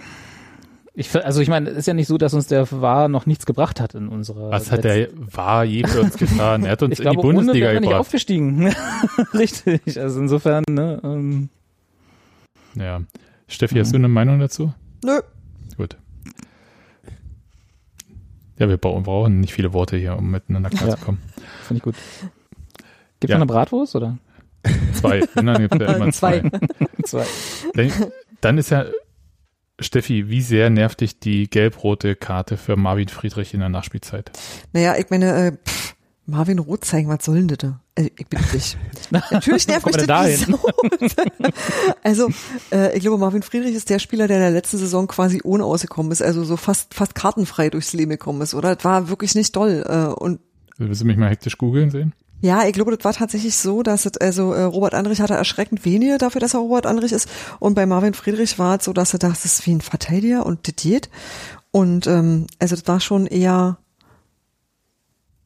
[0.95, 3.47] Ich, also ich meine, es ist ja nicht so, dass uns der war noch nichts
[3.47, 4.51] gebracht hat in unserer.
[4.51, 6.65] Was hat der war je für uns getan?
[6.65, 7.99] Er hat uns Ich in glaube, die Bundesliga ohne wir nicht gebracht.
[8.01, 8.67] aufgestiegen.
[9.33, 9.99] Richtig.
[9.99, 11.49] Also insofern, ne, ähm,
[12.75, 13.01] Ja.
[13.47, 14.71] Steffi, hast du eine Meinung dazu?
[15.03, 15.19] Nö.
[15.77, 15.97] Gut.
[18.59, 21.19] Ja, wir brauchen, nicht viele Worte hier, um miteinander klarzukommen.
[21.67, 21.95] finde ich gut.
[23.19, 23.37] Gibt Ja.
[23.37, 24.17] noch eine Bratwurst oder?
[24.93, 25.23] Zwei.
[25.35, 26.43] Dann gibt es ja immer zwei.
[27.03, 27.25] Zwei.
[27.73, 27.91] Dann,
[28.41, 28.85] dann ist ja,
[29.79, 34.31] Steffi, wie sehr nervt dich die gelb-rote Karte für Marvin Friedrich in der Nachspielzeit?
[34.71, 35.95] Naja, ich meine, äh, pff,
[36.25, 37.73] Marvin Roth zeigen, was soll denn das?
[37.95, 38.77] Also, ich bin nicht.
[39.31, 40.59] Natürlich nervt mich das Sau.
[42.03, 42.29] Also,
[42.71, 45.65] äh, ich glaube, Marvin Friedrich ist der Spieler, der in der letzten Saison quasi ohne
[45.65, 48.75] ausgekommen ist, also so fast, fast kartenfrei durchs Leben gekommen ist, oder?
[48.75, 49.83] Das war wirklich nicht doll.
[49.87, 50.39] Äh, und
[50.77, 52.13] Willst du mich mal hektisch googeln sehen?
[52.43, 55.85] Ja, ich glaube, das war tatsächlich so, dass es, also äh, Robert Andrich hatte erschreckend
[55.85, 57.29] wenige dafür, dass er Robert Andrich ist.
[57.59, 60.45] Und bei Marvin Friedrich war es so, dass er dachte, das ist wie ein Verteidiger
[60.45, 61.09] und das geht.
[61.71, 63.77] Und ähm, also das war schon eher.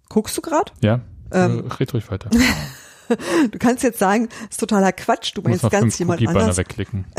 [0.10, 0.72] Guckst du gerade?
[0.82, 1.02] Ja.
[1.32, 1.70] Ähm.
[1.70, 2.32] äh, red ruhig weiter.
[3.52, 6.58] Du kannst jetzt sagen, ist totaler Quatsch, du meinst ganz fünf jemand Cookie-Banner anders.
[6.58, 7.06] wegklicken.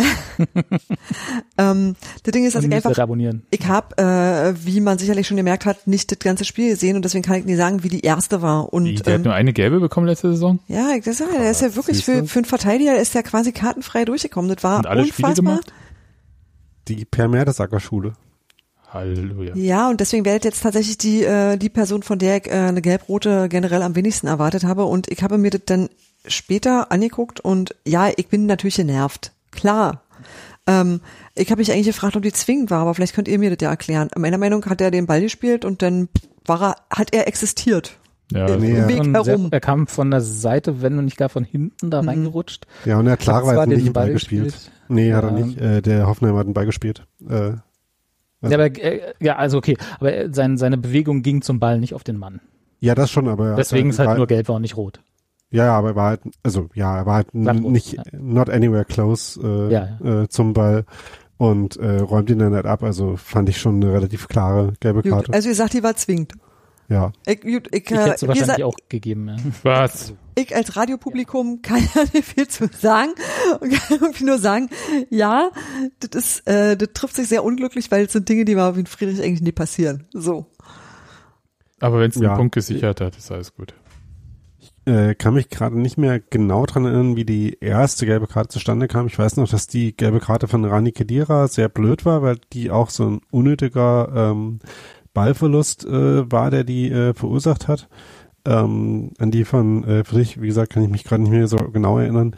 [1.57, 3.43] Ähm, das Ding ist, dass Und ich einfach abonnieren.
[3.51, 7.05] Ich habe, äh, wie man sicherlich schon gemerkt hat, nicht das ganze Spiel gesehen und
[7.05, 8.72] deswegen kann ich nicht sagen, wie die erste war.
[8.72, 10.61] Und Wie, der hat ähm, nur eine gelbe bekommen letzte Saison?
[10.68, 14.05] ja, ich- das, der ist ja wirklich für, für einen Verteidiger ist der quasi kartenfrei
[14.05, 14.55] durchgekommen.
[14.55, 15.53] Das war Und alle Spiele unfassbar.
[15.57, 15.72] gemacht?
[16.89, 18.12] Die Per Mertesacker Schule.
[18.93, 19.55] Halleluja.
[19.55, 22.53] Ja, und deswegen wäre das jetzt tatsächlich die äh, die Person, von der ich äh,
[22.53, 24.84] eine gelb-rote generell am wenigsten erwartet habe.
[24.84, 25.89] Und ich habe mir das dann
[26.26, 29.32] später angeguckt und ja, ich bin natürlich genervt.
[29.51, 30.03] Klar.
[30.66, 31.01] Ähm,
[31.34, 33.59] ich habe mich eigentlich gefragt, ob die zwingend war, aber vielleicht könnt ihr mir das
[33.62, 34.09] ja erklären.
[34.16, 36.09] Meiner Meinung nach hat er den Ball gespielt und dann
[36.45, 37.99] war er, hat er existiert.
[38.32, 38.59] Ja, ja.
[38.86, 39.24] Herum.
[39.24, 42.66] sehr- er kam von der Seite, wenn und nicht gar von hinten da reingerutscht.
[42.84, 44.45] Ja, und er hat klarerweise den nicht den Ball gespielt.
[44.53, 44.70] gespielt.
[44.89, 45.45] Nee, hat er Ja.
[45.47, 45.59] nicht.
[45.59, 47.07] Äh, der Hoffenheim hat den Ball gespielt.
[47.28, 47.53] Äh,
[48.41, 51.78] Also- Ja, aber, äh, ja, also okay, aber äh, sein, seine Bewegung ging zum Ball,
[51.80, 52.41] nicht auf den Mann.
[52.80, 55.01] ja, das schon, aber er Deswegen ist halt nur gelb war und nicht rot.
[55.51, 58.03] Ja, ja, aber er war halt, also ja, er war halt ruhig, nicht, ja.
[58.12, 60.84] not anywhere close äh, Ja, Äh, zum Ball
[61.39, 62.82] und äh, räumt ihn dann halt ab.
[62.82, 65.32] Also fand ich schon eine relativ klare gelbe Gut, Karte.
[65.32, 66.34] also ihr sagt, die war zwingend.
[66.89, 67.12] Ja.
[67.26, 69.28] Ich, ich, Ich äh, wie wahrscheinlich auch gegeben.
[69.28, 69.36] Ja.
[69.62, 70.14] Was?
[70.39, 73.11] ich als Radiopublikum kann ja nicht viel zu sagen
[73.61, 74.70] und kann irgendwie nur sagen,
[75.11, 75.51] ja,
[76.01, 79.22] das ist, äh, das trifft sich sehr unglücklich, weil es sind Dinge, die Marvin Friedrich
[79.22, 80.07] eigentlich nie passieren.
[80.12, 80.47] So.
[81.80, 82.36] Aber wenn es den Ja.
[82.36, 83.74] Punkt gesichert hat, ist alles gut.
[84.84, 88.89] Äh, kann mich gerade nicht mehr genau dran erinnern, wie die erste gelbe Karte zustande
[88.89, 89.07] kam.
[89.07, 92.70] Ich weiß noch, dass die gelbe Karte von Rani Kedira sehr blöd war, weil die
[92.70, 94.61] auch so ein unnötiger ähm,
[95.18, 97.88] Ballverlust äh, war, der die äh, verursacht hat.
[98.44, 101.56] Ähm, an die von äh, Friedrich, wie gesagt, kann ich mich gerade nicht mehr so
[101.56, 102.36] genau erinnern.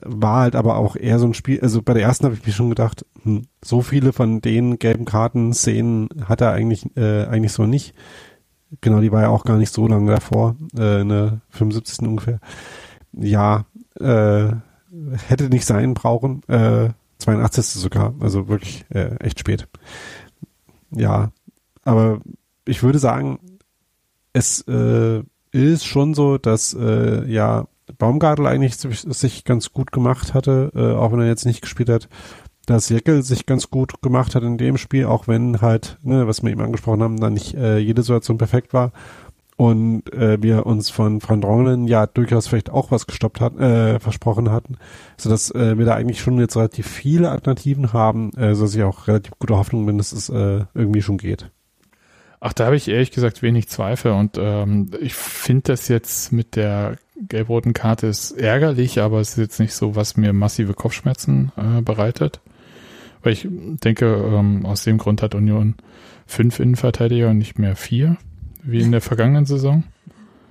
[0.00, 2.52] War halt aber auch eher so ein Spiel, also bei der ersten habe ich mir
[2.52, 7.66] schon gedacht, hm, so viele von den gelben Karten-Szenen hat er eigentlich, äh, eigentlich so
[7.66, 7.92] nicht.
[8.80, 12.06] Genau, die war ja auch gar nicht so lange davor, äh, in der 75.
[12.06, 12.38] ungefähr.
[13.12, 13.64] Ja,
[13.98, 14.50] äh,
[15.26, 17.80] hätte nicht sein brauchen, äh, 82.
[17.80, 19.66] sogar, also wirklich äh, echt spät.
[20.92, 21.30] Ja,
[21.86, 22.20] aber
[22.66, 23.38] ich würde sagen,
[24.32, 25.22] es äh,
[25.52, 27.68] ist schon so, dass äh, ja
[27.98, 32.08] Baumgartel eigentlich sich, ganz gut gemacht hatte, äh, auch wenn er jetzt nicht gespielt hat,
[32.66, 36.42] dass Jeckel sich ganz gut gemacht hat in dem Spiel, auch wenn halt, ne, was
[36.42, 38.92] wir eben angesprochen haben, dann nicht äh, jede Situation perfekt war
[39.56, 44.00] und äh, wir uns von Frank Dronglen ja durchaus vielleicht auch was gestoppt hatten, äh,
[44.00, 44.76] versprochen hatten,
[45.16, 48.74] so dass äh, wir da eigentlich schon jetzt relativ viele Alternativen haben, äh, so dass
[48.74, 51.50] ich auch relativ gute Hoffnung bin, dass es äh, irgendwie schon geht.
[52.40, 56.54] Ach, da habe ich ehrlich gesagt wenig Zweifel und ähm, ich finde das jetzt mit
[56.56, 61.52] der gelb-roten Karte ist ärgerlich, aber es ist jetzt nicht so, was mir massive Kopfschmerzen
[61.56, 62.40] äh, bereitet.
[63.22, 65.74] Weil ich denke, ähm, aus dem Grund hat Union
[66.26, 68.18] fünf Innenverteidiger und nicht mehr vier,
[68.62, 69.84] wie in der vergangenen Saison.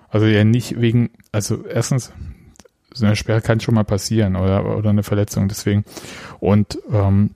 [0.10, 2.12] Also ja nicht wegen, also erstens,
[2.94, 5.84] so eine Sperre kann schon mal passieren oder, oder eine Verletzung, deswegen.
[6.40, 7.32] Und ähm,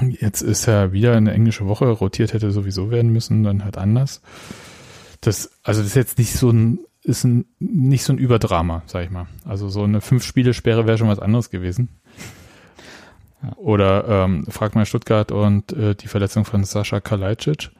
[0.00, 4.22] Jetzt ist er wieder eine englische Woche, rotiert hätte sowieso werden müssen, dann halt anders.
[5.20, 9.04] Das, also das ist jetzt nicht so ein, ist ein, nicht so ein Überdrama, sag
[9.04, 9.26] ich mal.
[9.44, 11.88] Also so eine Fünf-Spiele-Sperre wäre schon was anderes gewesen.
[13.56, 17.70] Oder ähm, frag mal Stuttgart und äh, die Verletzung von Sascha Kalajdzic.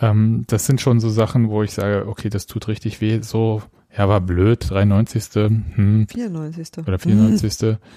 [0.00, 3.20] Ähm, das sind schon so Sachen, wo ich sage, okay, das tut richtig weh.
[3.22, 3.62] So,
[3.96, 5.24] ja, war blöd, 93.
[5.34, 6.86] Hm, 94.
[6.86, 7.78] oder 94.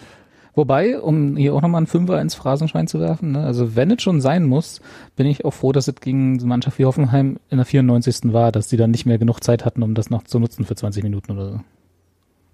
[0.55, 4.03] Wobei, um hier auch nochmal einen Fünfer ins Phrasenschwein zu werfen, ne, also wenn es
[4.03, 4.81] schon sein muss,
[5.15, 8.33] bin ich auch froh, dass es gegen eine Mannschaft wie Hoffenheim in der 94.
[8.33, 10.75] war, dass die dann nicht mehr genug Zeit hatten, um das noch zu nutzen für
[10.75, 11.59] 20 Minuten oder so.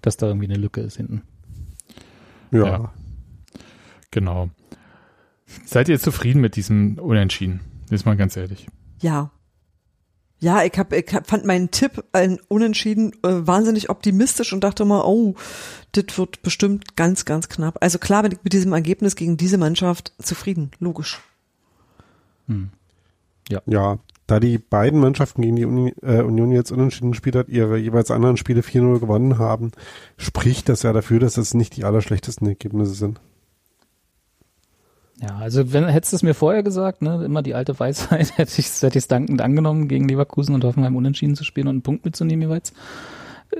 [0.00, 1.22] Dass da irgendwie eine Lücke ist hinten.
[2.50, 2.64] Ja.
[2.64, 2.92] Ja.
[4.10, 4.48] Genau.
[5.64, 7.60] Seid ihr zufrieden mit diesem Unentschieden?
[7.90, 8.66] Jetzt mal ganz ehrlich.
[9.00, 9.30] Ja.
[10.40, 14.86] Ja, ich, hab, ich hab, fand meinen Tipp ein Unentschieden äh, wahnsinnig optimistisch und dachte
[14.86, 15.34] mal, oh,
[15.92, 17.76] das wird bestimmt ganz, ganz knapp.
[17.80, 21.20] Also klar bin ich mit diesem Ergebnis gegen diese Mannschaft zufrieden, logisch.
[22.46, 22.70] Hm.
[23.66, 27.76] Ja, da die beiden Mannschaften gegen die Uni, äh, Union jetzt unentschieden gespielt hat, ihre
[27.76, 29.72] jeweils anderen Spiele 4-0 gewonnen haben,
[30.16, 33.20] spricht das ja dafür, dass das nicht die allerschlechtesten Ergebnisse sind.
[35.20, 38.52] Ja, also wenn hättest du es mir vorher gesagt, ne, immer die alte Weisheit, hätte
[38.58, 41.82] ich es hätte ich's dankend angenommen, gegen Leverkusen und Hoffenheim unentschieden zu spielen und einen
[41.82, 42.72] Punkt mitzunehmen jeweils.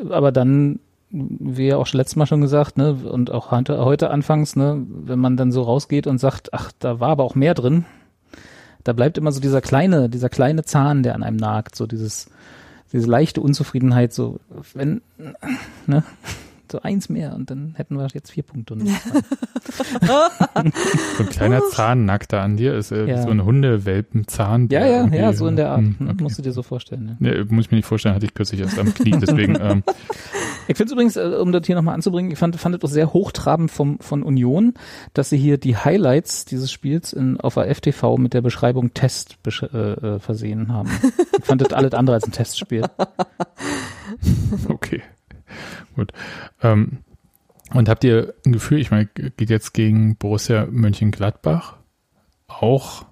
[0.08, 0.80] Aber dann,
[1.10, 4.86] wie ja auch schon letztes Mal schon gesagt, ne, und auch heute, heute anfangs, ne,
[4.88, 7.84] wenn man dann so rausgeht und sagt, ach, da war aber auch mehr drin,
[8.84, 12.30] da bleibt immer so dieser kleine, dieser kleine Zahn, der an einem nagt, so dieses,
[12.92, 14.40] diese leichte Unzufriedenheit, so,
[14.72, 15.02] wenn,
[15.86, 16.04] ne,
[16.72, 18.74] so eins mehr und dann hätten wir jetzt vier Punkte.
[18.74, 18.88] Und
[21.16, 23.22] So ein kleiner Zahn nackt da an dir ist äh, Ja.
[23.22, 24.68] so ein Hundewelpenzahn.
[24.70, 25.78] ja, ja, ja, so in der Art.
[25.80, 26.22] Hm, ne, okay.
[26.22, 27.04] Musst du dir so vorstellen.
[27.04, 27.16] Ne?
[27.18, 29.12] Nee, muss ich mir nicht vorstellen, hatte ich kürzlich erst am Knie.
[29.20, 29.82] Deswegen, ähm,
[30.68, 32.88] Ich finde es übrigens, äh, um das hier nochmal anzubringen, ich fand, fand es auch
[32.92, 34.74] sehr hochtrabend vom, von Union,
[35.14, 39.42] dass sie hier die Highlights dieses Spiels in, auf der FTV mit der Beschreibung Test
[39.42, 40.90] besch äh, äh, versehen haben.
[41.38, 42.84] Ich fand das alles andere als ein Testspiel.
[44.68, 45.02] okay.
[45.96, 46.12] Gut.
[46.62, 46.98] Ähm,
[47.72, 51.76] und habt ihr ein Gefühl, ich meine, geht jetzt gegen Borussia Mönchengladbach
[52.48, 53.04] auch,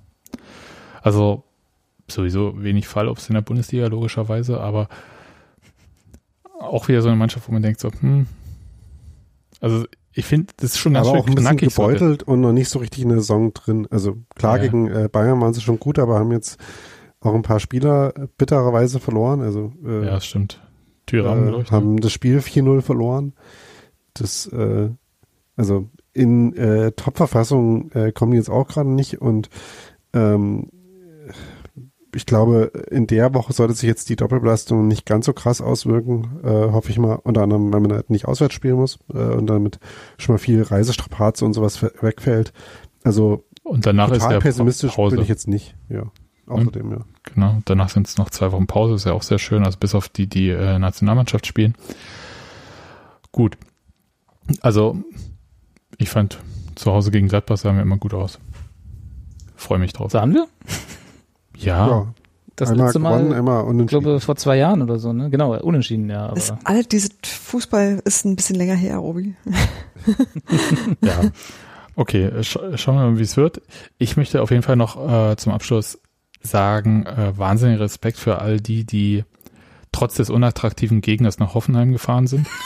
[1.02, 1.44] also
[2.10, 4.88] sowieso wenig Fallobst in der Bundesliga, logischerweise, aber
[6.60, 8.26] auch wieder so eine Mannschaft, wo man denkt so, hm,
[9.60, 11.72] also ich finde, das ist schon ganz aber schön auch ein bisschen knackig.
[11.74, 11.82] so.
[11.82, 13.86] gebeutelt und noch nicht so richtig in der Saison drin.
[13.90, 14.62] Also klar, Ja.
[14.64, 16.58] gegen äh, Bayern waren sie schon gut, aber haben jetzt
[17.20, 19.40] auch ein paar Spieler äh, bittererweise verloren.
[19.40, 20.60] Also äh, Ja, stimmt.
[21.08, 21.70] Tyram, äh, ich.
[21.70, 21.76] ne?
[21.76, 23.32] haben das Spiel 4-0 verloren.
[24.14, 24.88] Das, äh,
[25.56, 29.48] also in äh, Top-Verfassung äh, kommen die jetzt auch gerade nicht und
[30.12, 30.68] ähm,
[32.14, 36.40] ich glaube, in der Woche sollte sich jetzt die Doppelbelastung nicht ganz so krass auswirken,
[36.42, 39.46] äh, hoffe ich mal, unter anderem, weil man halt nicht auswärts spielen muss äh, und
[39.46, 39.78] damit
[40.16, 42.52] schon mal viel Reisestrapaze und sowas we- wegfällt.
[43.04, 45.16] Also Und danach ist total ja pessimistisch Pause.
[45.16, 46.04] bin ich jetzt nicht, ja.
[46.48, 46.98] Außerdem, ja.
[47.34, 49.94] Genau, danach sind es noch zwei Wochen Pause, ist ja auch sehr schön, also bis
[49.94, 51.74] auf die, die äh, Nationalmannschaft spielen.
[53.32, 53.56] Gut.
[54.60, 54.98] Also,
[55.98, 56.38] ich fand
[56.74, 58.38] zu Hause gegen Gladbach sahen wir immer gut aus.
[59.56, 60.12] Freue mich drauf.
[60.12, 60.46] Sahen wir?
[61.56, 62.14] Ja, ja.
[62.56, 64.02] Das einmal letzte gewonnen, Mal, einmal ich unentschieden.
[64.02, 65.30] glaube, vor zwei Jahren oder so, ne?
[65.30, 66.32] Genau, unentschieden, ja.
[66.32, 69.36] Ist Aber all diese Fußball ist ein bisschen länger her, Robi.
[71.02, 71.20] ja.
[71.94, 73.60] Okay, sch schauen wir mal, wie es wird.
[73.98, 76.00] Ich möchte auf jeden Fall noch äh, zum Abschluss
[76.40, 79.24] sagen, äh, wahnsinnigen Respekt für all die, die
[79.92, 82.46] trotz des unattraktiven Gegners nach Hoffenheim gefahren sind.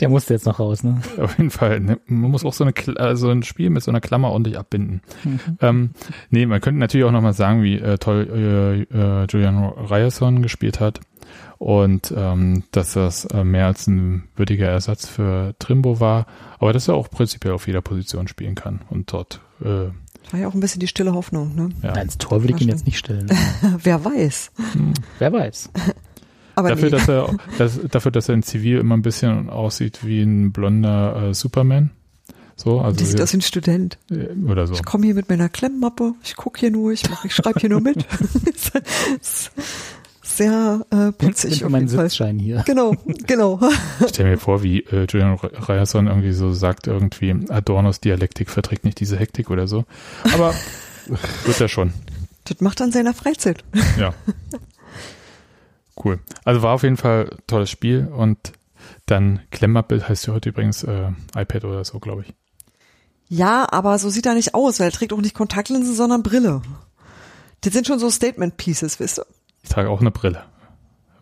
[0.00, 1.00] der musste jetzt noch raus, ne?
[1.20, 1.80] Auf jeden Fall.
[1.80, 1.98] Ne?
[2.06, 5.02] Man muss auch so, eine, äh, so ein Spiel mit so einer Klammer ordentlich abbinden.
[5.60, 5.90] Ähm,
[6.30, 10.80] nee, man könnte natürlich auch nochmal sagen, wie äh, toll äh, äh, Julian Ryerson gespielt
[10.80, 11.00] hat
[11.58, 16.26] und ähm, dass das äh, mehr als ein würdiger Ersatz für Trimbo war,
[16.58, 19.88] aber dass er auch prinzipiell auf jeder Position spielen kann und dort, äh,
[20.30, 21.70] War ja auch ein bisschen die stille Hoffnung, ne?
[21.82, 21.92] ja.
[21.92, 23.28] Nein, ins Tor würde ich ihn jetzt nicht stellen.
[23.82, 24.50] Wer weiß.
[25.18, 25.70] Wer weiß.
[26.54, 26.90] Aber Dafür, nee.
[26.90, 31.28] dass er, dass, dafür, dass er in Zivil immer ein bisschen aussieht wie ein blonder
[31.28, 31.90] äh, Superman.
[32.56, 33.96] So, also die sieht aus wie ein Student.
[34.10, 34.74] äh, oder so.
[34.74, 37.70] Ich komme hier mit meiner Klemmmappe, ich gucke hier nur, ich mach, ich schreibe hier
[37.70, 38.04] nur mit.
[40.38, 42.08] Sehr äh, putzig Mit auf meinen jeden Fall.
[42.08, 42.62] Sitzschein hier.
[42.64, 42.94] Genau,
[43.26, 43.58] genau.
[43.98, 48.84] Ich stell mir vor, wie äh, Julian Ryerson irgendwie so sagt, irgendwie Adornos Dialektik verträgt
[48.84, 49.84] nicht diese Hektik oder so.
[50.32, 50.54] Aber
[51.44, 51.92] wird er schon.
[52.44, 53.64] Das macht in seiner Freizeit.
[53.98, 54.14] Ja.
[56.02, 56.20] Cool.
[56.44, 58.38] Also war auf jeden Fall ein tolles Spiel und
[59.06, 62.34] dann Klemmappe heißt ja heute übrigens äh, iPad oder so, glaube ich.
[63.28, 66.62] Ja, aber so sieht er nicht aus, weil er trägt auch nicht Kontaktlinsen, sondern Brille.
[67.62, 69.26] Das sind schon so Statement Pieces, wisst ihr?
[69.68, 70.44] Ich trage auch eine Brille,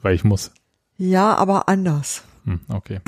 [0.03, 0.53] weil ich muss.
[0.97, 2.23] Ja, aber anders.
[2.45, 3.01] Hm, okay.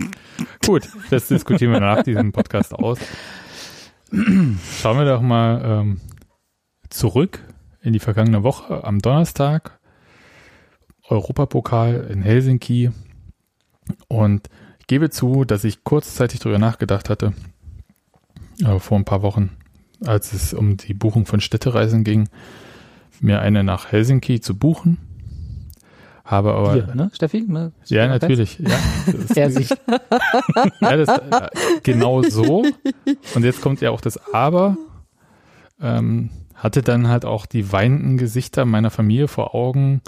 [0.67, 2.99] Gut, das diskutieren wir nach diesem Podcast aus.
[4.11, 6.01] Schauen wir doch mal ähm,
[6.91, 7.39] zurück
[7.83, 9.79] in die vergangene Woche am Donnerstag.
[11.05, 12.91] Europapokal in Helsinki.
[14.09, 17.33] Und ich gebe zu, dass ich kurzzeitig darüber nachgedacht hatte,
[18.65, 19.51] äh, vor ein paar Wochen,
[20.05, 22.29] als es um die Buchung von Städtereisen ging,
[23.21, 25.08] mir eine nach Helsinki zu buchen.
[26.29, 27.41] Habe aber Hier, ne, Steffi?
[27.41, 27.73] Ne?
[27.87, 28.59] ja, natürlich.
[28.59, 28.69] Ja,
[29.07, 29.71] das, Er sich.
[30.81, 31.49] ja, das, äh,
[31.83, 32.67] genau so.
[33.35, 34.77] Und jetzt kommt ja auch das Aber.
[35.81, 40.03] Ähm, hatte dann halt auch die weinenden Gesichter meiner Familie vor Augen,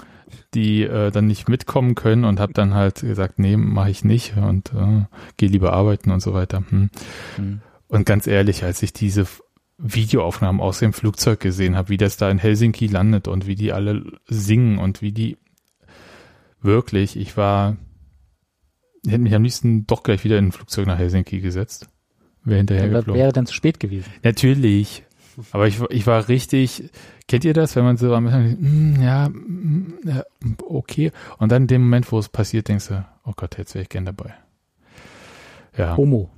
[0.53, 4.37] die äh, dann nicht mitkommen können und habe dann halt gesagt, nee, mache ich nicht
[4.37, 5.05] und äh,
[5.37, 6.63] gehe lieber arbeiten und so weiter.
[6.69, 6.91] Hm.
[7.37, 7.61] Hm.
[7.87, 9.25] Und ganz ehrlich, als ich diese
[9.79, 13.73] Videoaufnahmen aus dem Flugzeug gesehen habe, wie das da in Helsinki landet und wie die
[13.73, 15.37] alle singen und wie die
[16.61, 17.77] wirklich, ich war,
[19.05, 21.87] hätte mich am liebsten doch gleich wieder in ein Flugzeug nach Helsinki gesetzt.
[22.43, 23.21] Wäre hinterher Das geflogen.
[23.21, 24.09] wäre dann zu spät gewesen.
[24.23, 25.03] Natürlich.
[25.51, 26.89] Aber ich, ich war richtig,
[27.27, 30.23] kennt ihr das, wenn man so am Anfang, mm, ja, mm, ja,
[30.63, 31.11] okay.
[31.37, 33.89] Und dann in dem Moment, wo es passiert, denkst du, oh Gott, jetzt wäre ich
[33.89, 34.33] gern dabei.
[35.77, 35.95] Ja.
[35.95, 36.29] Homo.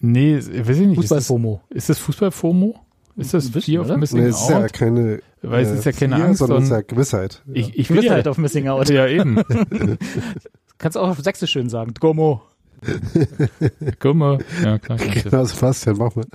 [0.00, 0.98] Nee, weiß ich nicht.
[0.98, 1.62] Ist das, Fußball-FOMO.
[1.70, 2.83] ist das Fußball-FOMO?
[3.16, 3.96] Ist das bisschen, Fear of oder?
[3.98, 4.72] Missing Nee, es ist ja Out?
[4.72, 7.42] keine, Weil es ist ja keine Fear, Angst, sondern es ist ja Gewissheit.
[7.46, 7.54] Ja.
[7.54, 8.88] ich, ich will Gewissheit ja, auf Missing Out.
[8.90, 9.42] ja eben.
[10.78, 11.94] Kannst auch auf Sächsisch schön sagen.
[12.00, 12.42] Gomo.
[14.00, 14.38] Gumme.
[14.62, 14.98] Ja, klar.
[14.98, 16.26] Genau, Sebastian, mach mal.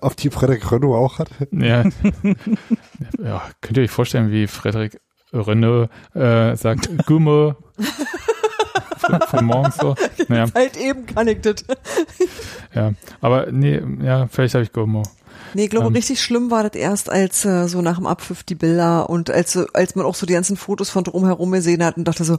[0.00, 1.28] Ob die Frederik Renault auch hat?
[1.50, 1.84] Ja.
[3.22, 5.00] ja, könnt ihr euch vorstellen, wie Frederik
[5.32, 7.56] Renault äh, sagt, Gumme.
[9.28, 9.94] von, morgens so.
[10.28, 11.64] Naja, Halt eben kann ich das.
[12.74, 12.92] ja.
[13.20, 15.02] Aber nee, ja, vielleicht habe ich Gumme.
[15.54, 15.92] Nee, ich glaube, Ähm.
[15.94, 19.52] richtig schlimm war das erst, als äh, so nach dem Abpfiff die Bilder und als,
[19.52, 22.38] so- als man auch so die ganzen Fotos von drumherum gesehen hat und dachte so,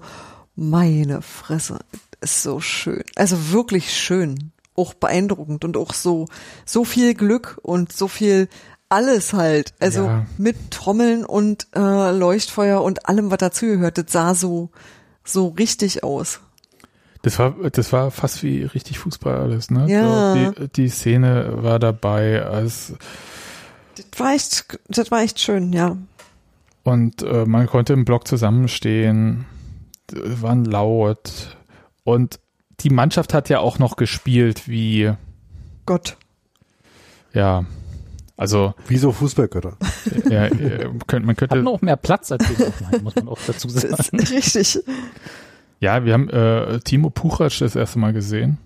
[0.56, 1.80] meine Fresse,
[2.22, 3.04] ist so schön.
[3.16, 4.52] Also wirklich schön.
[4.76, 6.28] Auch beeindruckend und auch so,
[6.66, 8.50] so viel Glück und so viel
[8.90, 9.74] alles halt.
[9.80, 10.26] Also Ja.
[10.38, 13.98] mit Trommeln und äh, Leuchtfeuer und allem, was dazugehört.
[13.98, 14.70] Das sah so,
[15.24, 16.40] so richtig aus.
[17.26, 19.88] Das war, das war fast wie richtig Fußball alles, ne?
[19.90, 20.34] Ja.
[20.36, 22.94] So, die, die Szene war dabei, als
[23.96, 25.98] Das war echt, das war echt schön, ja.
[26.84, 29.46] und äh, man konnte im Block zusammenstehen,
[30.14, 31.58] waren laut
[32.04, 32.40] und
[32.82, 35.12] die Mannschaft hat ja auch noch gespielt wie,
[35.88, 36.18] Gott.
[37.34, 37.66] ja,
[38.38, 39.78] also Wieso Fußballgötter?
[40.30, 43.68] ja, äh, man könnte Hatten auch mehr Platz als die Hoffenheim, muss man auch dazu
[43.68, 44.20] Das sagen.
[44.20, 44.80] ist richtig.
[45.80, 48.58] Ja, wir haben äh, Timo Puchac das erste Mal gesehen.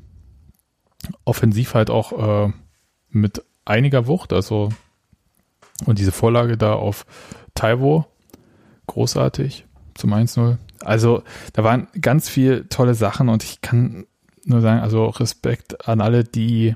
[1.26, 2.54] Offensiv halt auch äh,
[3.10, 4.70] mit einiger Wucht, also
[5.86, 7.06] und diese Vorlage da auf
[7.56, 8.06] Taiwo,
[8.88, 10.58] großartig zum 1-0.
[10.82, 14.06] Also da waren ganz viel tolle Sachen und ich kann
[14.46, 16.76] nur sagen, also Respekt an alle, die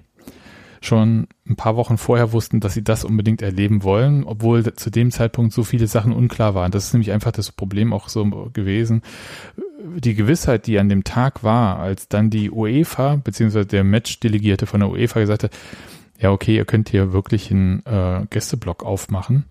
[0.85, 5.11] schon ein paar Wochen vorher wussten, dass sie das unbedingt erleben wollen, obwohl zu dem
[5.11, 6.71] Zeitpunkt so viele Sachen unklar waren.
[6.71, 9.01] Das ist nämlich einfach das Problem auch so gewesen.
[9.97, 14.79] Die Gewissheit, die an dem Tag war, als dann die UEFA, beziehungsweise der Match-Delegierte von
[14.79, 15.51] der UEFA gesagt hat,
[16.19, 19.45] ja, okay, ihr könnt hier wirklich einen äh, Gästeblock aufmachen.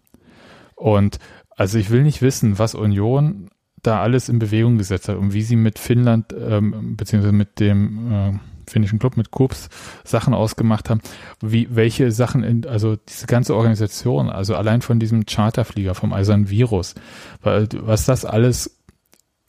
[0.74, 1.18] Und
[1.50, 3.50] also ich will nicht wissen, was Union
[3.82, 8.12] da alles in Bewegung gesetzt hat und wie sie mit Finnland, ähm, beziehungsweise mit dem
[8.12, 8.32] äh,
[8.72, 9.68] finnischen Club, mit Kups
[10.04, 11.00] Sachen ausgemacht haben,
[11.40, 16.50] wie, welche Sachen in, also diese ganze Organisation, also allein von diesem Charterflieger, vom Eisernen
[16.50, 16.94] Virus,
[17.42, 18.78] weil, was das alles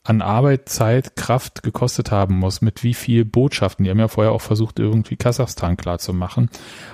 [0.04, 3.84] an Arbeit, Zeit, Kraft gekostet haben muss, mit wie viel Botschaften.
[3.84, 6.50] Die haben ja vorher auch versucht, irgendwie Kasachstan klar zu machen,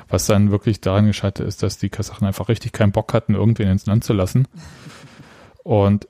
[0.09, 3.69] was dann wirklich daran gescheitert ist, dass die Kasachen einfach richtig keinen Bock hatten, irgendwen
[3.69, 4.47] ins Land zu lassen.
[5.65, 6.07] Und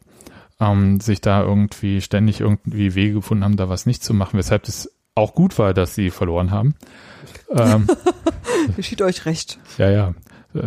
[0.60, 4.68] ähm, sich da irgendwie ständig irgendwie Wege gefunden haben, da was nicht zu machen, weshalb
[4.68, 6.74] es auch gut war, dass sie verloren haben.
[7.50, 7.86] ähm,
[8.76, 9.58] Geschieht euch recht.
[9.78, 10.14] ja, ja.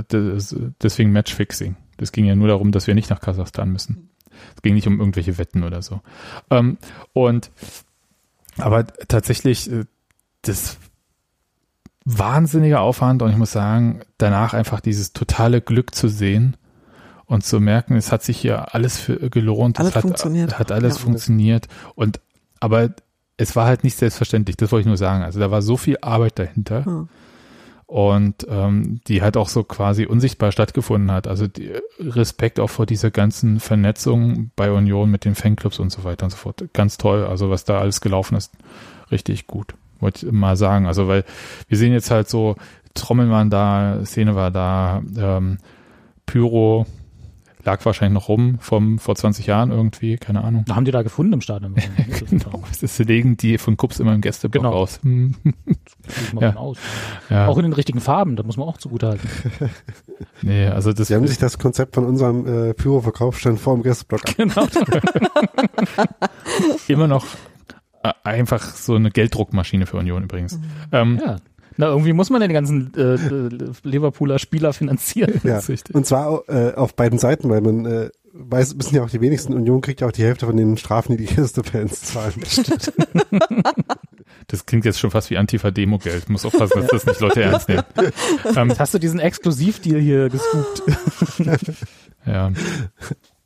[0.08, 1.76] Das, deswegen Matchfixing.
[1.98, 4.10] Das ging ja nur darum, dass wir nicht nach Kasachstan müssen.
[4.56, 6.00] Es ging nicht um irgendwelche Wetten oder so.
[6.50, 6.78] Ähm,
[7.12, 7.52] und
[8.58, 9.84] aber tatsächlich, äh,
[10.44, 10.78] das
[12.06, 16.58] wahnsinniger Aufwand und ich muss sagen, danach einfach dieses totale Glück zu sehen
[17.26, 20.60] und zu merken, es hat sich hier alles für, gelohnt, Alles es hat, funktioniert.
[20.60, 21.02] hat alles Ja.
[21.04, 22.20] funktioniert und
[22.60, 22.90] aber
[23.38, 25.24] es war halt nicht selbstverständlich, das wollte ich nur sagen.
[25.24, 27.10] Also da war so viel Arbeit dahinter Hm.
[27.88, 31.28] und ähm, die halt auch so quasi unsichtbar stattgefunden hat.
[31.28, 36.04] Also die, Respekt auch vor dieser ganzen Vernetzung bei Union mit den Fanclubs und so
[36.04, 36.64] weiter und so fort.
[36.74, 37.26] Ganz toll.
[37.26, 38.54] Also was da alles gelaufen ist,
[39.12, 39.74] richtig gut.
[40.00, 40.86] Wollte ich mal sagen.
[40.86, 41.24] Also weil
[41.68, 42.56] wir sehen jetzt halt so,
[42.94, 45.58] Trommeln waren da, Szene war da, ähm,
[46.26, 46.86] Pyro
[47.66, 50.66] lag wahrscheinlich noch rum vom vor 20 Jahren irgendwie, keine Ahnung.
[50.68, 51.76] Da haben die da gefunden im Stadion.
[52.30, 54.76] Genau, das legen die von Kups immer im Gästeblock Genau.
[54.76, 55.00] aus.
[55.04, 55.36] Hm.
[56.40, 56.56] Ja.
[56.56, 56.78] aus.
[57.30, 59.30] Ja, Auch in den richtigen Farben, das muss man auch zugutehalten.
[60.42, 64.22] nee, also das Sie haben sich das Konzept von unserem äh, Pyro-Verkaufsstand vor dem Gästeblock
[64.30, 64.36] ab.
[64.38, 64.68] genau.
[66.88, 67.26] immer noch
[68.04, 70.60] äh, einfach so eine Gelddruckmaschine für Union übrigens.
[70.92, 71.38] Ähm, Ja.
[71.78, 75.42] Na, irgendwie muss man ja die ganzen äh, äh, Liverpooler Spieler finanzieren.
[75.44, 75.62] Ja.
[75.94, 79.54] Und zwar äh, auf beiden Seiten, weil man äh, weiß, wissen ja auch die wenigsten,
[79.54, 82.34] Union kriegt ja auch die Hälfte von den Strafen, die die Gästefans zahlen.
[84.48, 86.30] Das klingt jetzt schon fast wie Antifa-Demo-Geld.
[86.30, 87.84] Muss aufpassen, dass das nicht Leute ernst nehmen.
[88.56, 90.84] Ähm, Jetzt hast du diesen Exklusivdeal hier gescoopt.
[92.26, 92.52] ja.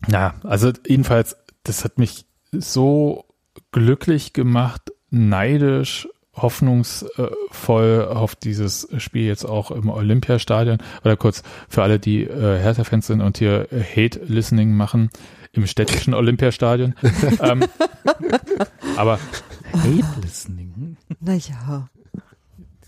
[0.09, 3.25] ja, also jedenfalls, das hat mich so
[3.71, 6.07] glücklich gemacht, neidisch,
[6.38, 10.77] hoffnungsvoll auf dieses Spiel jetzt auch im Olympiastadion.
[11.03, 15.09] Oder kurz für alle, die äh, Hertha-Fans sind und hier Hate-Listening machen,
[15.53, 16.95] im städtischen Olympiastadion.
[17.41, 17.63] ähm,
[18.95, 19.19] aber
[19.73, 20.97] Hate Listening.
[21.19, 21.89] Naja,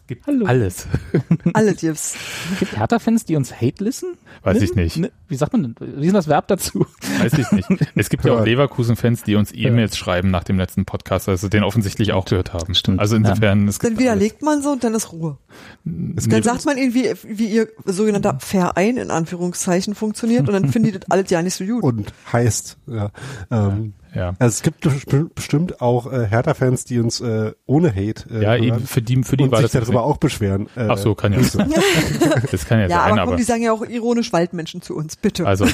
[0.10, 0.45] gibt Hallo.
[0.47, 0.88] alles.
[1.53, 2.16] alle Dips.
[2.60, 4.18] Gibt Hertha-Fans, die uns Hate listen?
[4.43, 4.97] Weiß ich nicht.
[4.97, 5.76] Ne, wie sagt man denn?
[5.80, 6.86] Wie ist das Verb dazu?
[7.20, 7.70] Weiß ich nicht.
[7.95, 8.43] Es gibt ja auch.
[8.45, 12.74] Leverkusen-Fans, die uns E-Mails schreiben nach dem letzten Podcast, also den offensichtlich auch gehört haben.
[12.74, 15.38] Stimmt, Also insofern, es Dann widerlegt man so und dann ist Ruhe.
[15.86, 16.28] alles.
[16.28, 20.91] Dann sagt man ihnen, wie, wie ihr sogenannter Verein in Anführungszeichen funktioniert und dann finden
[20.91, 21.84] die das alles ja nicht so gut.
[21.84, 23.12] Und heißt, ja.
[23.51, 24.34] Ähm, ja.
[24.39, 28.55] Also es gibt besti- bestimmt auch äh, Hertha-Fans, die uns äh, ohne Hate äh, Ja,
[28.55, 30.68] eben für die, für die und war sich das darüber auch beschweren.
[30.76, 31.66] Äh, Ach so, kann ja Grüße.
[32.51, 34.95] Das kann ja, ja, sein, aber aber, komm, die sagen ja auch ironisch Waldmenschen zu
[34.95, 35.45] uns, bitte.
[35.45, 35.68] also,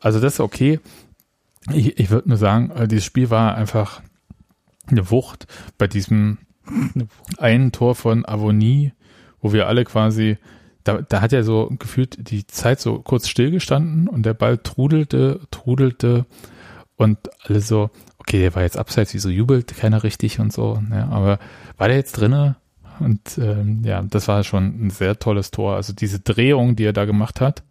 [0.00, 0.80] also das ist okay.
[1.72, 4.02] Ich, ich würde nur sagen, äh, dieses Spiel war einfach
[4.86, 5.46] eine Wucht
[5.78, 6.38] bei diesem
[7.38, 8.92] einen Tor von Avonie,
[9.40, 10.38] wo wir alle quasi,
[10.82, 15.40] da, da hat ja so gefühlt die Zeit so kurz stillgestanden und der Ball trudelte,
[15.50, 16.26] trudelte
[16.96, 21.08] und alle so, okay, der war jetzt abseits, wieso jubelt keiner richtig und so, ja,
[21.08, 21.38] aber
[21.76, 22.56] war der jetzt drinne?
[23.00, 25.74] Und ähm, ja, das war schon ein sehr tolles Tor.
[25.74, 27.64] Also diese Drehung, die er da gemacht hat,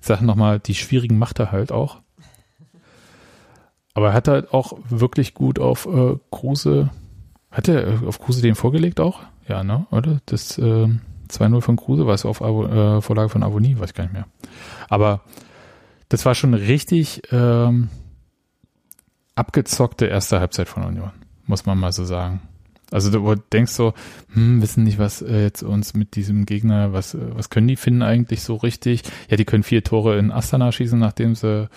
[0.00, 2.00] ich sage nochmal, die schwierigen macht er halt auch.
[3.94, 6.90] Aber er hat halt auch wirklich gut auf äh, Kruse,
[7.50, 9.20] hat er auf Kruse den vorgelegt auch?
[9.48, 10.20] Ja, ne, oder?
[10.26, 10.88] Das äh,
[11.28, 14.12] 2-0 von Kruse war es auf Avo, äh, Vorlage von Avonie, weiß ich gar nicht
[14.12, 14.26] mehr.
[14.88, 15.20] Aber
[16.08, 17.88] das war schon richtig ähm,
[19.34, 21.10] abgezockte erste Halbzeit von Union,
[21.46, 22.40] muss man mal so sagen.
[22.92, 23.94] Also du denkst so,
[24.34, 27.76] hm, wissen nicht, was äh, jetzt uns mit diesem Gegner, was, äh, was können die
[27.76, 29.02] finden eigentlich so richtig?
[29.30, 31.70] Ja, die können vier Tore in Astana schießen, nachdem sie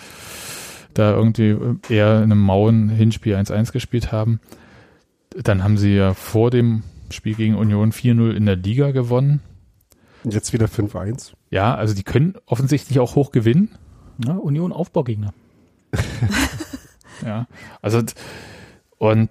[0.92, 4.40] da irgendwie äh, eher in einem mauen Hinspiel 1-1 gespielt haben.
[5.30, 9.40] Dann haben sie ja vor dem Spiel gegen Union 4-0 in der Liga gewonnen.
[10.22, 11.32] Und Jetzt wieder 5-1.
[11.50, 13.70] Ja, also die können offensichtlich auch hoch gewinnen.
[14.24, 15.32] Ja, Union Aufbaugegner.
[17.24, 17.46] Ja,
[17.82, 18.02] also
[18.98, 19.30] und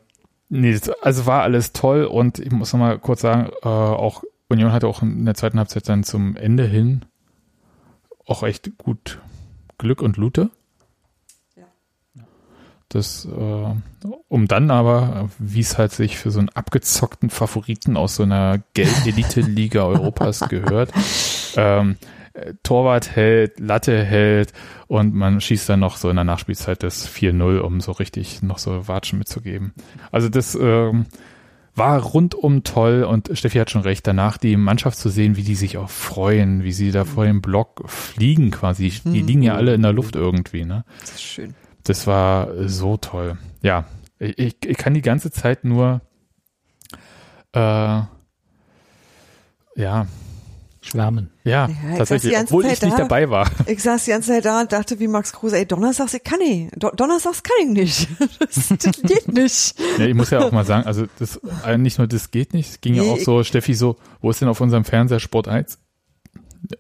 [0.50, 4.72] nee, also war alles toll und ich muss noch mal kurz sagen, äh, auch Union
[4.72, 7.06] hatte auch in der zweiten Halbzeit dann zum Ende hin
[8.26, 9.20] auch echt gut
[9.78, 10.50] Glück und Lute.
[12.90, 18.16] Das, äh, um dann aber, wie es halt sich für so einen abgezockten Favoriten aus
[18.16, 20.94] so einer Geld-Elite-Liga Europas gehört,
[21.58, 21.96] ähm, äh,
[22.64, 24.54] Torwart hält, Latte hält
[24.88, 28.58] und man schießt dann noch so in der Nachspielzeit das 4-0, um so richtig noch
[28.58, 29.74] so Watschen mitzugeben.
[30.12, 31.06] Also das ähm,
[31.76, 35.56] war rundum toll und Steffi hat schon recht, danach die Mannschaft zu sehen, wie die
[35.56, 38.94] sich auch freuen, wie sie da vor dem Block fliegen quasi.
[39.04, 40.86] Die liegen ja alle in der Luft irgendwie, ne?
[41.02, 41.54] Das ist schön.
[41.84, 43.38] Das war so toll.
[43.62, 43.86] Ja,
[44.20, 46.02] ich, ich kann die ganze Zeit nur
[47.52, 48.02] äh,
[49.76, 50.08] ja,
[50.86, 51.30] Schwärmen.
[51.44, 52.98] ja, Ja, tatsächlich, obwohl Zeit ich nicht da.
[53.04, 53.50] dabei war.
[53.68, 56.40] Ich saß die ganze Zeit da und dachte wie Max Kruse, ey, Donnerstags, ich kann
[56.40, 56.72] nicht.
[56.78, 58.08] Do Donnerstags kann ich nicht.
[58.40, 59.76] Das, das geht nicht.
[59.98, 62.70] Ja, ich muss ja auch mal sagen, also das äh, nicht nur das geht nicht,
[62.70, 65.48] es ging ja Nee, auch so, Steffi so, wo ist denn auf unserem Fernseher Sport
[65.48, 65.80] 1?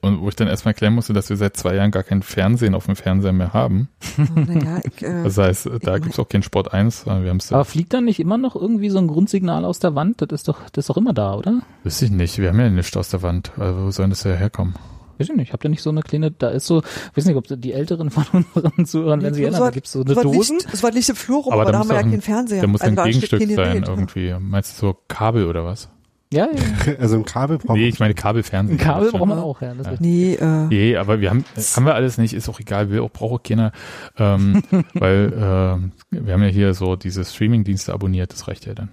[0.01, 2.75] Und wo ich dann erstmal erklären musste, dass wir seit zwei Jahren gar kein Fernsehen
[2.75, 3.89] auf dem Fernseher mehr haben.
[4.35, 7.51] Naja, ich, äh, Das heißt, da gibt's auch kein Sport 1, sondern wir haben es,
[7.51, 10.21] Aber fliegt dann nicht immer noch irgendwie so ein Grundsignal aus der Wand?
[10.21, 11.61] Das ist doch, das ist doch immer da, oder?
[11.83, 14.33] wüsste ich nicht, wir haben ja nichts aus der Wand, also wo soll das ja
[14.33, 14.75] herkommen?
[15.17, 15.53] Weiß ich nicht.
[15.53, 16.81] Habt ihr nicht so eine kleine, da ist so,
[17.13, 20.13] weiß nicht, ob die Älteren von unseren Zuhörern, wenn sie erinnern, da gibt's so eine.
[20.13, 22.61] Nicht, es war nicht im Flur rum, Aber aber, da haben wir ja keinen Fernseher.
[22.61, 24.35] Da muss Also ein Gegenstück sein irgendwie.
[24.39, 25.89] Meinst du so Kabel oder was?
[26.35, 26.93] Ja, ja.
[26.99, 28.77] Also ein Kabel braucht Nee, ich meine Kabelfernsehen.
[28.77, 29.73] Ein Kabel Das braucht man auch, ja.
[29.73, 32.89] Das ist Nee, äh, Nee, aber wir haben, haben wir alles nicht, ist auch egal,
[32.89, 33.71] will auch, braucht auch keiner,
[34.17, 34.61] ähm,
[34.93, 38.89] weil ähm, wir haben ja hier so diese Streaming-Dienste abonniert, das reicht ja dann.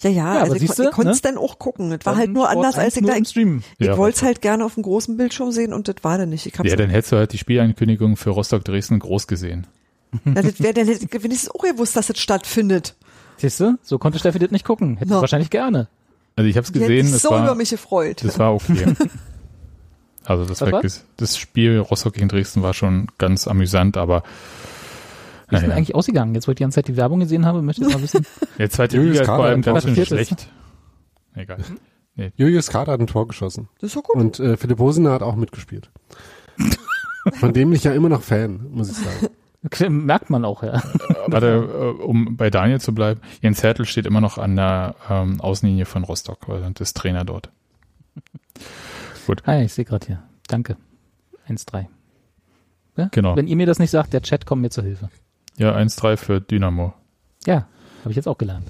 [0.00, 1.30] ja, ja, aber also ich, ich konnte es ne?
[1.32, 1.92] dann auch gucken.
[1.92, 3.62] Es war halt nur anders, als 1 ich da, im ich, Stream.
[3.78, 6.30] ich Ja, wollte es halt gerne auf dem großen Bildschirm sehen und das war dann
[6.30, 6.46] nicht.
[6.46, 9.66] Ich Ja, dann hättest du halt die Spielankündigung für Rostock Dresden groß gesehen.
[10.24, 12.94] ja, das wäre dann hätte ich wenigstens auch gewusst, dass es stattfindet.
[13.36, 13.78] Siehst du?
[13.82, 14.96] So konnte Steffi das nicht gucken.
[14.96, 15.20] Hätte Ja.
[15.20, 15.88] wahrscheinlich gerne.
[16.36, 18.24] Also ich habe es gesehen, sich das so über war, mich gefreut.
[18.24, 18.94] das war okay.
[20.24, 20.80] Also das, war,
[21.16, 24.22] das Spiel Rostock gegen Dresden war schon ganz amüsant, aber
[25.48, 26.32] Wie ist denn eigentlich ausgegangen?
[26.34, 28.24] Jetzt, wo ich die ganze Zeit die Werbung gesehen habe, möchte ich mal wissen.
[28.58, 30.48] der zweite Julius Liga ist vor allem im ganz schön schlecht.
[31.34, 31.58] Egal.
[32.36, 33.68] Julius Kader hat ein Tor geschossen.
[33.80, 34.16] Das ist doch gut.
[34.16, 35.90] Und äh, Philipp Hosener hat auch mitgespielt.
[37.40, 39.28] Von dem bin ich ja immer noch Fan, muss ich sagen.
[39.88, 40.82] Merkt man auch, ja.
[41.28, 41.46] Warte,
[42.00, 45.84] äh, um bei Daniel zu bleiben, Jens Hertel steht immer noch an der ähm, Außenlinie
[45.84, 47.50] von Rostock, weil er ist Trainer dort.
[49.44, 50.22] Ah, ich sehe gerade hier.
[50.48, 50.76] Danke.
[51.48, 51.86] 1-3.
[52.96, 53.08] Ja?
[53.12, 53.36] Genau.
[53.36, 55.10] Wenn ihr mir das nicht sagt, der Chat kommt mir zur Hilfe.
[55.56, 56.92] Ja, 1-3 für Dynamo.
[57.46, 57.66] Ja,
[58.00, 58.66] habe ich jetzt auch gelernt.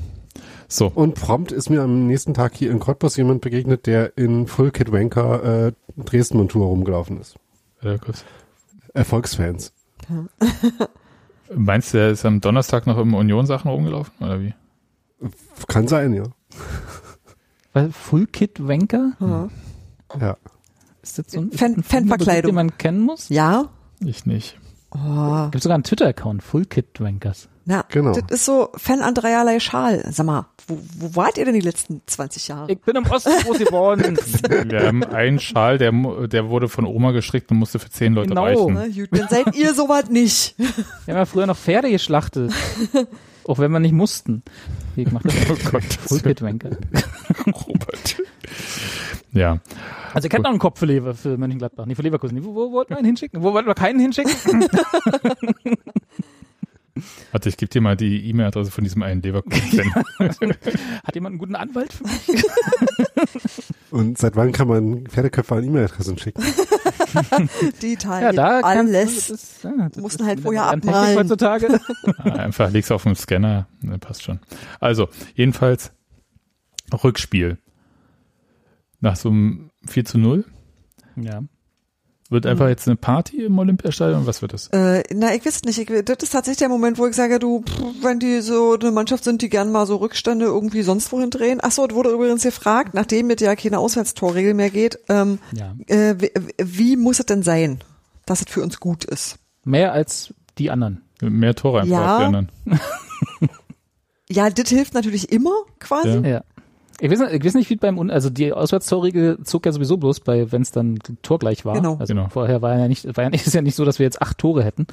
[0.68, 4.46] So, Und prompt ist mir am nächsten Tag hier in Cottbus jemand begegnet, der in
[4.46, 7.36] Full Kid Wanker äh, Dresden-Montur rumgelaufen ist.
[7.82, 7.98] äh,
[11.54, 14.54] Meinst du, er ist am Donnerstag noch im Union-Sachen rumgelaufen, oder wie?
[15.68, 16.24] Kann sein, ja.
[17.72, 19.12] Weil Full Kit Wanker?
[19.20, 19.48] Ja.
[20.20, 20.36] Ja.
[21.02, 22.50] Ist das so ein, Fan- ist ein Fanverkleidung.
[22.50, 23.28] den man kennen muss?
[23.28, 23.70] Ja.
[24.00, 24.58] Ich nicht.
[24.90, 27.48] Oh, Gibt sogar einen Twitter-Account, Full Kit Wankers.
[27.64, 28.12] Na, Genau.
[28.12, 30.04] das ist so Fan an dreierlei Schal.
[30.10, 32.70] Sag mal, wo, wo wart ihr denn die letzten 20 Jahre?
[32.72, 34.16] Ich bin im Osten groß geworden.
[34.68, 35.92] Wir haben einen Schal, der,
[36.28, 38.42] der wurde von Oma gestrickt und musste für zehn Leute Genau.
[38.44, 38.74] reichen.
[38.74, 40.54] Na gut, dann seid ihr sowas nicht.
[40.58, 40.66] Wir
[41.14, 42.52] haben ja früher noch Pferde geschlachtet.
[43.44, 44.42] Auch wenn wir nicht mussten.
[44.94, 46.42] Ich mach das Oh Gott.
[46.42, 46.70] Wanker.
[47.46, 48.16] Robert.
[49.32, 49.58] Ja,
[50.12, 51.86] Also ich hätte noch einen Kopf für, Lever, für Mönchengladbach.
[51.86, 52.44] Nee, für Leverkusen.
[52.44, 53.42] Wo, wo wollten wir ihn hinschicken?
[53.42, 54.32] Wo wollten wir keinen hinschicken?
[57.30, 59.94] Warte, ich gebe dir mal die E-Mail-Adresse von diesem einen Leverkusen.
[60.18, 62.44] Hat jemand einen guten Anwalt für mich?
[63.90, 66.42] Und seit wann kann man Pferdeköpfe an E-Mail-Adressen schicken?
[67.82, 69.28] Die Italien, Ja, alles.
[69.28, 71.18] Das ist, ja, das Mussten halt vorher abmalen.
[71.18, 71.78] heutzutage.
[72.24, 74.40] Einfach legst auf den Scanner, ne, passt schon.
[74.80, 75.92] Also, jedenfalls
[77.04, 77.58] Rückspiel.
[79.00, 80.44] Nach so einem 4 zu 0
[81.16, 81.42] Ja.
[82.32, 84.26] Wird einfach jetzt eine Party im Olympiastadion.
[84.26, 84.68] Was wird das?
[84.68, 85.78] Äh, na, ich weiß nicht.
[85.78, 87.64] Ich, das ist tatsächlich der Moment, wo ich sage, du,
[88.02, 91.58] wenn die so eine Mannschaft sind, die gern mal so Rückstände irgendwie sonst wohin drehen.
[91.62, 95.74] Ach so, es wurde übrigens gefragt, nachdem mit ja keine Auswärtstorregel mehr geht, ähm, ja.
[95.86, 97.78] äh, wie, wie muss es denn sein,
[98.26, 99.36] dass es für uns gut ist?
[99.64, 101.02] Mehr als die anderen.
[101.20, 102.06] Mehr Tore einfach Ja.
[102.16, 102.48] als die anderen.
[104.30, 106.26] Ja, das hilft natürlich immer quasi.
[106.26, 106.42] Ja.
[107.04, 109.96] Ich weiß, nicht- ich weiß nicht, wie es beim, also die Auswärtstorregel zog ja sowieso
[109.96, 111.74] bloß bei, wenn es dann torgleich war.
[111.74, 111.96] Genau.
[111.98, 112.28] Also Genau.
[112.28, 114.38] vorher war ja nicht, war ja nicht, ist ja nicht so, dass wir jetzt acht
[114.38, 114.86] Tore hätten.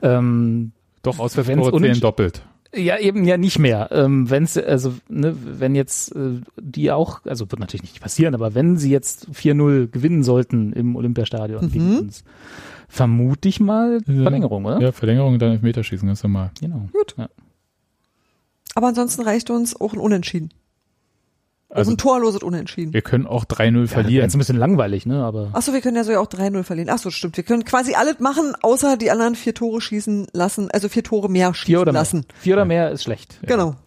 [0.00, 2.42] Ähm, Doch, Auswärtstore zählen doppelt.
[2.74, 3.90] ja, eben ja nicht mehr.
[3.92, 8.54] Ähm, wenn's, also, ne, wenn jetzt äh, die auch, also wird natürlich nicht passieren, aber
[8.54, 11.70] wenn sie jetzt 4-0 gewinnen sollten im Olympiastadion Mhm.
[11.72, 12.24] gegen uns,
[12.88, 14.22] vermute ich mal Ja.
[14.22, 14.80] Verlängerung, oder?
[14.80, 16.52] Ja, Verlängerung, dann Elfmeterschießen, ganz normal.
[16.58, 16.88] Genau.
[16.92, 17.14] Gut.
[17.18, 17.28] Ja.
[18.74, 20.50] Aber ansonsten reicht uns auch ein Unentschieden.
[21.70, 22.92] Auch Also ein torloses Unentschieden.
[22.92, 24.24] wir können auch 3-0 Wäre verlieren.
[24.24, 25.50] jetzt ein bisschen langweilig, ne, aber.
[25.52, 26.90] Ach so, wir können ja so ja auch 3-0 verlieren.
[26.92, 27.36] Ach so, stimmt.
[27.36, 31.28] Wir können quasi alles machen, außer die anderen vier Tore schießen lassen, also vier Tore
[31.30, 32.00] mehr schießen Vier oder mehr.
[32.00, 32.26] lassen.
[32.40, 33.38] Vier oder mehr ist schlecht.
[33.42, 33.76] Genau.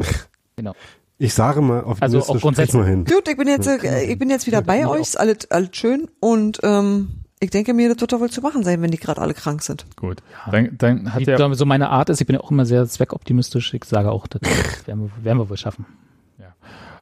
[0.56, 0.76] Genau.
[1.18, 2.76] Ich sage mal, auf Also auch grundsätzlich.
[2.80, 3.06] mal hin.
[3.06, 6.10] Gut, ich bin jetzt, äh, ich bin jetzt wieder bei euch, ist alles, alles schön
[6.20, 7.10] und ähm,
[7.40, 9.64] ich denke mir, das wird doch wohl zu machen sein, wenn die gerade alle krank
[9.64, 9.86] sind.
[9.96, 10.20] Gut.
[10.52, 12.86] Dann, dann hat Wie der, so meine Art ist, ich bin ja auch immer sehr
[12.88, 13.74] zweckoptimistisch.
[13.74, 14.42] Ich sage auch, das
[14.86, 15.86] werden wir, werden wir wohl schaffen.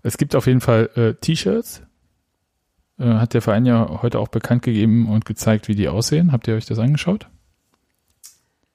[0.04, 1.84] Es gibt auf jeden Fall äh, T-Shirts.
[3.00, 6.32] Äh, hat der Verein ja heute auch bekannt gegeben und gezeigt, wie die aussehen.
[6.32, 7.28] Habt ihr euch das angeschaut?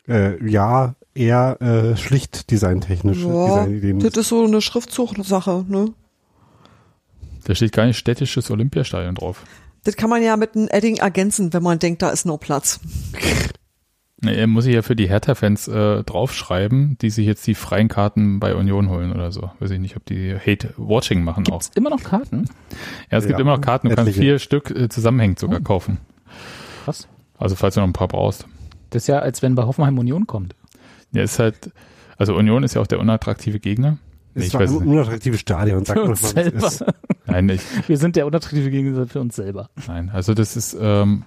[0.08, 3.98] Äh, ja, eher äh, schlicht designtechnische Ja, Designideen.
[4.00, 5.92] das ist so eine Schriftzug-Sache, ne?
[7.44, 9.44] Da steht gar nicht städtisches Olympiastadion drauf.
[9.84, 12.80] Das kann man ja mit einem Edding ergänzen, wenn man denkt, da ist no Platz.
[14.22, 17.88] Nee, er muss ich ja für die Hertha-Fans äh, draufschreiben, die sich jetzt die freien
[17.88, 19.50] Karten bei Union holen oder so.
[19.60, 21.60] Weiß ich nicht, ob die Hate-Watching machen auch.
[21.60, 22.46] Gibt's immer noch Karten?
[23.10, 24.22] Ja, es gibt Ja, immer noch Karten, du kannst etliche.
[24.22, 25.64] vier Stück äh, zusammenhängend sogar Oh.
[25.64, 25.98] kaufen.
[26.84, 27.06] Krass.
[27.38, 28.46] Also falls du noch ein paar brauchst.
[28.90, 30.54] Das ist ja, als wenn bei Hoffenheim Union kommt.
[31.12, 31.70] Ja, ist halt,
[32.16, 33.98] also Union ist ja auch der unattraktive Gegner.
[34.34, 34.90] Nee, ich weiß ein es nicht.
[34.92, 36.66] unattraktives Stadion, sag Für mal, uns was es selber.
[36.66, 36.84] ist.
[37.26, 39.68] Nein, ich, Wir sind der unattraktive Gegensatz für uns selber.
[39.88, 40.10] nein.
[40.12, 41.24] Also das ist, ähm,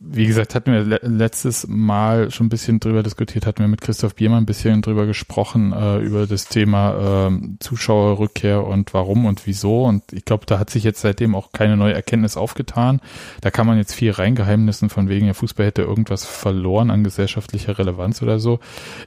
[0.00, 3.80] wie gesagt, hatten wir le letztes Mal schon ein bisschen drüber diskutiert, hatten wir mit
[3.80, 9.46] Christoph Biermann ein bisschen drüber gesprochen, äh, über das Thema ähm, Zuschauerrückkehr und warum und
[9.46, 9.84] wieso.
[9.84, 13.00] Und ich glaube, da hat sich jetzt seitdem auch keine neue Erkenntnis aufgetan.
[13.40, 17.78] Da kann man jetzt viel reingeheimnissen, von wegen, der Fußball hätte irgendwas verloren an gesellschaftlicher
[17.78, 18.58] Relevanz oder so.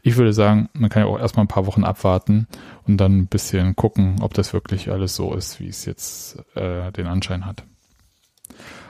[0.02, 2.48] Ich würde sagen, man kann ja auch erstmal ein paar Wochen abwarten
[2.88, 6.92] und dann ein bisschen gucken, ob das wirklich alles so ist, wie es jetzt äh,
[6.94, 7.64] den Anschein hat.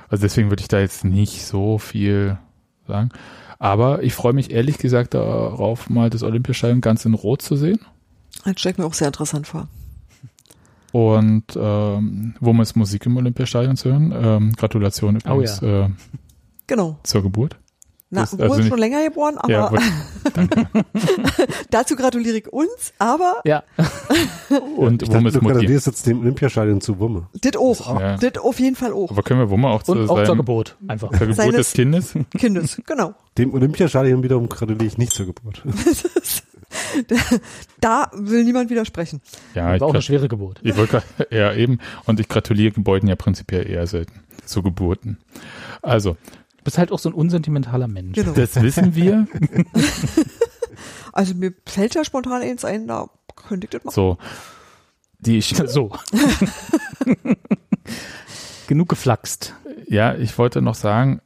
[0.09, 2.37] Also deswegen würde ich da jetzt nicht so viel
[2.87, 3.09] sagen.
[3.59, 7.79] Aber ich freue mich ehrlich gesagt darauf, mal das Olympiastadion ganz in Rot zu sehen.
[8.45, 9.67] Das stellt mir auch sehr interessant vor.
[10.91, 14.13] Und ähm, wo ist Musik im Olympiastadion zu hören?
[14.15, 15.89] Ähm, Gratulation Oh übrigens äh,
[16.67, 16.99] Genau.
[17.03, 17.57] zur Geburt.
[18.09, 19.71] Na, Das- also schon länger geboren, aber Ja,
[21.69, 23.63] dazu gratuliere ich uns, aber Ja.
[24.77, 25.53] Und Ich wo dachte, ist du Mutti?
[25.55, 27.27] gratulierst jetzt dem Olympiastadion zu Wumme.
[27.33, 27.99] das auch.
[27.99, 28.15] Ja.
[28.17, 29.11] Das auf jeden Fall auch.
[29.11, 30.77] Aber können wir Wumme auch zu Und auch zur Geburt.
[30.87, 31.09] Einfach.
[31.09, 32.13] zur Geburt Seines- des Kindes?
[32.37, 33.13] Kindes, genau.
[33.37, 35.61] Dem Olympiastadion wiederum gratuliere ich nicht zur Geburt.
[37.81, 39.21] Da will niemand widersprechen.
[39.53, 40.59] Ja, ich, War auch eine schwere Geburt.
[40.63, 41.79] ich wollte ja eben.
[42.05, 45.17] Und ich gratuliere Gebäuden ja prinzipiell eher selten zu Geburten.
[45.81, 46.17] Also, Du
[46.67, 48.15] bist halt auch so ein unsentimentaler Mensch.
[48.15, 48.33] Genau.
[48.33, 49.25] das wissen wir.
[51.13, 53.95] Also mir fällt ja spontan eins ein, da könnte ich das machen.
[53.95, 54.17] So.
[55.17, 55.91] Die, So.
[58.67, 59.55] Genug geflaxt.
[59.87, 61.21] Ja, ich wollte noch sagen,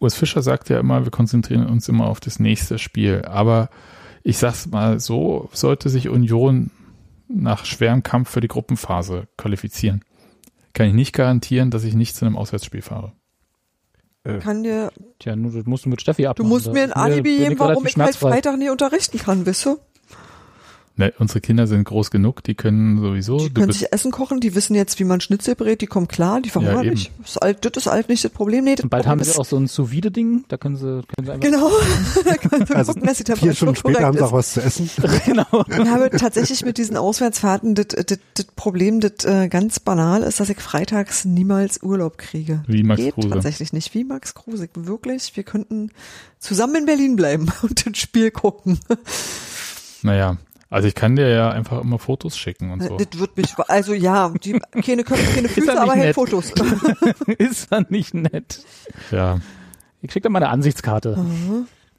[0.00, 3.22] Urs Fischer sagt ja immer, wir konzentrieren uns immer auf das nächste Spiel.
[3.24, 3.70] Aber
[4.22, 6.70] ich sag's mal so, sollte sich Union
[7.26, 10.04] nach schwerem Kampf für die Gruppenphase qualifizieren,
[10.74, 13.14] kann ich nicht garantieren, dass ich nicht zu einem Auswärtsspiel fahre.
[14.22, 16.48] Kann dir, Tja, nur, das musst du mit Steffi du abmachen.
[16.48, 18.16] musst Da mir ein Alibi geben, warum ich halt.
[18.16, 19.78] Freitag nie unterrichten kann, wisst du?
[20.96, 23.38] Ne, unsere Kinder sind groß genug, die können sowieso.
[23.38, 25.86] Die du können bist, sich Essen kochen, die wissen jetzt, wie man Schnitzel brät, die
[25.86, 26.90] kommen klar, die verhungern eben.
[26.90, 27.10] nicht.
[27.20, 28.64] Das ist, alt, das ist alt nicht das Problem.
[28.64, 31.24] Nee, das Und bald Problem haben sie auch so ein Sous-Vide-Ding, da können sie, können
[31.24, 31.40] sie einfach.
[31.40, 31.70] Genau.
[32.24, 34.52] da können wir Also gucken, dass die vier Temperatur Stunden später haben sie auch was
[34.52, 34.90] zu essen.
[35.24, 35.64] genau.
[35.68, 40.40] Ich habe tatsächlich mit diesen Auswärtsfahrten das, das, das Problem, das äh, ganz banal ist,
[40.40, 42.62] dass ich freitags niemals Urlaub kriege.
[42.66, 43.30] Wie Max Geht Kruse.
[43.30, 43.94] tatsächlich nicht.
[43.94, 44.68] Wie Max Kruse.
[44.74, 45.92] Wirklich, wir könnten
[46.38, 48.78] zusammen in Berlin bleiben und das Spiel gucken.
[50.02, 50.36] naja,
[50.70, 52.96] also ich kann dir ja einfach immer Fotos schicken und so.
[52.96, 56.14] Das wird mich, also ja, die, keine Köpfe, keine Füße, aber hält.
[56.14, 56.52] Fotos.
[57.38, 58.64] Ist dann nicht nett.
[59.10, 59.40] Ja,
[60.00, 61.18] Ich schick dir mal eine Ansichtskarte.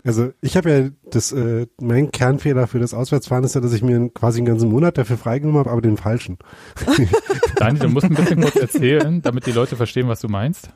[0.04, 3.84] Also ich habe ja das, äh, mein Kernfehler für das Auswärtsfahren ist ja, dass ich
[3.84, 6.40] mir quasi einen ganzen Monat dafür freigenommen habe, aber den falschen.
[7.58, 10.72] Dani, du musst ein bisschen kurz erzählen, damit die Leute verstehen, was du meinst.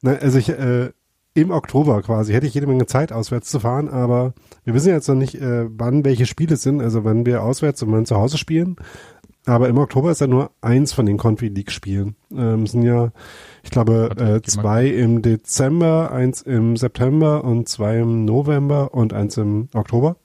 [0.00, 0.90] Na, also ich, äh,
[1.36, 4.32] im Oktober quasi hätte ich jede Menge Zeit, auswärts zu fahren, aber
[4.64, 7.92] wir wissen jetzt noch nicht, äh, wann welche Spiele sind, also wann wir auswärts und
[7.92, 8.76] wann zu Hause spielen.
[9.44, 12.16] Aber im Oktober ist ja nur eins von den Confi League Spielen.
[12.34, 13.12] Ähm, es sind ja,
[13.62, 19.36] ich glaube, äh, zwei im Dezember, eins im September und zwei im November und eins
[19.36, 20.16] im Oktober.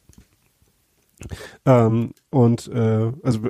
[1.66, 3.42] Ähm, und äh, also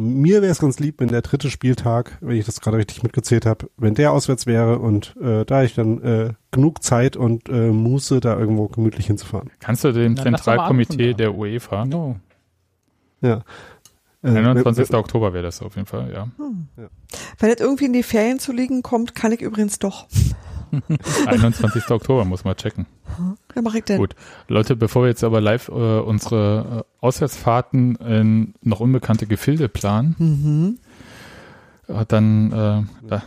[0.00, 3.46] mir wäre es ganz lieb, wenn der dritte Spieltag, wenn ich das gerade richtig mitgezählt
[3.46, 7.70] habe, wenn der auswärts wäre und äh, da ich dann äh, genug Zeit und äh,
[7.70, 9.50] Muße, da irgendwo gemütlich hinzufahren.
[9.60, 12.16] Kannst du dem Zentralkomitee der UEFA, No.
[13.20, 13.42] Ja.
[14.22, 14.92] Äh, 21.
[14.94, 16.28] Oktober wäre das auf jeden Fall, ja.
[17.38, 20.06] Wenn das irgendwie in die Ferien zu liegen kommt, kann ich übrigens doch.
[21.26, 21.90] 21.
[21.90, 22.86] Oktober muss man checken.
[23.54, 23.98] Ja, mach ich denn.
[23.98, 24.14] Gut.
[24.48, 30.14] Leute, bevor wir jetzt aber live äh, unsere äh, Auswärtsfahrten in noch unbekannte Gefilde planen,
[30.18, 30.78] Mhm.
[31.94, 33.22] äh, dann äh, da,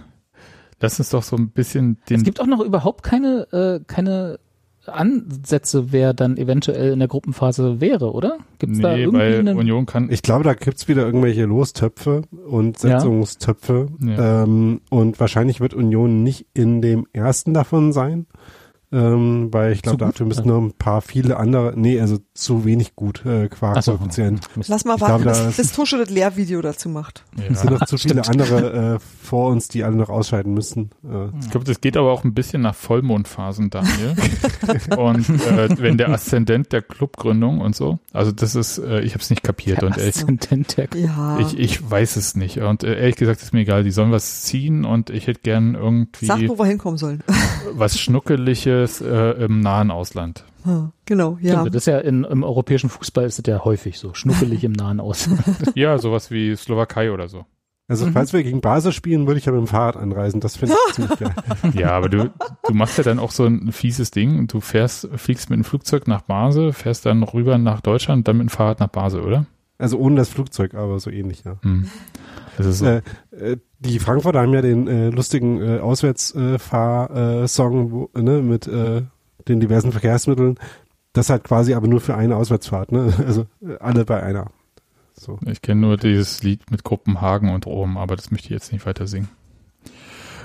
[0.80, 4.40] lass uns doch so ein bisschen den Es gibt auch noch überhaupt keine, äh, keine
[4.86, 8.38] Ansätze, wer dann eventuell in der Gruppenphase wäre, oder?
[8.60, 12.24] Gibt's da nee, irgendwie weil eine, Union kann Ich glaube, da gibt's wieder irgendwelche Lostöpfe
[12.48, 12.80] und.
[12.80, 13.88] Setzungstöpfe.
[14.00, 14.44] Ja.
[14.44, 18.28] Ähm, und wahrscheinlich wird Union nicht in dem ersten davon sein.
[18.94, 22.95] Ähm, weil ich glaube, dafür müssen noch ein paar viele andere, nee, also zu wenig
[22.95, 23.99] gut äh, qua Ach so.
[24.68, 27.26] Lass mal warten, glaube, da bis, bis Tusche das Lehrvideo dazu macht.
[27.49, 27.80] Es sind ja.
[27.80, 30.91] noch zu viele andere äh, vor uns, die alle noch ausscheiden müssen.
[31.03, 34.15] Äh, Ich glaube, das geht aber auch ein bisschen nach Vollmondphasen, Daniel.
[34.98, 39.24] und äh, wenn der Aszendent der Clubgründung und so, also das ist, äh, ich habe
[39.24, 41.40] es nicht kapiert und ehrlich, Aszendent der Ja.
[41.40, 42.60] ich, ich weiß es nicht.
[42.60, 45.74] Und äh, ehrlich gesagt ist mir egal, die sollen was ziehen und ich hätte gern
[45.74, 47.24] irgendwie Sag, wo wir hinkommen sollen.
[47.74, 47.99] was
[48.88, 50.46] Schnuckeliges äh, im nahen Ausland.
[51.06, 51.60] Genau, ja.
[51.60, 54.72] Stimmt, das ist ja in, im europäischen Fußball ist das ja häufig so, schnuckelig im
[54.72, 55.30] Nahen Aus.
[55.76, 57.46] Ja, sowas wie Slowakei oder so.
[57.90, 60.40] also falls wir gegen Basel spielen, würde ich ja mit dem Fahrrad anreisen.
[60.40, 61.36] Das finde ich ziemlich geil.
[61.74, 62.32] Ja, aber du,
[62.66, 64.48] du machst ja dann auch so ein fieses Ding.
[64.48, 68.48] Du fährst, fliegst mit dem Flugzeug nach Basel, fährst dann rüber nach Deutschland, dann mit
[68.48, 69.46] dem Fahrrad nach Basel, oder?
[69.78, 71.58] Also ohne das Flugzeug, aber so ähnlich, ja.
[71.62, 71.90] Hm.
[72.58, 72.86] Das ist so.
[72.86, 73.02] Äh,
[73.32, 79.02] äh, die Frankfurter haben ja den äh, lustigen äh, Auswärtsfahr-Song äh, ne, mit äh,
[79.48, 80.58] den diversen Verkehrsmitteln.
[81.14, 83.14] Das halt quasi aber nur für eine Auswärtsfahrt, ne?
[83.26, 84.52] Also äh, alle bei einer.
[85.14, 85.40] So.
[85.46, 88.86] Ich kenne nur dieses Lied mit Kopenhagen und Rom, aber das möchte ich jetzt nicht
[88.86, 89.30] weiter singen.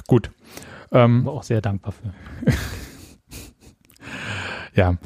[0.07, 0.31] Gut.
[0.93, 2.13] Ähm, War auch sehr dankbar für.
[4.75, 4.97] ja.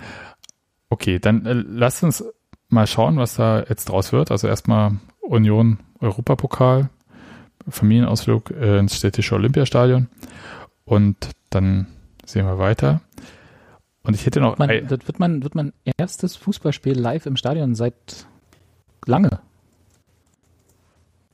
[0.89, 2.25] Okay, dann äh, lasst uns
[2.69, 4.31] mal schauen, was da jetzt draus wird.
[4.31, 6.91] Also erstmal Union Europapokal,
[7.69, 10.09] Familienausflug äh, ins städtische Olympiastadion
[10.85, 11.17] und
[11.51, 11.87] dann
[12.25, 13.01] sehen wir weiter.
[14.03, 17.75] Und ich hätte noch Man, das wird mein, wird mein erstes Fußballspiel live im Stadion
[17.75, 18.27] seit
[19.07, 19.41] lange.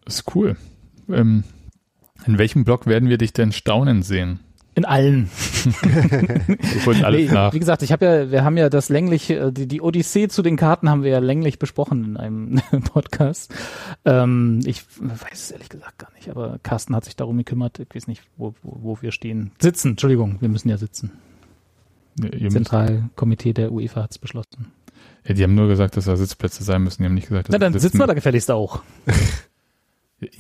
[0.07, 0.57] ist cool.
[1.09, 1.45] Ähm,
[2.27, 4.41] in welchem Block werden wir dich denn staunen sehen?
[4.79, 5.29] In allen.
[5.65, 7.53] Wir holen alles Nee, nach.
[7.53, 10.41] Wie gesagt, ich habe ja, wir haben ja das länglich, äh, die, die Odyssee zu
[10.43, 13.53] den Karten haben wir ja länglich besprochen in einem Podcast.
[14.05, 17.81] Ähm, ich weiß es ehrlich gesagt gar nicht, aber Carsten hat sich darum gekümmert.
[17.81, 19.51] Ich weiß nicht, wo, wo, wo wir stehen.
[19.61, 21.11] Sitzen, Entschuldigung, wir müssen ja sitzen.
[22.21, 24.71] Müsst, Zentralkomitee der UEFA hat es beschlossen.
[25.27, 27.03] ja, die haben nur gesagt, dass da Sitzplätze sein müssen.
[27.03, 28.83] Die haben nicht gesagt, dass Na, dann sitzen wir da gefälligst auch.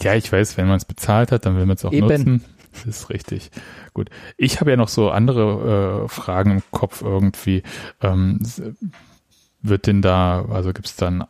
[0.02, 2.08] Ja, ich weiß, wenn man es bezahlt hat, dann will man es auch Eben.
[2.08, 2.44] nutzen.
[2.84, 3.50] Das ist richtig.
[3.94, 4.10] Gut.
[4.36, 7.62] Ich habe ja noch so andere äh, Fragen im Kopf irgendwie.
[8.02, 8.38] Ähm,
[9.62, 11.24] wird denn da, also gibt es dann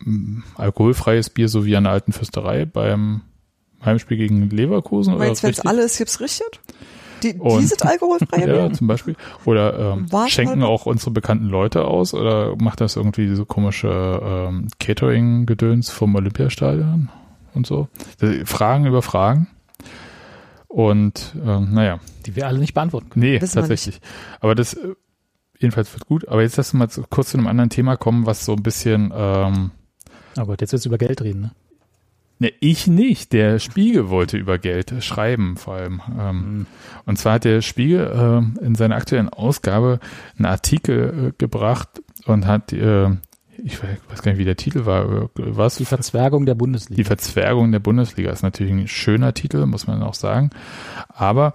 [0.00, 3.22] mm, alkoholfreies Bier so wie an der alten Fürsterei beim
[3.84, 5.14] Heimspiel gegen Leverkusen?
[5.14, 6.46] oder Meinst du, wenn es alles gibt's richtig?
[7.22, 8.72] Die, Und- dieses alkoholfreie Ja, Bier?
[8.72, 9.16] zum Beispiel.
[9.44, 13.88] Oder ähm, schenken auch unsere bekannten Leute aus oder macht das irgendwie so komische
[14.22, 17.10] ähm, Catering-Gedöns vom Olympiastadion
[17.54, 17.88] und so?
[18.20, 19.48] Das- Fragen über Fragen.
[20.68, 23.24] Und ähm, naja, Die wir alle nicht beantworten können.
[23.24, 24.00] nee, Wissen tatsächlich.
[24.40, 24.94] Aber das äh,
[25.58, 26.28] jedenfalls wird gut.
[26.28, 28.62] Aber jetzt lass uns mal zu, kurz zu einem anderen Thema kommen, was so ein
[28.62, 29.70] bisschen ähm,
[30.38, 31.50] Oh Gott, jetzt willst du über Geld reden, ne?
[32.38, 33.32] Ne, ich nicht.
[33.32, 36.02] Der Spiegel wollte über Geld schreiben, vor allem.
[36.20, 36.66] Ähm,
[37.06, 40.00] Und zwar hat der Spiegel ähm, in seiner aktuellen Ausgabe
[40.36, 41.88] einen Artikel äh, gebracht
[42.26, 43.08] und hat, äh,
[43.66, 45.76] ich weiß gar nicht, wie der Titel war, was?
[45.76, 46.96] Die Verzwergung der Bundesliga.
[46.96, 50.50] Die Verzwergung der Bundesliga ist natürlich ein schöner Titel, muss man auch sagen.
[51.08, 51.54] Aber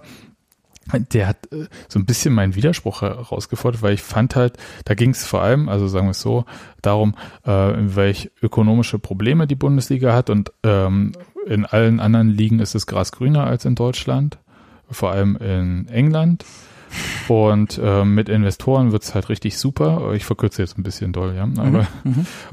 [0.92, 5.10] der hat äh, so ein bisschen meinen Widerspruch herausgefordert, weil ich fand halt, da ging
[5.10, 6.44] es vor allem, also sagen wir es so,
[6.82, 7.14] darum,
[7.44, 11.12] äh, welche ökonomische Probleme die Bundesliga hat und ähm,
[11.46, 14.38] in allen anderen Ligen ist es Gras grüner als in Deutschland,
[14.90, 16.44] vor allem in England.
[17.28, 20.12] Und ähm, mit Investoren wird's halt richtig super.
[20.14, 21.48] Ich verkürze jetzt ein bisschen doll, ja.
[21.56, 21.86] Aber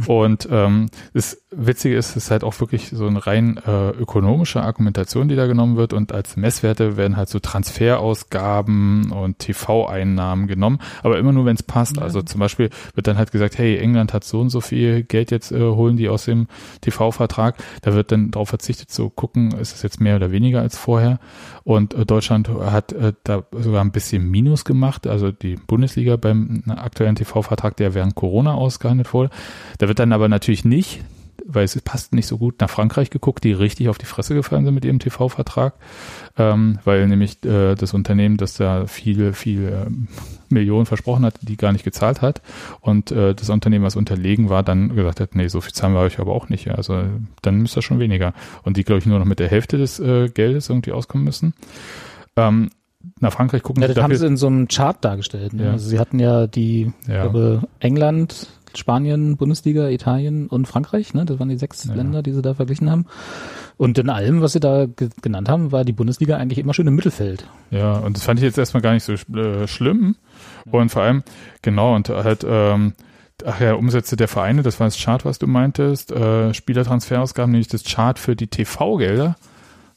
[0.07, 4.61] und ähm, das Witzige ist, es ist halt auch wirklich so eine rein äh, ökonomische
[4.61, 5.94] Argumentation, die da genommen wird.
[5.94, 11.64] Und als Messwerte werden halt so Transferausgaben und TV-Einnahmen genommen, aber immer nur, wenn es
[11.64, 11.99] passt.
[11.99, 15.32] Also zum Beispiel wird dann halt gesagt, hey, England hat so und so viel Geld
[15.32, 16.48] jetzt äh, holen die aus dem
[16.82, 17.56] TV-Vertrag.
[17.82, 21.20] Da wird dann darauf verzichtet zu gucken, ist es jetzt mehr oder weniger als vorher.
[21.64, 25.07] Und äh, Deutschland hat äh, da sogar ein bisschen Minus gemacht.
[25.07, 29.30] Also die Bundesliga beim aktuellen TV-Vertrag, der während Corona ausgehandelt wurde.
[29.77, 31.01] Da wird dann aber natürlich nicht
[31.51, 34.65] weil es passt nicht so gut nach Frankreich geguckt, die richtig auf die Fresse gefallen
[34.65, 35.73] sind mit ihrem TV-Vertrag,
[36.38, 40.07] ähm, weil nämlich äh, das Unternehmen, das da viele, viele ähm,
[40.49, 42.41] Millionen versprochen hat, die gar nicht gezahlt hat
[42.81, 46.01] und äh, das Unternehmen, was unterlegen war, dann gesagt hat, nee, so viel zahlen wir
[46.01, 46.69] euch aber auch nicht.
[46.69, 47.03] Also
[47.41, 48.34] dann müsst ihr schon weniger.
[48.64, 51.53] Und die, glaube ich, nur noch mit der Hälfte des äh, Geldes irgendwie auskommen müssen.
[52.35, 52.69] Ähm,
[53.19, 55.53] nach Frankreich gucken Ja, das haben sie in so einem Chart dargestellt.
[55.53, 55.65] Ne?
[55.65, 55.71] Ja.
[55.71, 57.21] Also sie hatten ja die, Ja.
[57.23, 61.26] glaube, England, Spanien, Bundesliga, Italien und Frankreich, ne?
[61.26, 61.93] Das waren die sechs Ja.
[61.95, 63.05] Länder, die sie da verglichen haben.
[63.77, 66.85] Und in allem, was sie da ge genannt haben, war die Bundesliga eigentlich immer schön
[66.85, 67.47] im Mittelfeld.
[67.71, 70.15] Ja, und das fand ich jetzt erstmal gar nicht so äh, schlimm.
[70.69, 71.23] Und vor allem,
[71.61, 72.93] genau, und halt, ähm,
[73.45, 77.69] ach ja, Umsätze der Vereine, das war das Chart, was du meintest, äh, Spielertransferausgaben, nämlich
[77.69, 79.35] das Chart für die TV-Gelder,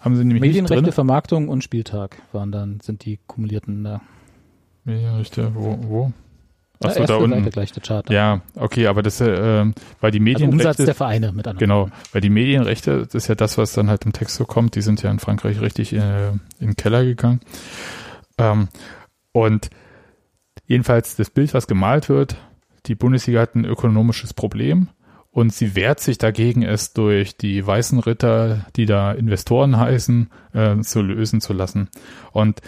[0.03, 0.95] haben sie nämlich Medienrechte, nicht.
[0.95, 4.01] Vermarktung und Spieltag waren dann, sind die kumulierten da.
[4.85, 6.13] Medienrechte, wo, wo?
[6.83, 7.51] Ja, Achso, erste da Seite unten.
[7.51, 8.11] gleich der Chart.
[8.11, 11.59] Ja, okay, aber das, äh, ähm, weil die also Medienrechte, Umsatz der Vereine mit anderen.
[11.59, 14.75] genau, weil die Medienrechte, das ist ja das, was dann halt im Text so kommt,
[14.75, 17.41] die sind ja in Frankreich richtig äh, in den Keller gegangen.
[18.39, 18.69] Ähm,
[19.31, 19.71] und
[20.67, 22.37] jedenfalls das Bild, was gemalt wird,
[22.87, 24.89] die Bundesliga hat ein ökonomisches Problem
[25.33, 30.79] und sie wehrt sich dagegen, es durch die weißen Ritter, die da Investoren heißen, äh,
[30.81, 31.89] zu lösen zu lassen.
[32.33, 32.61] Und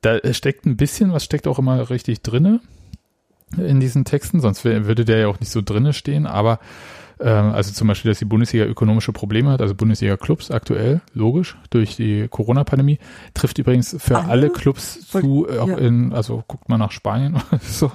[0.00, 2.60] da steckt ein bisschen, was steckt auch immer richtig drinne
[3.56, 6.58] in diesen Texten, sonst würde der ja auch nicht so drinne stehen, aber
[7.24, 12.28] also zum Beispiel, dass die Bundesliga ökonomische Probleme hat, also Bundesliga-Clubs aktuell, logisch, durch die
[12.28, 12.98] Corona-Pandemie,
[13.34, 14.28] trifft übrigens für Alle?
[14.28, 15.78] alle Clubs zu, äh, auch Ja.
[15.78, 17.90] in, also guckt mal nach Spanien oder so,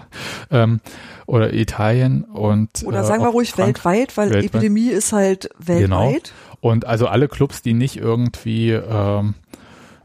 [0.52, 0.82] ähm,
[1.26, 4.56] oder Italien und Oder äh, sagen wir auch ruhig Frank- weltweit, weil weltweit.
[4.56, 6.34] Epidemie ist halt weltweit.
[6.60, 9.36] Und also alle Clubs, die nicht irgendwie ähm,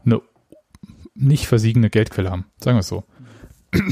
[0.05, 0.21] eine
[1.15, 3.03] nicht versiegende Geldquelle haben, sagen wir es so.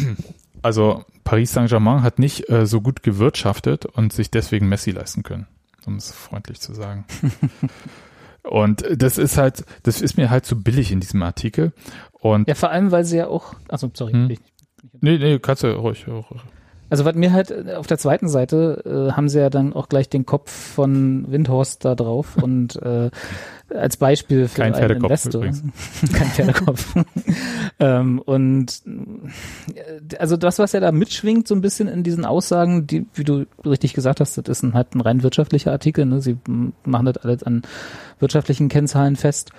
[0.64, 5.46] Also Paris Saint-Germain hat nicht äh, so gut gewirtschaftet und sich deswegen Messi leisten können,
[5.86, 7.04] um es freundlich zu sagen.
[8.44, 11.74] und das ist halt, das ist mir halt zu billig in diesem Artikel.
[12.14, 14.30] Und Ja, vor allem, weil sie ja auch, also sorry, Hm.
[14.30, 14.40] ich,
[15.02, 16.26] nee, nee, kannst du ruhig, ruhig.
[16.90, 19.90] Also was mir halt äh, auf der zweiten Seite äh, haben sie ja dann auch
[19.90, 23.10] gleich den Kopf von Windhorst da drauf und äh,
[23.70, 25.42] als Beispiel für Kein einen Pferdekopf Investor.
[25.42, 25.64] übrigens.
[26.14, 26.96] Kein Pferdekopf.
[27.80, 32.88] ähm, und äh, also das, was ja da mitschwingt, so ein bisschen in diesen Aussagen,
[32.88, 36.22] die, wie du richtig gesagt hast, das ist ein, halt ein rein wirtschaftlicher Artikel, ne?
[36.22, 36.38] Sie
[36.86, 37.64] machen das alles an
[38.20, 39.52] wirtschaftlichen Kennzahlen fest,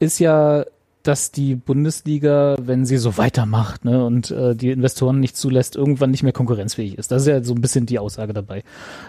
[0.00, 0.64] ist ja
[1.04, 6.10] dass die Bundesliga, wenn sie so weitermacht ne, und äh, die Investoren nicht zulässt, irgendwann
[6.10, 7.12] nicht mehr konkurrenzfähig ist.
[7.12, 8.64] Das ist ja so ein bisschen die Aussage dabei.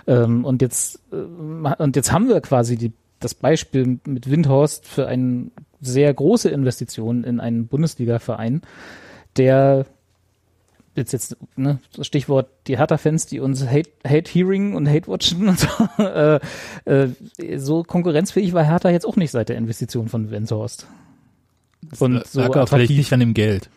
[0.06, 5.08] Ähm, und jetzt äh, und jetzt haben wir quasi die, das Beispiel mit Windhorst für
[5.08, 8.62] eine sehr große Investition in einen Bundesliga-Verein,
[9.38, 9.86] der
[10.96, 15.60] jetzt jetzt ne, Stichwort die Hertha-Fans, die uns Hate, Hate Hearing und Hate Watchen und
[15.60, 15.68] so,
[16.04, 16.40] äh,
[16.86, 20.88] äh, so konkurrenzfähig war Hertha jetzt auch nicht seit der Investition von Windhorst.
[22.00, 22.98] Und so vielleicht attraktiv.
[22.98, 23.70] nicht an dem Geld.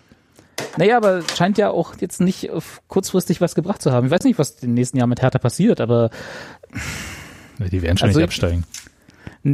[0.77, 4.07] Naja, aber scheint ja auch jetzt nicht auf kurzfristig was gebracht zu haben.
[4.07, 6.11] Ich weiß nicht, was im nächsten Jahr mit Hertha passiert, aber
[7.59, 8.65] Die werden schon Also nicht ich- absteigen.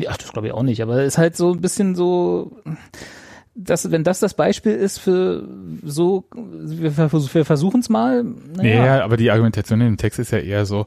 [0.09, 0.83] ach, das glaube ich auch nicht.
[0.83, 2.57] Aber es ist halt so ein bisschen so,
[3.55, 5.49] das, wenn das das Beispiel ist für
[5.83, 8.25] so, wir, wir versuchen es mal.
[8.57, 8.85] Naja.
[8.85, 10.87] Ja, aber die Argumentation in dem Text ist ja eher so,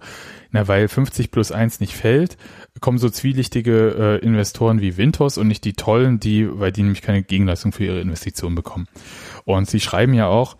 [0.52, 2.38] na, weil 50 plus 1 nicht fällt,
[2.82, 7.02] kommen so zwielichtige äh, Investoren wie Wintos und nicht die tollen, die, weil die nämlich
[7.02, 8.88] keine Gegenleistung für ihre Investitionen bekommen.
[9.46, 10.58] Und sie schreiben ja auch,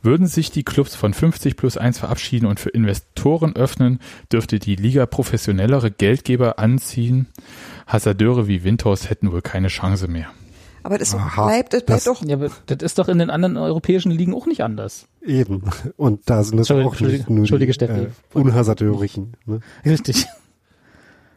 [0.00, 4.00] würden sich die Clubs von 50 plus 1 verabschieden und für Investoren öffnen,
[4.32, 7.26] dürfte die Liga professionellere Geldgeber anziehen.
[7.86, 10.30] Hasardeure wie Windhorst hätten wohl keine Chance mehr.
[10.84, 12.24] Aber das Aha, bleibt, das bleibt das, doch.
[12.24, 15.06] Ja, aber das ist doch in den anderen europäischen Ligen auch nicht anders.
[15.22, 15.64] Eben.
[15.96, 19.32] Und da sind es auch nicht nur die äh, Unhasardeurigen.
[19.46, 19.60] Ne?
[19.84, 20.26] Richtig.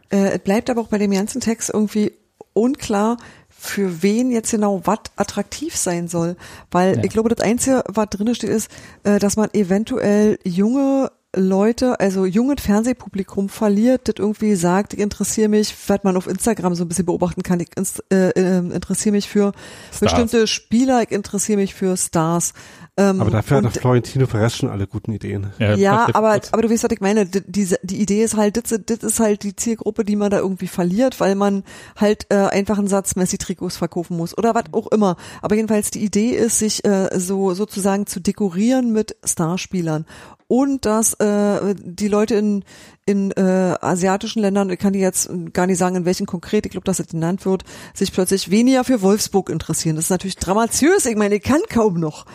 [0.10, 2.14] Äh, es bleibt aber auch bei dem ganzen Text irgendwie
[2.54, 3.18] unklar,
[3.50, 6.36] für wen jetzt genau was attraktiv sein soll.
[6.72, 7.04] Weil ja.
[7.04, 8.70] ich glaube, das Einzige, was drin steht, ist,
[9.04, 15.50] äh, dass man eventuell junge Leute, also junges Fernsehpublikum verliert, das irgendwie sagt, ich interessiere
[15.50, 17.70] mich, was man auf Instagram so ein bisschen beobachten kann, ich
[18.12, 19.54] äh, äh, interessiere mich für
[19.88, 20.00] Stars.
[20.00, 22.54] bestimmte Spieler, ich interessiere mich für Stars.
[23.00, 25.52] Ähm, aber dafür hat doch Florentino Perez schon alle guten Ideen.
[25.60, 27.28] Ja, ja aber, aber du weißt, was ich meine.
[27.28, 30.40] Die, die, die Idee ist halt, das, das ist halt die Zielgruppe, die man da
[30.40, 31.64] irgendwie verliert, weil man
[31.96, 35.16] halt äh, einfach einen Satz Messi-Trikots verkaufen muss oder was auch immer.
[35.44, 40.06] Aber jedenfalls die Idee ist, sich äh, so sozusagen zu dekorieren mit Starspielern
[40.48, 42.64] und dass äh, die Leute in,
[43.06, 46.72] in äh, asiatischen Ländern, ich kann die jetzt gar nicht sagen, in welchen konkret, ich
[46.72, 47.64] glaube, dass es genannt wird,
[47.94, 49.98] sich plötzlich weniger für Wolfsburg interessieren.
[49.98, 52.26] Das ist natürlich dramatiös, ich meine, ich kann kaum noch.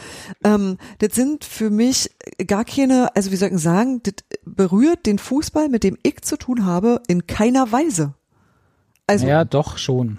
[0.45, 2.11] Ähm, das sind für mich
[2.47, 4.15] gar keine, also wie soll ich sagen, das
[4.45, 8.15] berührt den Fußball, mit dem ich zu tun habe, in keiner Weise.
[9.07, 10.19] Also, ja, doch schon.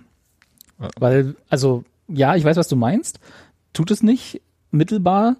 [0.99, 3.19] Weil, also, ja, ich weiß, was du meinst.
[3.71, 4.41] Tut es nicht
[4.71, 5.37] mittelbar,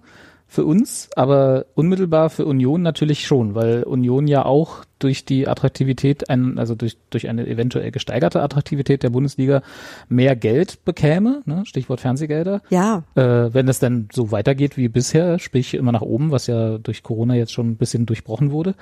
[0.54, 6.30] für uns, aber unmittelbar für Union natürlich schon, weil Union ja auch durch die Attraktivität,
[6.30, 9.62] ein, also durch, durch eine eventuell gesteigerte Attraktivität der Bundesliga
[10.08, 11.66] mehr Geld bekäme, ne?
[11.66, 12.62] Stichwort Fernsehgelder.
[12.70, 13.02] Ja.
[13.16, 17.02] Äh, wenn es dann so weitergeht wie bisher, sprich immer nach oben, was ja durch
[17.02, 18.76] Corona jetzt schon ein bisschen durchbrochen wurde.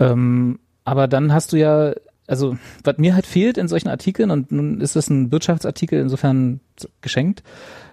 [0.00, 1.94] Ähm, aber dann hast du ja
[2.26, 6.60] also was mir halt fehlt in solchen Artikeln und nun ist es ein Wirtschaftsartikel insofern
[7.00, 7.42] geschenkt,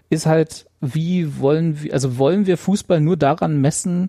[0.10, 4.08] ist halt, wie wollen wir, also wollen wir Fußball nur daran messen,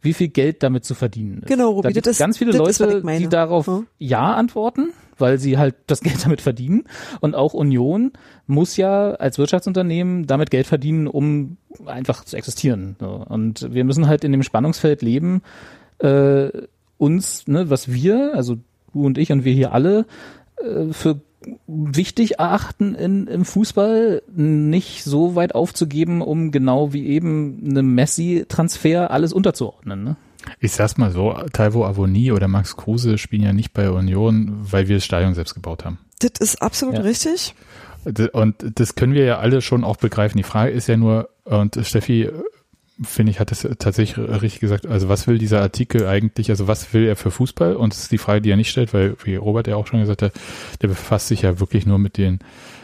[0.00, 1.48] wie viel Geld damit zu verdienen ist.
[1.48, 3.86] Genau, Ruby, da gibt es ganz viele Leute, ist, die darauf hm?
[3.98, 6.84] ja antworten, weil sie halt das Geld damit verdienen.
[7.20, 8.12] Und auch Union
[8.46, 11.56] muss ja als Wirtschaftsunternehmen damit Geld verdienen, um
[11.86, 12.96] einfach zu existieren.
[12.96, 15.42] Und wir müssen halt in dem Spannungsfeld leben,
[15.98, 16.50] äh,
[16.96, 18.56] uns, ne, was wir, also
[18.92, 20.06] du und ich und wir hier alle,
[20.62, 21.20] äh, für
[21.66, 29.10] wichtig erachten in, im Fußball, nicht so weit aufzugeben, um genau wie eben einem Messi-Transfer
[29.10, 30.02] alles unterzuordnen.
[30.02, 30.16] Ne?
[30.60, 34.88] Ich sag's mal so, Taiwo Avoni oder Max Kruse spielen ja nicht bei Union, weil
[34.88, 35.98] wir das Stadion selbst gebaut haben.
[36.20, 37.02] Das ist absolut ja.
[37.02, 37.54] richtig.
[38.32, 40.38] Und das können wir ja alle schon auch begreifen.
[40.38, 42.30] Die Frage ist ja nur, und Steffi
[43.02, 44.86] finde ich, hat es tatsächlich richtig gesagt.
[44.86, 47.76] Also was will dieser Artikel eigentlich, also was will er für Fußball?
[47.76, 50.00] Und das ist die Frage, die er nicht stellt, weil, wie Robert ja auch schon
[50.00, 50.32] gesagt hat,
[50.82, 52.40] der befasst sich ja wirklich nur mit den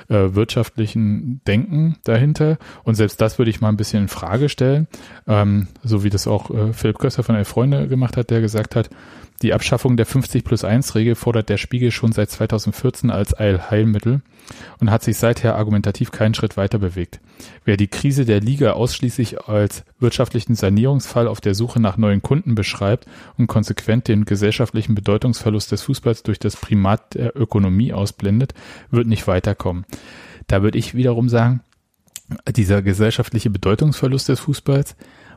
[0.08, 2.58] äh, wirtschaftlichen Denken dahinter.
[2.84, 4.86] Und selbst das würde ich mal ein bisschen in Frage stellen,
[5.26, 8.76] ähm, so wie das auch äh, Philipp Köster von Elf Freunde gemacht hat, der gesagt
[8.76, 8.90] hat,
[9.44, 14.22] die Abschaffung der 50 plus 1 Regel fordert der Spiegel schon seit 2014 als Eilheilmittel
[14.80, 17.20] und hat sich seither argumentativ keinen Schritt weiter bewegt.
[17.66, 22.54] Wer die Krise der Liga ausschließlich als wirtschaftlichen Sanierungsfall auf der Suche nach neuen Kunden
[22.54, 23.06] beschreibt
[23.36, 28.54] und konsequent den gesellschaftlichen Bedeutungsverlust des Fußballs durch das Primat der Ökonomie ausblendet,
[28.90, 29.84] wird nicht weiterkommen.
[30.46, 31.60] Da würde ich wiederum sagen,
[32.50, 34.96] dieser gesellschaftliche Bedeutungsverlust des Fußballs,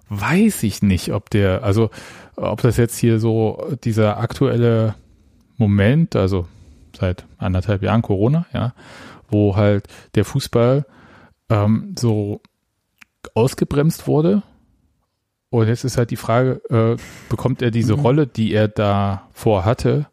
[0.09, 1.89] weiß ich nicht, ob der, also
[2.35, 4.95] ob das jetzt hier so dieser aktuelle
[5.57, 6.47] Moment, also
[6.97, 8.73] seit anderthalb Jahren Corona, ja,
[9.29, 10.85] wo halt der Fußball
[11.49, 12.41] ähm, so
[13.33, 14.43] ausgebremst wurde.
[15.49, 18.01] Und jetzt ist halt die Frage, äh, bekommt er diese mhm.
[18.01, 20.07] Rolle, die er da vorhatte,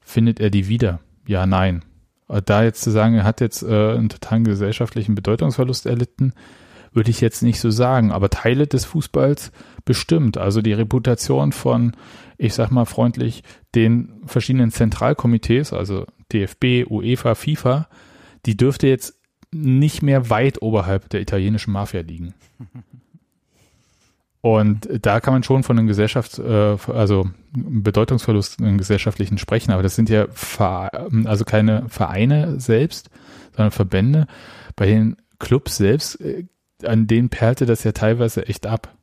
[0.00, 1.00] findet er die wieder?
[1.26, 1.84] Ja, nein.
[2.28, 6.32] Äh, da jetzt zu sagen, er hat jetzt äh, einen totalen gesellschaftlichen Bedeutungsverlust erlitten,
[6.92, 9.52] würde ich jetzt nicht so sagen, aber Teile des Fußballs
[9.84, 10.38] bestimmt.
[10.38, 11.92] Also die Reputation von,
[12.36, 13.42] ich sag mal freundlich,
[13.74, 17.88] den verschiedenen Zentralkomitees, also DFB, UEFA, FIFA,
[18.46, 19.18] die dürfte jetzt
[19.52, 22.34] nicht mehr weit oberhalb der italienischen Mafia liegen.
[24.42, 29.82] Und da kann man schon von einem Gesellschafts-, äh, also Bedeutungsverlust in gesellschaftlichen sprechen, aber
[29.82, 30.28] das sind ja
[31.24, 33.10] also keine Vereine selbst,
[33.54, 34.26] sondern Verbände.
[34.76, 36.46] Bei den Clubs selbst, äh,
[36.84, 38.94] an denen perlte das ja teilweise echt ab.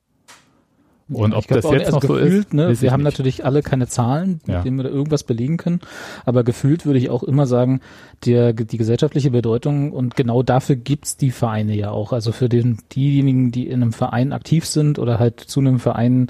[1.09, 3.13] Und ob Ich glaub das jetzt also noch so gefühlt, ist, ne, wir haben nicht.
[3.13, 4.61] natürlich alle keine Zahlen, mit Ja.
[4.61, 5.79] denen wir da irgendwas belegen können,
[6.25, 7.79] aber gefühlt würde ich auch immer sagen,
[8.25, 12.11] der, die gesellschaftliche Bedeutung und genau dafür gibt's die Vereine ja auch.
[12.11, 16.27] Also für den, diejenigen, die in einem Verein aktiv sind oder halt zu einem Verein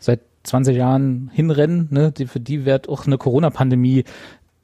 [0.00, 4.02] seit 20 Jahren hinrennen, ne, die, für die wird auch eine Corona-Pandemie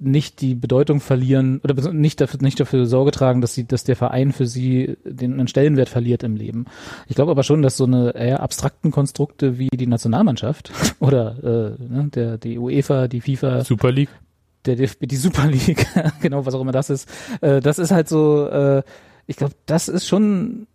[0.02, 3.96] nicht die Bedeutung verlieren oder nicht dafür, nicht dafür Sorge tragen, dass sie, dass der
[3.96, 6.66] Verein für sie den einen Stellenwert verliert im Leben.
[7.08, 11.82] Ich glaube aber schon, dass so eine eher abstrakten Konstrukte wie die Nationalmannschaft oder äh,
[11.82, 14.10] ne, der die UEFA, die FIFA, Super League.
[14.64, 15.86] der DFB, die Super League,
[16.20, 17.08] genau was auch immer das ist,
[17.40, 18.48] äh, das ist halt so.
[18.48, 18.82] Äh,
[19.26, 20.66] ich glaube, das ist schon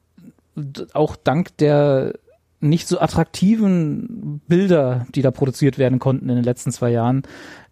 [0.93, 2.13] auch dank der
[2.59, 7.23] nicht so attraktiven Bilder, die da produziert werden konnten in den letzten zwei Jahren,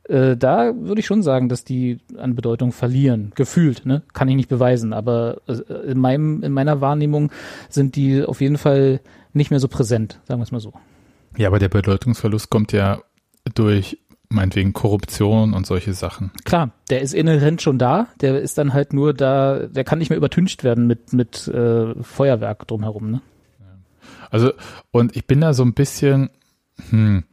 [0.08, 3.32] äh, da würde ich schon sagen, dass die an Bedeutung verlieren.
[3.36, 4.04] Gefühlt, ne?
[4.14, 7.32] Kann ich nicht beweisen, aber äh, in meinem, in meiner Wahrnehmung
[7.70, 9.02] sind die auf jeden Fall
[9.34, 10.74] nicht mehr so präsent, sagen wir es mal so.
[11.38, 13.02] Ja, aber der Bedeutungsverlust kommt ja
[13.54, 14.00] durch
[14.30, 16.32] meinetwegen Korruption und solche Sachen.
[16.46, 20.10] Klar, der ist inhärent schon da, der ist dann halt nur da, der kann nicht
[20.10, 23.22] mehr übertüncht werden mit, mit äh, Feuerwerk drumherum, ne?
[24.32, 24.52] Also,
[24.92, 26.30] und ich bin da so ein bisschen
[26.90, 27.24] hm,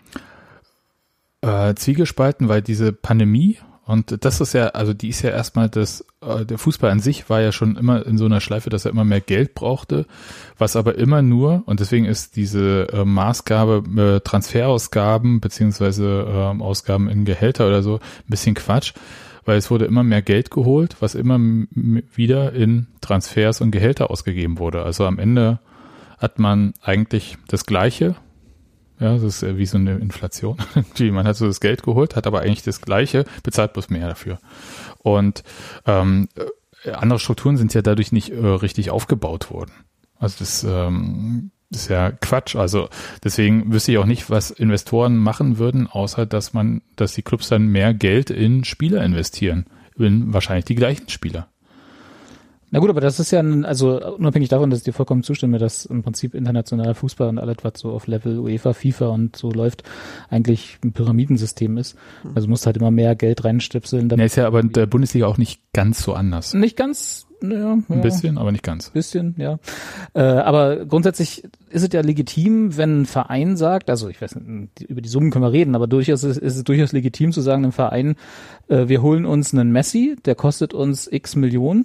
[1.42, 6.04] äh, zwiegespalten, weil diese Pandemie, und das ist ja, also die ist ja erstmal das,
[6.20, 8.92] äh, der Fußball an sich war ja schon immer in so einer Schleife, dass er
[8.92, 10.06] immer mehr Geld brauchte,
[10.56, 17.08] was aber immer nur, und deswegen ist diese äh, Maßgabe äh, Transferausgaben beziehungsweise äh, Ausgaben
[17.08, 18.94] in Gehälter oder so ein bisschen Quatsch,
[19.44, 21.38] weil es wurde immer mehr Geld geholt, was immer
[22.14, 24.84] wieder in Transfers und Gehälter ausgegeben wurde.
[24.84, 25.58] Also am Ende
[26.18, 28.14] hat man eigentlich das Gleiche.
[29.02, 30.58] Ja, das ist äh, wie so eine Inflation.
[31.00, 34.38] Man hat so das Geld geholt, hat aber eigentlich das Gleiche, bezahlt bloß mehr dafür.
[34.98, 35.42] Und
[35.86, 36.28] ähm,
[36.84, 39.72] äh, andere Strukturen sind ja dadurch nicht äh, richtig aufgebaut worden.
[40.20, 42.54] Also das ähm, ist ja Quatsch.
[42.54, 42.88] Also
[43.24, 47.48] deswegen wüsste ich auch nicht, was Investoren machen würden, außer dass man, dass die Clubs
[47.48, 49.66] dann mehr Geld in Spieler investieren.
[49.98, 51.48] In wahrscheinlich die gleichen Spieler.
[52.72, 55.58] Na gut, aber das ist ja, ein, also unabhängig davon, dass ich dir vollkommen zustimme,
[55.58, 59.50] dass im Prinzip internationaler Fußball und alles, was so auf Level UEFA, FIFA und so
[59.50, 59.82] läuft,
[60.30, 61.96] eigentlich ein Pyramidensystem ist.
[62.34, 64.08] Also musst halt immer mehr Geld reinstöpseln.
[64.08, 66.54] Ja, ist ja aber in der Bundesliga auch nicht ganz so anders.
[66.54, 67.96] Nicht ganz, naja, Ein ja.
[67.96, 68.88] bisschen, aber nicht ganz.
[68.88, 69.58] Bisschen, ja.
[70.14, 74.80] Äh, aber grundsätzlich ist es ja legitim, wenn ein Verein sagt, also ich weiß nicht,
[74.80, 77.64] über die Summen können wir reden, aber durchaus ist, ist es durchaus legitim zu sagen,
[77.64, 78.16] einem Verein,
[78.68, 81.84] äh, wir holen uns einen Messi, der kostet uns x Millionen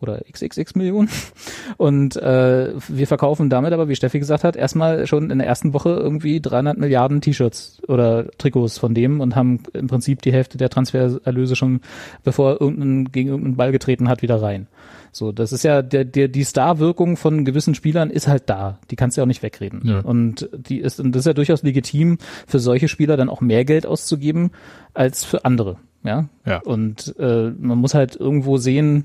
[0.00, 1.08] oder xxx Millionen
[1.76, 5.72] und äh, wir verkaufen damit aber, wie Steffi gesagt hat, erstmal schon in der ersten
[5.72, 10.58] Woche irgendwie 300 Milliarden T-Shirts oder Trikots von dem und haben im Prinzip die Hälfte
[10.58, 11.80] der Transfererlöse schon,
[12.24, 14.68] bevor er irgendeinen, gegen irgendeinen Ball getreten hat, wieder rein.
[15.12, 18.78] So, das ist ja der, der die Star-Wirkung von gewissen Spielern ist halt da.
[18.90, 19.82] Die kannst du ja auch nicht wegreden.
[19.84, 20.00] Ja.
[20.00, 23.64] Und die ist und das ist ja durchaus legitim für solche Spieler dann auch mehr
[23.64, 24.50] Geld auszugeben
[24.94, 25.76] als für andere.
[26.04, 26.28] Ja.
[26.46, 26.58] Ja.
[26.58, 29.04] Und äh, man muss halt irgendwo sehen,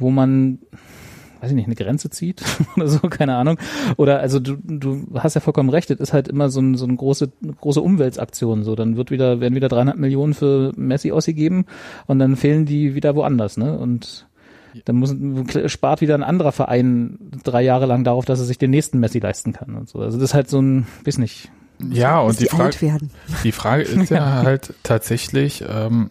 [0.00, 0.58] wo man
[1.40, 2.42] weiß ich nicht, eine Grenze zieht
[2.76, 3.58] oder so, keine Ahnung.
[3.96, 6.84] Oder also du, du hast ja vollkommen recht, es ist halt immer so, ein, so
[6.84, 8.62] eine große, eine große Umweltaktion.
[8.62, 11.66] So, dann wird wieder, werden wieder 300 Millionen für Messi ausgegeben
[12.06, 13.78] und dann fehlen die wieder woanders, ne?
[13.78, 14.26] Und
[14.84, 15.14] dann muss,
[15.66, 19.18] spart wieder ein anderer Verein drei Jahre lang darauf, dass er sich den nächsten Messi
[19.18, 19.98] leisten kann und so.
[19.98, 21.50] Also das ist halt so ein, weiß nicht.
[21.90, 22.98] Ja, und die die Frage,
[23.42, 26.10] die Frage ist ja halt tatsächlich, ähm,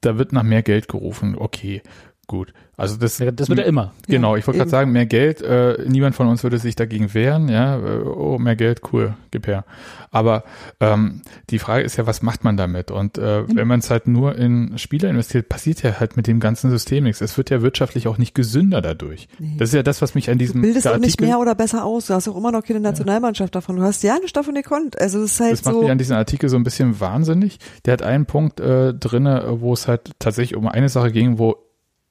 [0.00, 1.34] da wird nach mehr Geld gerufen.
[1.36, 1.82] Okay,
[2.26, 2.52] gut.
[2.76, 3.92] Also das, Das wird ja immer.
[4.08, 7.48] Genau, ich wollte gerade sagen, mehr Geld, äh, niemand von uns würde sich dagegen wehren,
[7.48, 9.64] ja, äh, oh, mehr Geld, cool, gib her.
[10.10, 10.42] Aber
[10.80, 12.90] ähm, die Frage ist ja, was macht man damit?
[12.90, 16.40] Und äh, wenn man es halt nur in Spieler investiert, passiert ja halt mit dem
[16.40, 17.20] ganzen System nichts.
[17.20, 19.28] Es wird ja wirtschaftlich auch nicht gesünder dadurch.
[19.38, 19.54] Nee.
[19.58, 21.38] Das ist ja das, was mich an Du diesem bildest der auch nicht Artikel- mehr
[21.38, 22.06] oder besser aus.
[22.06, 23.76] Du hast auch immer noch keine Nationalmannschaft davon.
[23.76, 25.00] Du hast ja eine davon gekonnt.
[25.00, 25.82] Also das ist halt Das macht so.
[25.82, 27.58] mich an diesem Artikel so ein bisschen wahnsinnig.
[27.84, 31.56] Der hat einen Punkt äh, drinne, wo es halt tatsächlich um eine Sache ging, wo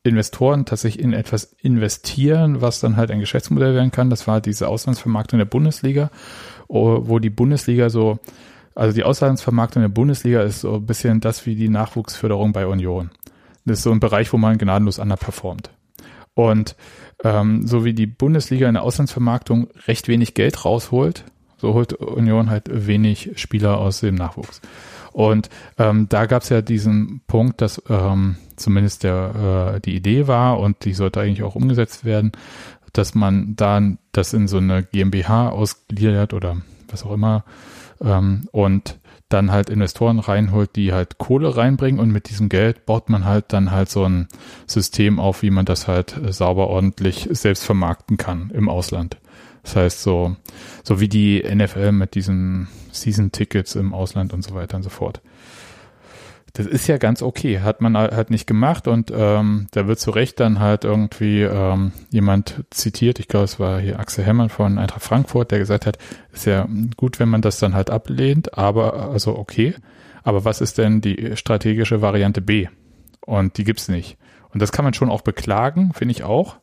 [0.03, 4.09] Investoren tatsächlich in etwas investieren, was dann halt ein Geschäftsmodell werden kann.
[4.09, 6.11] Das war diese Auslandsvermarktung der Bundesliga,
[6.67, 8.19] wo die Bundesliga so,
[8.75, 13.11] also die Auslandsvermarktung der Bundesliga ist so ein bisschen das wie die Nachwuchsförderung bei Union.
[13.65, 15.69] Das ist so ein Bereich, wo man gnadenlos underperformt.
[16.33, 16.75] Und
[17.23, 21.23] ähm, so wie die Bundesliga in der Auslandsvermarktung recht wenig Geld rausholt,
[21.57, 24.59] so holt Union halt wenig Spieler aus dem Nachwuchs.
[25.13, 30.27] Und ähm, da gab es ja diesen Punkt, dass ähm, zumindest der äh, die Idee
[30.27, 32.31] war und die sollte eigentlich auch umgesetzt werden,
[32.93, 36.57] dass man dann das in so eine GmbH ausgliedert oder
[36.89, 37.43] was auch immer
[38.01, 38.99] ähm, und
[39.29, 43.45] dann halt Investoren reinholt, die halt Kohle reinbringen und mit diesem Geld baut man halt
[43.47, 44.27] dann halt so ein
[44.67, 49.17] System auf, wie man das halt äh, sauber ordentlich selbst vermarkten kann im Ausland.
[49.63, 50.35] Das heißt so,
[50.83, 55.21] so wie die NFL mit diesen Season-Tickets im Ausland und so weiter und so fort.
[56.53, 60.11] Das ist ja ganz okay, hat man halt nicht gemacht und ähm, da wird zu
[60.11, 64.77] Recht dann halt irgendwie ähm, jemand zitiert, ich glaube es war hier Axel Hemmern von
[64.77, 65.97] Eintracht Frankfurt, der gesagt hat,
[66.31, 69.73] ist ja gut, wenn man das dann halt ablehnt, aber also okay,
[70.23, 72.67] aber was ist denn die strategische Variante B?
[73.25, 74.17] Und die gibt's nicht.
[74.49, 76.57] Und das kann man schon auch beklagen, finde ich auch.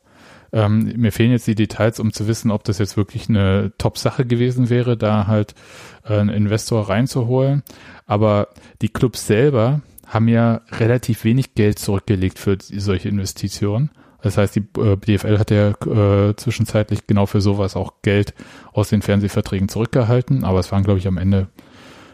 [0.53, 4.25] Ähm, mir fehlen jetzt die Details, um zu wissen, ob das jetzt wirklich eine Top-Sache
[4.25, 5.55] gewesen wäre, da halt
[6.03, 7.63] äh, einen Investor reinzuholen.
[8.05, 8.49] Aber
[8.81, 13.91] die Clubs selber haben ja relativ wenig Geld zurückgelegt für solche Investitionen.
[14.21, 18.33] Das heißt, die äh, DFL hat ja äh, zwischenzeitlich genau für sowas auch Geld
[18.73, 21.47] aus den Fernsehverträgen zurückgehalten, aber es waren, glaube ich, am Ende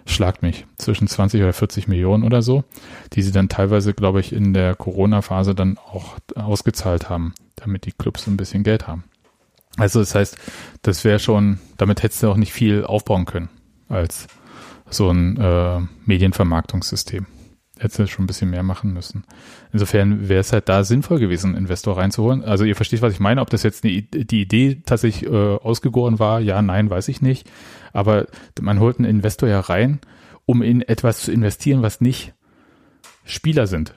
[0.08, 2.64] schlagt mich, zwischen 20 oder 40 Millionen oder so,
[3.14, 7.92] die sie dann teilweise, glaube ich, in der Corona-Phase dann auch ausgezahlt haben, damit die
[7.92, 9.04] Clubs ein bisschen Geld haben.
[9.78, 10.38] Also das heißt,
[10.82, 13.50] das wäre schon, damit hättest du auch nicht viel aufbauen können
[13.90, 14.28] als
[14.90, 17.28] so ein äh, Medienvermarktungssystem.
[17.80, 19.24] Hättest du schon ein bisschen mehr machen müssen.
[19.72, 22.44] Insofern wäre es halt da sinnvoll gewesen, einen Investor reinzuholen.
[22.44, 23.42] Also ihr versteht, was ich meine.
[23.42, 27.50] Ob das jetzt eine, die Idee tatsächlich äh, ausgegoren war, ja, nein, weiß ich nicht.
[27.94, 28.28] Aber
[28.60, 30.00] man holt einen Investor ja rein,
[30.46, 32.34] um in etwas zu investieren, was nicht
[33.26, 33.94] Spieler sind.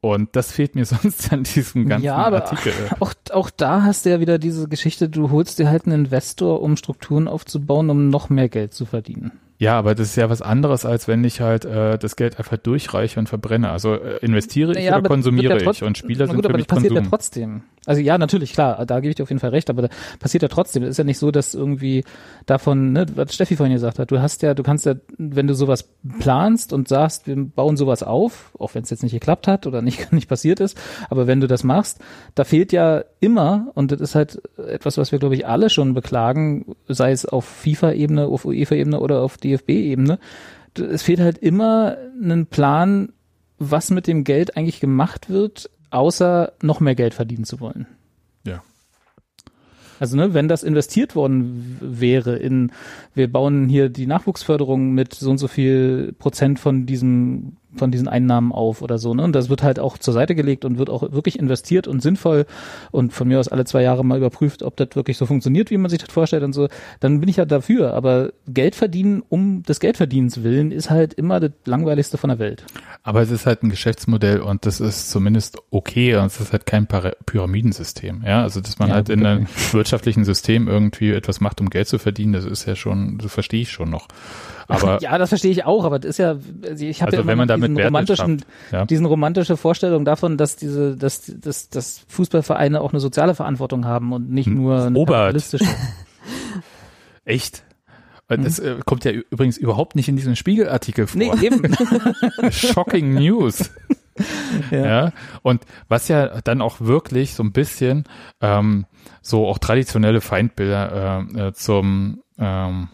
[0.00, 2.72] Und das fehlt mir sonst an diesem ganzen ja, aber Artikel.
[3.00, 6.60] Auch, auch da hast du ja wieder diese Geschichte, du holst dir halt einen Investor,
[6.60, 9.32] um Strukturen aufzubauen, um noch mehr Geld zu verdienen.
[9.62, 12.56] Ja, aber das ist ja was anderes, als wenn ich halt äh, das Geld einfach
[12.56, 13.70] durchreiche und verbrenne.
[13.70, 15.84] Also äh, investiere ich Ja, oder konsumiere ja ich?
[15.84, 17.04] Und Spieler Na sind gut, für aber mich das passiert Konsum.
[17.04, 17.62] ja trotzdem.
[17.84, 19.88] Also ja, natürlich, klar, da gebe ich dir auf jeden Fall recht, aber da
[20.20, 20.84] passiert ja trotzdem.
[20.84, 22.04] Es ist ja nicht so, dass irgendwie
[22.46, 25.54] davon, ne, was Steffi vorhin gesagt hat, du hast ja, du kannst ja, wenn du
[25.54, 25.88] sowas
[26.20, 29.82] planst und sagst, wir bauen sowas auf, auch wenn es jetzt nicht geklappt hat oder
[29.82, 30.78] nicht, nicht passiert ist,
[31.10, 31.98] aber wenn du das machst,
[32.36, 35.92] da fehlt ja immer, und das ist halt etwas, was wir, glaube ich, alle schon
[35.92, 40.20] beklagen, sei es auf FIFA-Ebene, auf UEFA-Ebene oder auf DFB-Ebene,
[40.78, 43.12] es fehlt halt immer ein Plan,
[43.58, 47.86] was mit dem Geld eigentlich gemacht wird, außer noch mehr Geld verdienen zu wollen.
[48.44, 48.62] Ja.
[50.00, 52.72] Also ne, wenn das investiert worden wäre in,
[53.14, 58.08] wir bauen hier die Nachwuchsförderung mit so und so viel Prozent von diesem von diesen
[58.08, 59.22] Einnahmen auf oder so, ne?
[59.24, 62.46] Und das wird halt auch zur Seite gelegt und wird auch wirklich investiert und sinnvoll
[62.90, 65.78] und von mir aus alle zwei Jahre mal überprüft, ob das wirklich so funktioniert, wie
[65.78, 66.68] man sich das vorstellt und so,
[67.00, 67.94] dann bin ich ja dafür.
[67.94, 72.64] Aber Geld verdienen um des Geldverdienens willen ist halt immer das langweiligste von der Welt.
[73.02, 76.66] Aber es ist halt ein Geschäftsmodell und das ist zumindest okay und es ist halt
[76.66, 78.22] kein Pyramidensystem.
[78.24, 81.88] Ja, also dass man Ja, halt in einem wirtschaftlichen System irgendwie etwas macht, um Geld
[81.88, 84.08] zu verdienen, das ist ja schon, das verstehe ich schon noch.
[84.68, 86.36] Aber ja, das verstehe ich auch, aber das ist ja,
[86.66, 88.84] also ich habe Also ja wenn man damit diesen Werte romantischen, schafft, ja.
[88.84, 94.12] diesen romantische Vorstellung davon, dass diese, dass, dass, dass Fußballvereine auch eine soziale Verantwortung haben
[94.12, 95.64] und nicht nur eine kapitalistische.
[97.24, 97.64] echt?
[98.28, 101.18] Und Das äh, kommt ja übrigens überhaupt nicht in diesem Spiegelartikel vor.
[101.18, 101.74] Nee, eben.
[102.50, 103.70] Shocking News.
[104.70, 104.86] Ja.
[104.86, 105.12] ja.
[105.42, 108.04] Und was ja dann auch wirklich so ein bisschen
[108.40, 108.86] ähm,
[109.20, 112.88] so auch traditionelle Feindbilder äh, äh, zum ähm,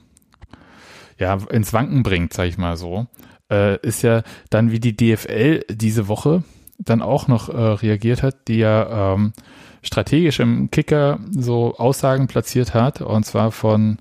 [1.19, 3.07] ja ins Wanken bringt, sag ich mal so,
[3.51, 6.43] äh, ist ja dann wie die DFL diese Woche
[6.79, 9.33] dann auch noch äh, reagiert hat, die ja ähm,
[9.83, 13.99] strategisch im Kicker so Aussagen platziert hat, und zwar von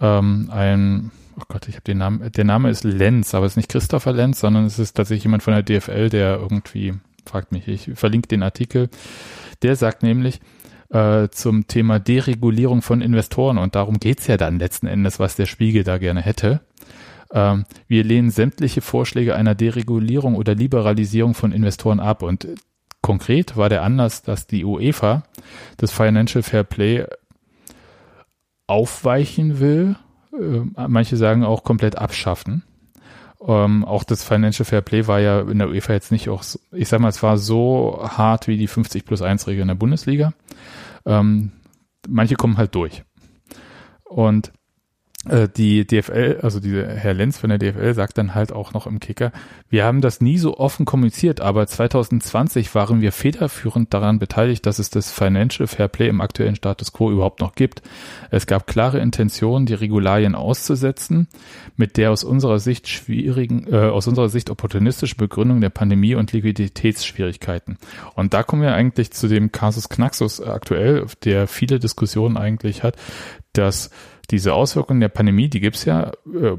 [0.00, 2.32] ähm, einem Oh Gott, ich habe den Namen.
[2.32, 5.44] Der Name ist Lenz, aber es ist nicht Christopher Lenz, sondern es ist tatsächlich jemand
[5.44, 8.88] von der DFL, der irgendwie, fragt mich, ich verlinke den Artikel.
[9.62, 10.40] Der sagt nämlich
[10.90, 15.46] äh, zum Thema Deregulierung von Investoren und darum geht's ja dann letzten Endes, was der
[15.46, 16.60] Spiegel da gerne hätte.
[17.32, 22.48] Ähm, wir lehnen sämtliche Vorschläge einer Deregulierung oder Liberalisierung von Investoren ab und
[23.02, 25.24] konkret war der Anlass, dass die UEFA
[25.76, 27.06] das Financial Fair Play
[28.66, 29.96] aufweichen will.
[30.32, 32.62] Äh, manche sagen auch komplett abschaffen.
[33.46, 36.58] Ähm, auch das Financial Fair Play war ja in der UEFA jetzt nicht auch, so,
[36.72, 39.74] ich sag mal, es war so hart wie die 50 plus 1 Regel in der
[39.74, 40.32] Bundesliga.
[41.06, 41.52] Ähm,
[42.08, 43.04] manche kommen halt durch.
[44.04, 44.52] Und
[45.24, 49.00] die DFL, also dieser Herr Lenz von der DFL sagt dann halt auch noch im
[49.00, 49.32] Kicker,
[49.68, 54.78] wir haben das nie so offen kommuniziert, aber 2020 waren wir federführend daran beteiligt, dass
[54.78, 57.82] es das Financial Fair Play im aktuellen Status quo überhaupt noch gibt.
[58.30, 61.26] Es gab klare Intentionen, die Regularien auszusetzen,
[61.76, 66.32] mit der aus unserer Sicht schwierigen, äh, aus unserer Sicht opportunistischen Begründung der Pandemie und
[66.32, 67.76] Liquiditätsschwierigkeiten.
[68.14, 72.96] Und da kommen wir eigentlich zu dem Casus Knaxus aktuell, der viele Diskussionen eigentlich hat,
[73.52, 73.90] dass
[74.30, 76.56] diese Auswirkungen der Pandemie, die gibt's ja, äh,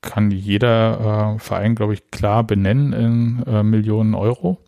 [0.00, 4.58] kann jeder äh, Verein, glaube ich, klar benennen in äh, Millionen Euro,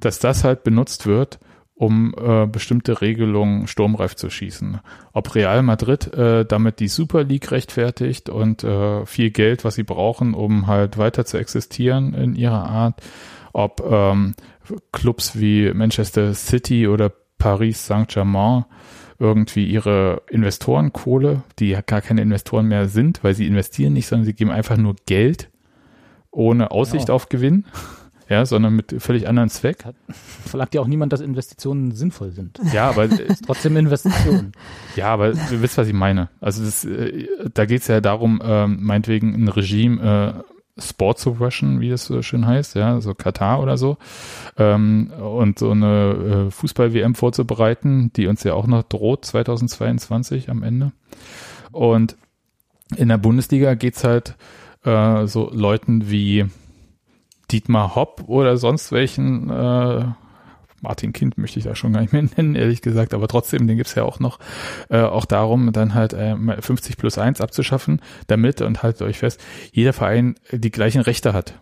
[0.00, 1.38] dass das halt benutzt wird,
[1.74, 4.80] um äh, bestimmte Regelungen sturmreif zu schießen.
[5.12, 9.82] Ob Real Madrid äh, damit die Super League rechtfertigt und äh, viel Geld, was sie
[9.82, 13.02] brauchen, um halt weiter zu existieren in ihrer Art,
[13.52, 14.34] ob ähm,
[14.90, 18.64] Clubs wie Manchester City oder Paris Saint-Germain
[19.18, 24.26] irgendwie ihre Investorenkohle, die ja gar keine Investoren mehr sind, weil sie investieren nicht, sondern
[24.26, 25.50] sie geben einfach nur Geld
[26.30, 27.16] ohne Aussicht Genau.
[27.16, 27.64] auf Gewinn,
[28.28, 29.84] ja, sondern mit völlig anderen Zweck.
[29.84, 29.94] Hat,
[30.44, 32.58] verlangt ja auch niemand, dass Investitionen sinnvoll sind.
[32.72, 34.52] Ja, aber äh, Ist trotzdem Investitionen.
[34.96, 36.28] ja, aber ihr wisst, was ich meine.
[36.40, 41.80] Also das, äh, da geht es ja darum, ähm, meinetwegen ein Regime äh, Sport rushen,
[41.80, 43.96] wie es so schön heißt, ja, so Katar oder so,
[44.58, 50.62] ähm, und so eine äh, Fußball-WM vorzubereiten, die uns ja auch noch droht 2022 am
[50.62, 50.92] Ende.
[51.72, 52.16] Und
[52.94, 54.36] in der Bundesliga geht's halt
[54.84, 56.46] äh, so Leuten wie
[57.50, 60.04] Dietmar Hopp oder sonst welchen äh,
[60.86, 63.76] Martin Kind möchte ich da schon gar nicht mehr nennen, ehrlich gesagt, aber trotzdem, den
[63.76, 64.38] gibt's ja auch noch,
[64.88, 69.42] äh, auch darum, dann halt äh, 50 plus 1 abzuschaffen, damit, und haltet euch fest,
[69.72, 71.60] jeder Verein die gleichen Rechte hat.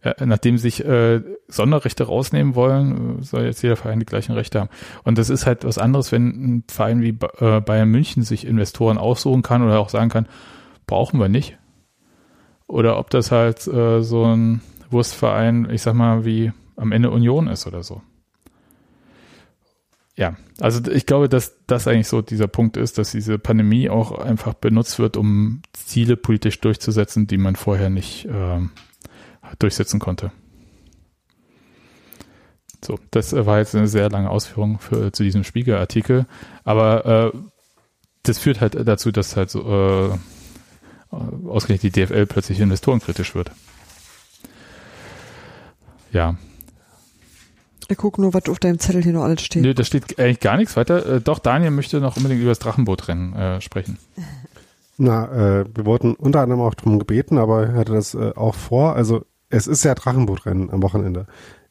[0.00, 4.60] Äh, nachdem sich äh, Sonderrechte rausnehmen wollen, äh, soll jetzt jeder Verein die gleichen Rechte
[4.60, 4.70] haben.
[5.04, 8.98] Und das ist halt was anderes, wenn ein Verein wie äh, Bayern München sich Investoren
[8.98, 10.28] aussuchen kann oder auch sagen kann,
[10.86, 11.58] brauchen wir nicht.
[12.66, 14.60] Oder ob das halt äh, so ein
[14.90, 18.02] Wurstverein, ich sag mal, wie am Ende Union ist oder so.
[20.16, 24.18] Ja, also ich glaube, dass das eigentlich so dieser Punkt ist, dass diese Pandemie auch
[24.18, 28.70] einfach benutzt wird, um Ziele politisch durchzusetzen, die man vorher nicht ähm,
[29.58, 30.32] durchsetzen konnte.
[32.82, 36.26] So, das äh, war jetzt eine sehr lange Ausführung für, zu diesem Spiegelartikel,
[36.64, 37.38] aber äh,
[38.22, 39.60] das führt halt dazu, dass halt so
[41.12, 41.16] äh,
[41.46, 43.50] ausgerechnet die DFL plötzlich investorenkritisch wird.
[46.10, 46.36] Ja,
[47.88, 49.62] Ich gucke nur, was auf deinem Zettel hier noch alles steht.
[49.62, 51.06] Nö, da steht eigentlich gar nichts weiter.
[51.06, 53.98] Äh, doch, Daniel möchte noch unbedingt über das Drachenbootrennen äh, sprechen.
[54.98, 58.54] Na, äh, wir wurden unter anderem auch drum gebeten, aber er hatte das äh, auch
[58.54, 58.96] vor.
[58.96, 61.26] Also es ist ja Drachenbootrennen am Wochenende.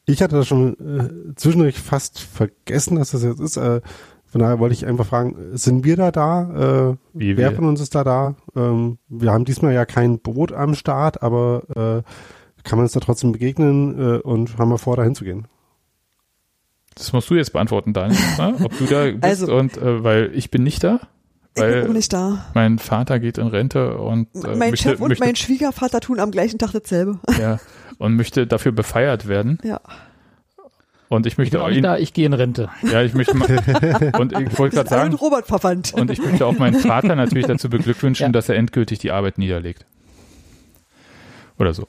[0.06, 3.58] Ich hatte das schon äh, zwischendurch fast vergessen, dass das jetzt ist.
[3.58, 3.82] Äh,
[4.26, 6.92] von daher wollte ich einfach fragen, sind wir da da?
[6.92, 7.56] Äh, Wie wer wir?
[7.56, 8.36] von uns ist da da?
[8.56, 13.00] Ähm, wir haben diesmal ja kein Boot am Start, aber äh, kann man uns da
[13.00, 15.48] trotzdem begegnen äh, und haben wir vor, da hinzugehen?
[16.96, 18.56] Das musst du jetzt beantworten, Daniel, ne?
[18.64, 21.00] ob du da bist Also- und äh, weil ich bin nicht da,
[21.56, 22.46] ich bin weil auch nicht da.
[22.54, 26.20] mein Vater geht in Rente und äh, mein möchte, Chef und möchte, mein Schwiegervater tun
[26.20, 27.20] am gleichen Tag dasselbe.
[27.40, 27.60] ja,
[27.98, 29.82] und möchte dafür befeiert werden Ja.
[31.10, 32.70] und ich Ich möchte bin auch ihn, da, ich gehe in Rente.
[32.82, 33.48] ja, ich möchte mal,
[34.20, 35.94] und ich wollte gerade sagen Robert verwandt.
[35.94, 38.32] und ich möchte auch meinen Vater natürlich dazu beglückwünschen, Ja.
[38.32, 39.86] dass er endgültig die Arbeit niederlegt.
[41.60, 41.88] Oder so.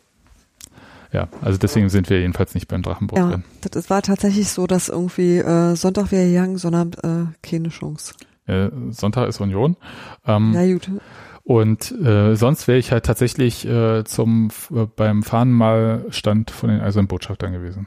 [1.13, 3.45] Ja, also deswegen sind wir jedenfalls nicht beim ja, Drachenbootrennen.
[3.71, 8.15] das war tatsächlich so, dass irgendwie äh, Sonntag wäre gegangen, Sonnabend äh, keine Chance.
[8.47, 9.77] Äh, Sonntag ist Union.
[10.27, 10.91] Ähm, Ja gut.
[11.45, 17.07] Und äh, sonst wäre ich halt tatsächlich äh, zum äh, beim Fahnenmalstand von den Eisernen
[17.07, 17.87] Botschaftern gewesen.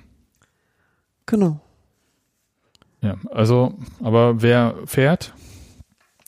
[1.25, 1.59] Genau.
[3.01, 5.33] Ja, also, aber wer fährt,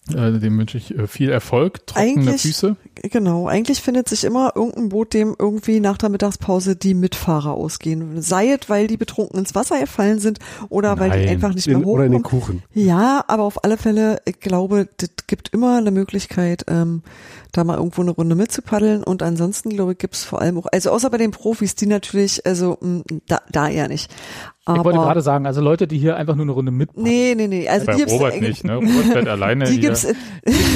[0.09, 2.75] äh, dem wünsche ich äh, viel Erfolg, trockene Eigentlich- Füße.
[3.03, 3.47] Genau.
[3.47, 8.21] Eigentlich findet sich immer irgendein Boot, dem irgendwie nach der Mittagspause die Mitfahrer ausgehen.
[8.21, 11.21] Sei es, weil die betrunken ins Wasser gefallen sind oder weil Nein.
[11.23, 12.41] die einfach nicht mehr oder in den hochkommen.
[12.41, 12.63] Kuchen.
[12.73, 17.01] Ja, aber auf alle Fälle, ich glaube, das gibt immer eine Möglichkeit, ähm,
[17.51, 19.03] da mal irgendwo eine Runde mitzupaddeln.
[19.03, 22.45] Und ansonsten, glaube ich, gibt's vor allem auch, also außer bei den Profis, die natürlich,
[22.45, 24.11] also mh, da, da eher nicht.
[24.63, 27.33] Aber, Ich wollte gerade sagen, also Leute, die hier einfach nur eine Runde mit nee,
[27.35, 27.67] nee, nee.
[27.67, 28.75] Also Bei die gibt's, Robert nicht, ne?
[28.75, 29.81] Robert fährt alleine Die hier.
[29.81, 30.05] gibt's,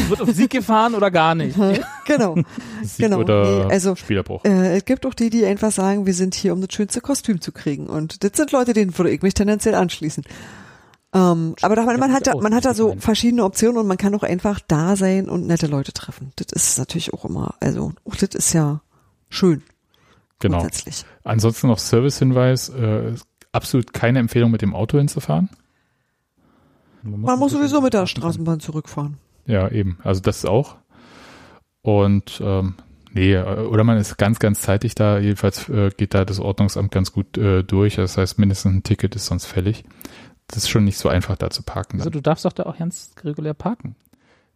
[0.10, 1.56] wird auf Sieg gefahren oder gar nicht.
[2.18, 2.36] genau.
[2.84, 3.20] Sieg genau.
[3.20, 4.44] oder Nee, also Spielerbruch.
[4.46, 7.42] Äh, es gibt auch die, die einfach sagen, wir sind hier, um das schönste Kostüm
[7.42, 7.88] zu kriegen.
[7.88, 10.24] Und das sind Leute, denen würde ich mich tendenziell anschließen.
[11.14, 13.98] Ähm, aber da, man, man hat da, man hat da so verschiedene Optionen und man
[13.98, 16.34] kann auch einfach da sein und nette Leute treffen.
[16.36, 18.82] Das ist natürlich auch immer, also, auch das ist ja
[19.30, 19.64] schön.
[20.40, 20.60] Genau.
[20.60, 21.06] Grundsätzlich.
[21.24, 23.14] Ansonsten noch Servicehinweis, äh,
[23.54, 25.50] absolut keine Empfehlung mit dem Auto hinzufahren.
[27.04, 29.18] Man muss sowieso mit der Straßenbahn zurückfahren.
[29.46, 30.00] Ja, eben.
[30.04, 30.76] Also das auch.
[31.86, 32.74] Und ähm,
[33.12, 35.20] nee, äh, oder man ist ganz, ganz zeitig da.
[35.20, 37.98] Jedenfalls äh, geht da das Ordnungsamt ganz gut äh, durch.
[37.98, 39.84] Das heißt, mindestens ein Ticket ist sonst fällig.
[40.48, 41.98] Das ist schon nicht so einfach, da zu parken.
[42.00, 42.14] Also Dann.
[42.14, 43.96] du darfst doch da auch ganz regulär parken.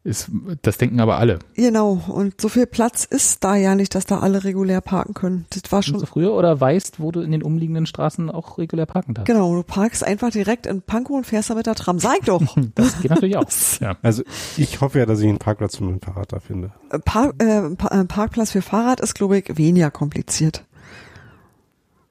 [0.06, 0.32] Ist,
[0.62, 1.40] das denken aber alle.
[1.56, 2.02] Genau.
[2.08, 5.46] Und so viel Platz ist da ja nicht, dass da alle regulär parken können.
[5.50, 8.86] Das war Schon so früher oder weißt, wo du in den umliegenden Straßen auch regulär
[8.86, 9.28] parken darfst.
[9.28, 12.00] Genau, du parkst einfach direkt in Pankow und fährst da mit der Tram.
[12.00, 12.42] Sag doch.
[12.76, 13.46] Das geht natürlich auch.
[14.02, 14.24] Also
[14.56, 16.72] ich hoffe ja, dass ich einen Parkplatz für mein Fahrrad da finde.
[17.04, 20.64] Park, äh, Pa- äh, Parkplatz für Fahrrad ist, glaube ich, weniger kompliziert.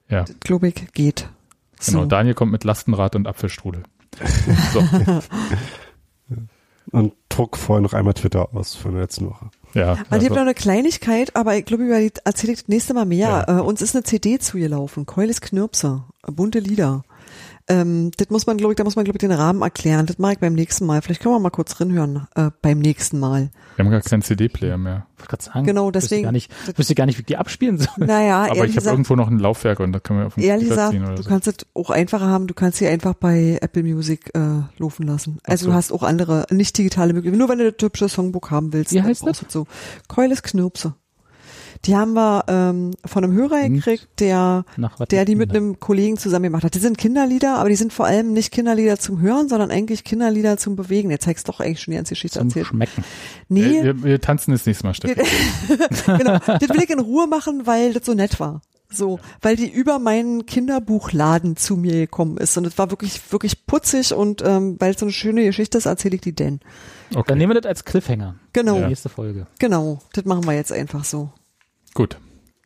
[0.09, 1.27] Ja, Glaube ich, geht.
[1.85, 2.01] genau.
[2.01, 2.05] So.
[2.05, 3.83] Daniel kommt mit Lastenrad und Apfelstrudel.
[4.73, 4.81] So,
[6.91, 9.49] Und druck vorher noch einmal Twitter aus von der letzten Woche.
[9.73, 9.91] ja.
[9.91, 12.67] Also, ich Also, habe noch eine Kleinigkeit, aber ich glaube, über die erzähle ich das
[12.67, 13.45] nächste Mal mehr.
[13.47, 13.59] Ja.
[13.59, 17.03] Äh, uns ist eine CD zugelaufen, Keulis Knirpse, bunte Lieder.
[17.69, 20.05] Ähm, das muss man, glaube ich, da muss man, glaube ich, den Rahmen erklären.
[20.07, 21.01] Das mache ich beim nächsten Mal.
[21.01, 23.51] Vielleicht können wir mal kurz reinhören äh, beim nächsten Mal.
[23.75, 25.05] wir haben gar keinen CD-Player mehr.
[25.15, 25.65] Ich wollte gerade sagen.
[25.65, 27.87] Genau, wüsste deswegen- Gar nicht, wüsste gar nicht, wie die abspielen soll.
[27.97, 30.69] Naja, Aber ich habe irgendwo noch ein Laufwerk und da können wir auf den ehrlich
[30.69, 31.29] Computer gesagt, ziehen oder du so.
[31.29, 32.47] kannst es auch einfacher haben.
[32.47, 34.39] Du kannst sie einfach bei Apple Music äh,
[34.77, 35.37] laufen lassen.
[35.43, 35.69] Also so.
[35.71, 37.37] du hast auch andere, nicht digitale Möglichkeiten.
[37.39, 38.93] Nur wenn du das hübsche Songbook haben willst.
[38.93, 39.67] Wie heißt brauchst du So.
[40.07, 40.95] Keulis Knirpse.
[41.85, 43.75] Die haben wir ähm, von einem Hörer Und?
[43.75, 44.65] gekriegt, der
[45.11, 46.75] der die mit einem Kollegen zusammen gemacht hat.
[46.75, 50.57] Die sind Kinderlieder, aber die sind vor allem nicht Kinderlieder zum Hören, sondern eigentlich Kinderlieder
[50.57, 51.09] zum Bewegen.
[51.09, 52.67] Jetzt zeigst doch eigentlich schon die ganze Geschichte zum erzählt.
[52.67, 53.03] Schmecken.
[53.47, 55.21] Nee, wir, wir tanzen das nächste Mal, Steffi.
[56.05, 56.39] genau.
[56.39, 58.61] Das will ich in Ruhe machen, weil das so nett war.
[58.91, 62.57] So, weil die über meinen Kinderbuchladen zu mir gekommen ist.
[62.57, 65.85] Und es war wirklich, wirklich putzig und ähm, weil es so eine schöne Geschichte ist,
[65.85, 66.59] erzähle ich die denn.
[67.13, 68.35] Okay, Dann nehmen wir das als Cliffhanger.
[68.51, 69.45] Genau, Nächste Folge.
[69.59, 69.99] genau.
[70.13, 71.29] Das machen wir jetzt einfach so.
[71.99, 72.17] Gut.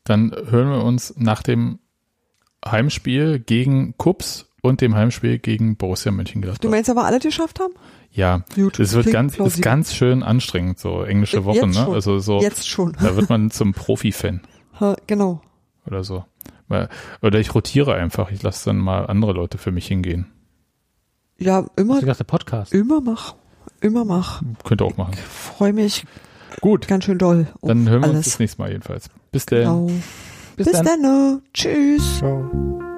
[0.04, 1.80] Dann hören wir uns nach dem
[2.66, 6.60] Heimspiel gegen Kups und dem Heimspiel gegen Borussia Mönchengladbach.
[6.60, 7.74] Du meinst aber alle geschafft haben?
[8.12, 11.88] Ja, Gut, es wird ganz, ist ganz schön anstrengend, so englische Jetzt Wochen, ne?
[11.88, 12.94] Also so, Jetzt schon.
[13.02, 14.42] da wird man zum Profi-Fan
[15.08, 15.42] Genau.
[15.88, 16.24] oder so.
[17.22, 20.28] Oder ich rotiere einfach, ich lasse dann mal andere Leute für mich hingehen.
[21.40, 22.74] Ja, immer, Hast du gedacht, der Podcast?
[22.74, 23.36] immer mach.
[23.82, 24.42] Immer mach.
[24.64, 25.14] Könnt ihr auch machen.
[25.16, 26.06] Freue mich
[26.62, 27.48] Gut, ganz schön doll.
[27.62, 28.26] dann hören wir uns alles.
[28.26, 29.10] das nächste Mal jedenfalls.
[29.32, 29.60] Bis dann.
[29.60, 29.88] Genau.
[30.56, 31.02] Bis Bis dann.
[31.02, 31.42] dann.
[31.54, 32.18] Tschüss.
[32.20, 32.93] Ciao.